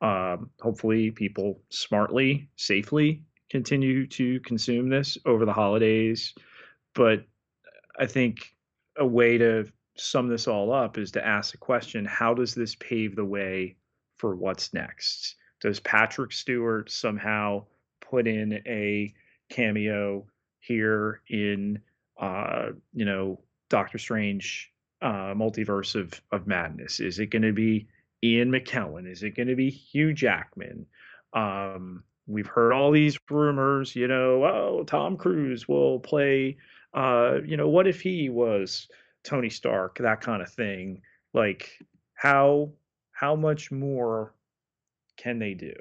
[0.00, 6.32] Um, hopefully, people smartly, safely continue to consume this over the holidays.
[6.94, 7.26] But
[7.98, 8.54] I think
[8.96, 9.66] a way to
[9.98, 13.76] sum this all up is to ask the question how does this pave the way
[14.20, 15.36] for what's next?
[15.60, 17.64] Does Patrick Stewart somehow
[18.00, 19.14] put in a
[19.48, 20.26] cameo
[20.60, 21.80] here in,
[22.20, 23.40] uh, you know,
[23.70, 24.70] Doctor Strange
[25.00, 27.00] uh, multiverse of, of madness?
[27.00, 27.88] Is it going to be
[28.22, 29.10] Ian McKellen?
[29.10, 30.86] Is it going to be Hugh Jackman?
[31.32, 36.58] Um, we've heard all these rumors, you know, oh, Tom Cruise will play,
[36.92, 38.88] uh, you know, what if he was
[39.24, 41.02] Tony Stark, that kind of thing.
[41.32, 41.70] Like,
[42.14, 42.72] how
[43.20, 44.34] how much more
[45.18, 45.74] can they do?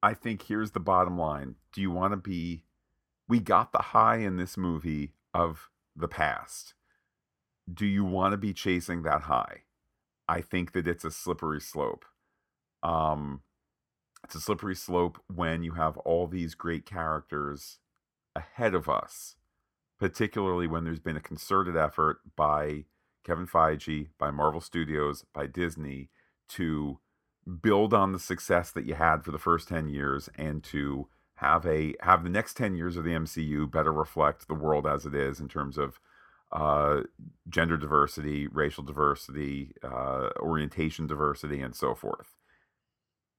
[0.00, 1.56] I think here's the bottom line.
[1.74, 2.62] Do you want to be
[3.28, 6.74] we got the high in this movie of the past.
[7.72, 9.62] Do you want to be chasing that high?
[10.28, 12.04] I think that it's a slippery slope.
[12.84, 13.42] Um
[14.22, 17.80] it's a slippery slope when you have all these great characters
[18.36, 19.34] ahead of us,
[19.98, 22.84] particularly when there's been a concerted effort by
[23.24, 26.08] Kevin Feige, by Marvel Studios, by Disney
[26.50, 26.98] to
[27.60, 31.66] build on the success that you had for the first 10 years and to have
[31.66, 35.14] a have the next 10 years of the MCU better reflect the world as it
[35.14, 35.98] is in terms of
[36.52, 37.00] uh,
[37.48, 42.36] gender diversity, racial diversity, uh, orientation diversity, and so forth.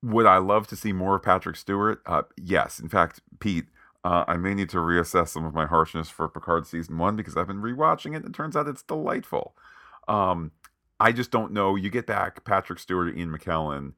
[0.01, 2.01] Would I love to see more of Patrick Stewart?
[2.05, 2.79] Uh, yes.
[2.79, 3.67] In fact, Pete,
[4.03, 7.37] uh, I may need to reassess some of my harshness for Picard season one because
[7.37, 9.55] I've been rewatching it and it turns out it's delightful.
[10.07, 10.51] Um,
[10.99, 11.75] I just don't know.
[11.75, 13.93] You get back Patrick Stewart, Ian McKellen.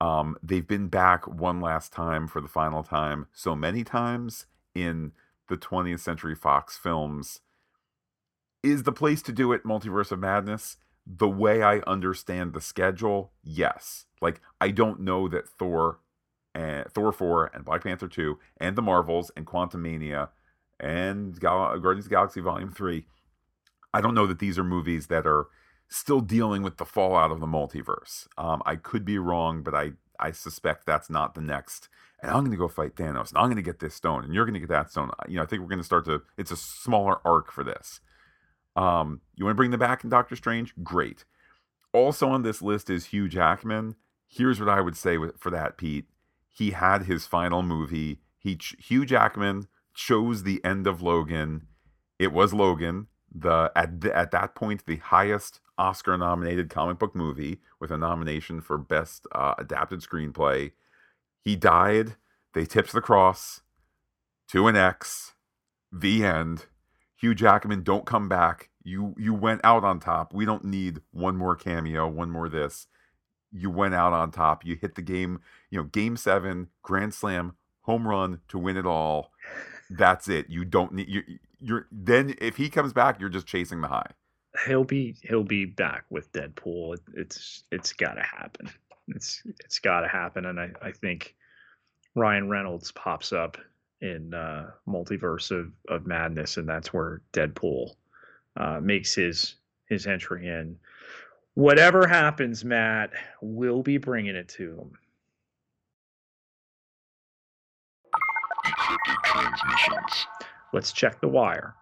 [0.00, 5.12] Um, they've been back one last time for the final time so many times in
[5.48, 7.40] the 20th Century Fox films.
[8.62, 10.76] Is the place to do it Multiverse of Madness?
[11.06, 14.06] The way I understand the schedule, yes.
[14.20, 15.98] Like I don't know that Thor
[16.54, 20.28] and Thor 4 and Black Panther 2 and the Marvels and Quantumania
[20.78, 23.04] and Gal- Guardians of Galaxy Volume 3
[23.92, 25.48] I don't know that these are movies that are
[25.88, 28.26] still dealing with the fallout of the multiverse.
[28.38, 31.88] Um, I could be wrong, but I I suspect that's not the next.
[32.20, 34.32] And I'm going to go fight Thanos, and I'm going to get this stone, and
[34.32, 35.10] you're going to get that stone.
[35.28, 36.22] You know, I think we're going to start to.
[36.38, 38.00] It's a smaller arc for this.
[38.76, 40.72] Um, you want to bring them back in Doctor Strange?
[40.82, 41.24] Great.
[41.92, 43.96] Also on this list is Hugh Jackman.
[44.28, 46.06] Here's what I would say for that, Pete.
[46.50, 48.20] He had his final movie.
[48.38, 51.66] He Hugh Jackman chose the end of Logan.
[52.18, 57.14] It was Logan the at the, at that point the highest Oscar nominated comic book
[57.14, 60.72] movie with a nomination for best uh, adapted screenplay.
[61.40, 62.16] He died.
[62.54, 63.62] They tipped the cross
[64.48, 65.32] to an X.
[65.90, 66.66] The end.
[67.16, 68.70] Hugh Jackman, don't come back.
[68.82, 70.34] You you went out on top.
[70.34, 72.86] We don't need one more cameo, one more this.
[73.52, 74.64] You went out on top.
[74.64, 75.40] You hit the game,
[75.70, 79.32] you know, game seven, grand slam, home run to win it all.
[79.90, 80.48] That's it.
[80.48, 81.22] You don't need you
[81.62, 84.10] you're then if he comes back, you're just chasing the high.
[84.66, 86.94] He'll be he'll be back with Deadpool.
[86.94, 88.68] It, it's it's got to happen.
[89.08, 91.34] It's it's got to happen, and I I think
[92.14, 93.56] Ryan Reynolds pops up
[94.00, 97.94] in uh, Multiverse of of Madness, and that's where Deadpool
[98.56, 99.56] uh, makes his
[99.88, 100.76] his entry in.
[101.54, 103.10] Whatever happens, Matt,
[103.42, 104.92] we'll be bringing it to him.
[108.64, 110.26] Encrypted transmissions.
[110.72, 111.74] Let's check the wire.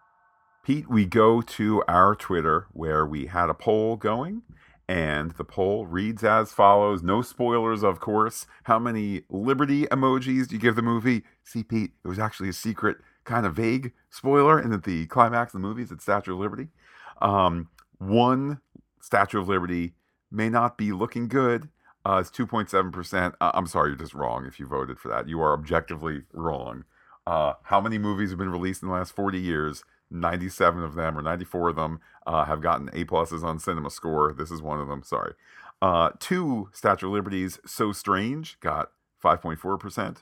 [0.63, 4.43] Pete, we go to our Twitter where we had a poll going,
[4.87, 7.01] and the poll reads as follows.
[7.01, 8.45] No spoilers, of course.
[8.65, 11.23] How many Liberty emojis do you give the movie?
[11.43, 15.53] See, Pete, it was actually a secret, kind of vague spoiler, and at the climax
[15.53, 16.67] of the movie is at Statue of Liberty.
[17.21, 18.59] Um, one
[18.99, 19.93] Statue of Liberty
[20.29, 21.69] may not be looking good.
[22.05, 23.33] Uh, it's 2.7%.
[23.39, 25.27] Uh, I'm sorry, you're just wrong if you voted for that.
[25.27, 26.83] You are objectively wrong.
[27.27, 29.83] Uh, how many movies have been released in the last 40 years?
[30.11, 34.33] 97 of them or 94 of them uh, have gotten A pluses on Cinema Score.
[34.33, 35.03] This is one of them.
[35.03, 35.33] Sorry.
[35.81, 38.91] Uh, two Statue of Liberties, So Strange, got
[39.23, 40.17] 5.4%.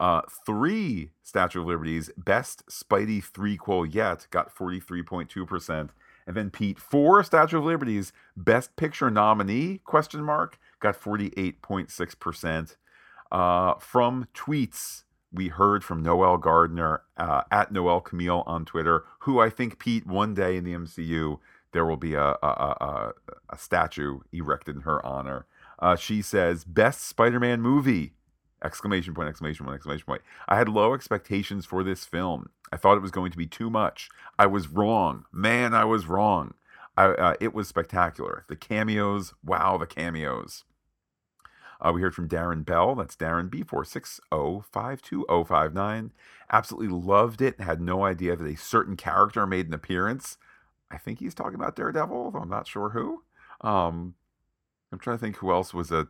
[0.00, 5.90] Uh, three Statue of Liberties, Best Spidey threequel yet, got 43.2%.
[6.26, 12.76] And then Pete, four Statue of Liberties, Best Picture nominee, question mark, got 48.6%.
[13.30, 19.40] Uh, from tweets, we heard from Noel Gardner uh, at Noel Camille on Twitter, who
[19.40, 21.38] I think Pete one day in the MCU
[21.72, 23.12] there will be a a, a,
[23.50, 25.46] a statue erected in her honor.
[25.78, 28.12] Uh, she says, "Best Spider-Man movie!"
[28.62, 29.28] Exclamation point!
[29.28, 29.76] Exclamation point!
[29.76, 30.22] Exclamation point!
[30.48, 32.50] I had low expectations for this film.
[32.72, 34.08] I thought it was going to be too much.
[34.38, 35.74] I was wrong, man.
[35.74, 36.54] I was wrong.
[36.96, 38.44] I, uh, it was spectacular.
[38.48, 40.64] The cameos, wow, the cameos.
[41.84, 42.94] Uh, we heard from Darren Bell.
[42.94, 46.10] That's Darren B460520059.
[46.50, 47.60] Absolutely loved it.
[47.60, 50.38] Had no idea that a certain character made an appearance.
[50.90, 53.24] I think he's talking about Daredevil, though I'm not sure who.
[53.62, 54.14] Um,
[54.92, 56.08] I'm trying to think who else was a,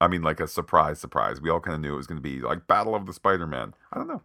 [0.00, 1.40] I mean, like a surprise, surprise.
[1.40, 3.46] We all kind of knew it was going to be like Battle of the Spider
[3.46, 3.74] Man.
[3.92, 4.22] I don't know.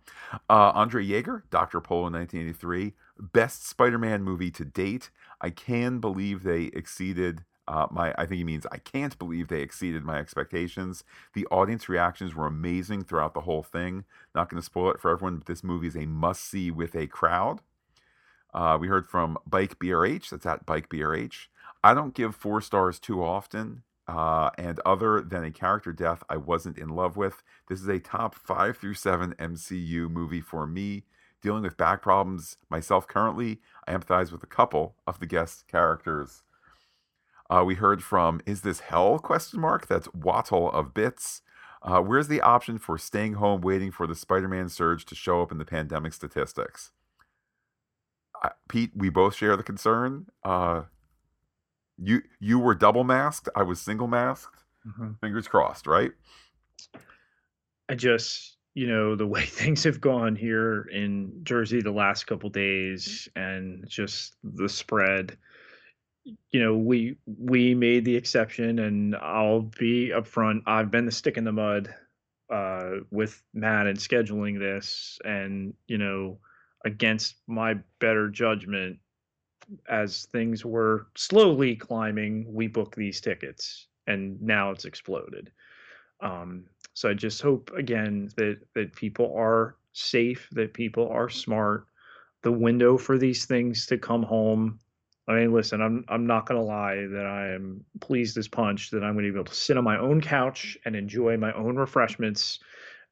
[0.50, 1.82] Uh, Andre Yeager, Dr.
[1.82, 5.10] Polo 1983, best Spider Man movie to date.
[5.42, 9.62] I can believe they exceeded uh, my, I think he means I can't believe they
[9.62, 11.04] exceeded my expectations.
[11.34, 14.06] The audience reactions were amazing throughout the whole thing.
[14.34, 16.96] Not going to spoil it for everyone, but this movie is a must see with
[16.96, 17.62] a crowd.
[18.56, 20.32] Uh, we heard from Bike BRH.
[20.32, 21.46] That's at Bike BRH.
[21.84, 23.84] I don't give four stars too often.
[24.08, 28.00] Uh, and other than a character death I wasn't in love with, this is a
[28.00, 31.04] top five through seven MCU movie for me.
[31.44, 36.42] Dealing with back problems myself currently, I empathize with a couple of the guest characters.
[37.50, 39.88] Uh, we heard from "Is this hell?" question mark.
[39.88, 41.42] That's Wattle of Bits.
[41.82, 45.52] Uh, where's the option for staying home waiting for the Spider-Man surge to show up
[45.52, 46.92] in the pandemic statistics?
[48.44, 50.28] Uh, Pete, we both share the concern.
[50.44, 50.84] Uh,
[51.98, 53.50] you you were double masked.
[53.56, 54.64] I was single masked.
[54.88, 55.14] Mm-hmm.
[55.22, 56.12] Fingers crossed, right?
[57.90, 62.50] I just you know the way things have gone here in Jersey the last couple
[62.50, 65.38] days, and just the spread
[66.52, 70.62] you know, we we made the exception, and I'll be upfront.
[70.66, 71.94] I've been the stick in the mud
[72.50, 76.40] uh, with Matt and scheduling this, and you know,
[76.86, 78.98] against my better judgment,
[79.88, 85.52] as things were slowly climbing, we booked these tickets, and now it's exploded.
[86.22, 91.86] Um, so I just hope again that that people are safe, that people are smart.
[92.42, 94.80] The window for these things to come home
[95.30, 99.04] I mean, listen, I'm I'm not gonna lie that I am pleased as punch that
[99.04, 102.60] I'm gonna be able to sit on my own couch and enjoy my own refreshments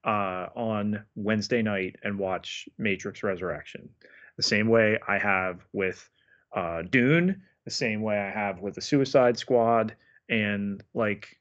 [0.03, 3.87] uh, on Wednesday night and watch Matrix Resurrection.
[4.35, 6.09] The same way I have with
[6.55, 9.95] uh, Dune, the same way I have with the Suicide Squad,
[10.27, 11.37] and like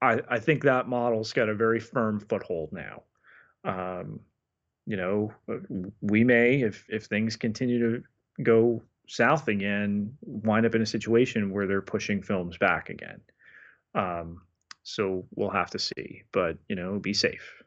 [0.00, 3.02] I I think that model's got a very firm foothold now.
[3.64, 4.20] Um,
[4.86, 5.56] you know, uh,
[6.00, 8.04] we may if if things continue to
[8.44, 13.20] go south again wind up in a situation where they're pushing films back again.
[13.94, 14.42] Um,
[14.84, 17.62] so we'll have to see, but you know, be safe.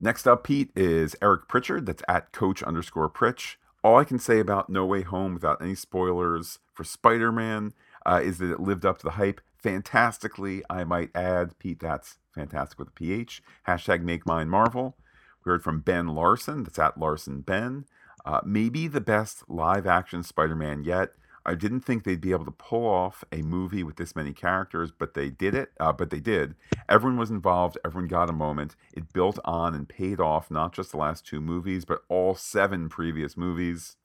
[0.00, 1.86] Next up, Pete is Eric Pritchard.
[1.86, 3.56] That's at Coach underscore Pritch.
[3.84, 7.74] All I can say about No Way Home, without any spoilers for Spider Man,
[8.06, 10.62] uh, is that it lived up to the hype fantastically.
[10.70, 13.42] I might add, Pete, that's fantastic with a PH.
[13.68, 14.96] Hashtag Make Mine Marvel.
[15.44, 16.64] We heard from Ben Larson.
[16.64, 17.84] That's at Larson Ben.
[18.24, 21.10] Uh, maybe the best live action Spider Man yet.
[21.44, 24.92] I didn't think they'd be able to pull off a movie with this many characters,
[24.96, 25.72] but they did it.
[25.80, 26.54] Uh, but they did.
[26.88, 27.78] Everyone was involved.
[27.84, 28.76] Everyone got a moment.
[28.94, 32.88] It built on and paid off not just the last two movies, but all seven
[32.88, 33.96] previous movies.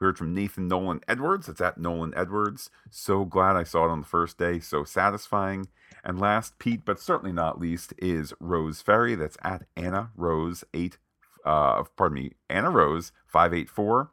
[0.00, 1.46] We heard from Nathan Nolan Edwards.
[1.46, 2.70] That's at Nolan Edwards.
[2.90, 4.58] So glad I saw it on the first day.
[4.58, 5.68] So satisfying.
[6.02, 9.14] And last, Pete, but certainly not least, is Rose Ferry.
[9.14, 10.96] That's at Anna Rose 8
[11.44, 14.10] uh, pardon me, Anna Rose, 584.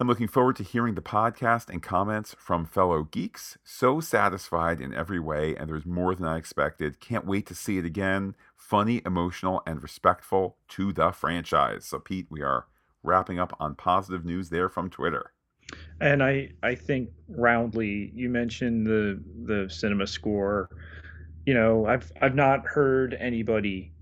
[0.00, 3.58] I'm looking forward to hearing the podcast and comments from fellow geeks.
[3.64, 7.00] So satisfied in every way, and there's more than I expected.
[7.00, 8.36] Can't wait to see it again.
[8.56, 11.84] Funny, emotional, and respectful to the franchise.
[11.84, 12.66] So, Pete, we are
[13.02, 15.32] wrapping up on positive news there from Twitter.
[16.00, 20.70] And I, I think roundly, you mentioned the the cinema score.
[21.44, 23.92] You know, I've I've not heard anybody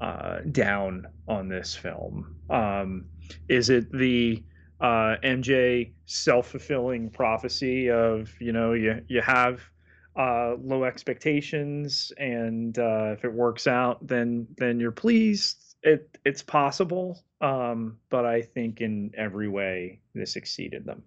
[0.00, 2.36] uh, down on this film.
[2.50, 3.06] Um,
[3.48, 4.42] is it the
[4.80, 9.60] uh, MJ self fulfilling prophecy of you know you you have
[10.16, 15.76] uh, low expectations and uh, if it works out then then you're pleased.
[15.82, 21.02] It it's possible, um, but I think in every way this exceeded them.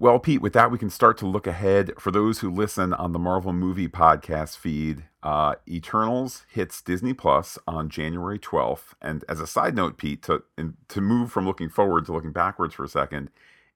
[0.00, 1.90] Well, Pete, with that, we can start to look ahead.
[1.98, 7.58] For those who listen on the Marvel Movie Podcast feed, uh, Eternals hits Disney Plus
[7.66, 8.94] on January 12th.
[9.02, 10.44] And as a side note, Pete, to,
[10.86, 13.30] to move from looking forward to looking backwards for a second,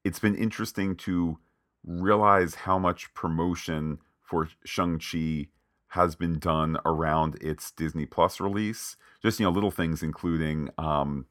[0.05, 1.39] it's been interesting to
[1.85, 5.49] realize how much promotion for Shang-Chi
[5.89, 8.97] has been done around its Disney Plus release.
[9.21, 11.27] Just, you know, little things including um,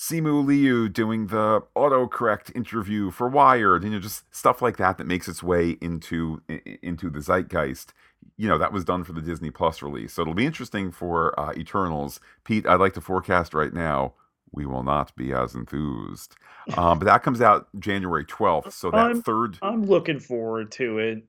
[0.00, 5.06] Simu Liu doing the autocorrect interview for Wired, you know, just stuff like that that
[5.06, 6.40] makes its way into
[6.82, 7.92] into the zeitgeist.
[8.38, 11.38] You know, that was done for the Disney Plus release, so it'll be interesting for
[11.38, 12.18] uh, Eternals.
[12.44, 14.14] Pete, I'd like to forecast right now
[14.52, 16.34] we will not be as enthused,
[16.78, 18.72] um, but that comes out January twelfth.
[18.72, 21.24] So that I'm, third, I'm looking forward to it.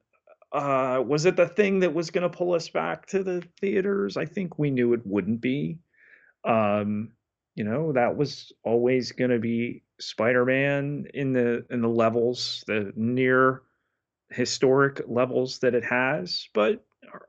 [0.53, 4.15] Uh, was it the thing that was going to pull us back to the theaters?
[4.15, 5.79] I think we knew it wouldn't be.
[6.45, 7.09] Um,
[7.55, 12.91] you know that was always going to be spider-man in the in the levels the
[12.95, 13.61] near
[14.31, 16.83] historic levels that it has but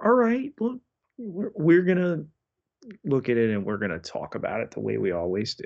[0.05, 0.81] all right look
[1.19, 2.27] we're, we're going to
[3.05, 5.65] look at it and we're going to talk about it the way we always do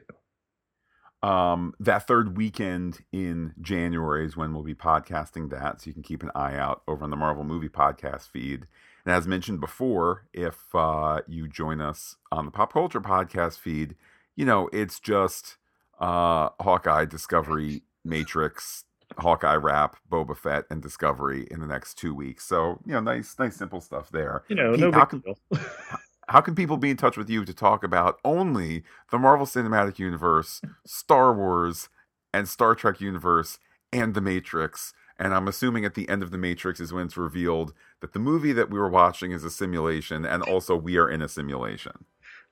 [1.23, 5.81] um, that third weekend in January is when we'll be podcasting that.
[5.81, 8.66] So you can keep an eye out over on the Marvel Movie Podcast feed.
[9.05, 13.97] And as mentioned before, if uh, you join us on the Pop Culture Podcast feed,
[14.36, 15.56] you know, it's just
[15.98, 18.84] uh, Hawkeye, Discovery, Matrix,
[19.18, 22.44] Hawkeye wrap, Boba Fett, and Discovery in the next two weeks.
[22.44, 24.44] So you know, nice, nice, simple stuff there.
[24.48, 25.22] You know, Pete, no how can,
[26.28, 29.98] how can people be in touch with you to talk about only the Marvel Cinematic
[29.98, 31.88] Universe, Star Wars,
[32.32, 33.58] and Star Trek universe,
[33.92, 34.92] and the Matrix?
[35.18, 38.18] And I'm assuming at the end of the Matrix is when it's revealed that the
[38.18, 42.04] movie that we were watching is a simulation, and also we are in a simulation.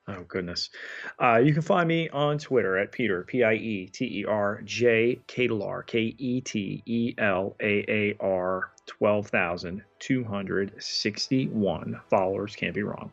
[0.07, 0.69] Oh goodness.
[1.19, 4.61] Uh, you can find me on Twitter at Peter P I E T E R
[4.63, 11.47] J Ketelaar K E T E L A A R twelve thousand two hundred sixty
[11.47, 12.55] one followers.
[12.55, 13.11] Can't be wrong.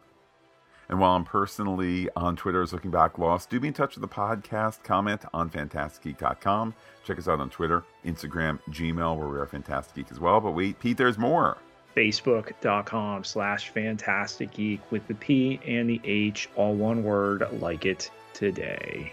[0.91, 4.03] And while I'm personally on Twitter as Looking Back Lost, do be in touch with
[4.03, 4.83] the podcast.
[4.83, 6.75] Comment on phantasticgeek.com.
[7.05, 10.39] Check us out on Twitter, Instagram, Gmail, where we are Phantastic Geek as well.
[10.43, 11.57] But wait, Pete, there's more
[11.97, 18.11] facebook.com slash phantastic geek with the P and the H, all one word, like it
[18.33, 19.13] today.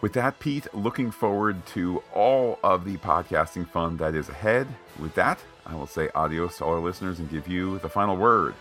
[0.00, 4.68] With that, Pete, looking forward to all of the podcasting fun that is ahead.
[4.98, 8.16] With that, I will say adios to all our listeners and give you the final
[8.16, 8.54] word.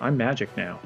[0.00, 0.80] I'm magic now.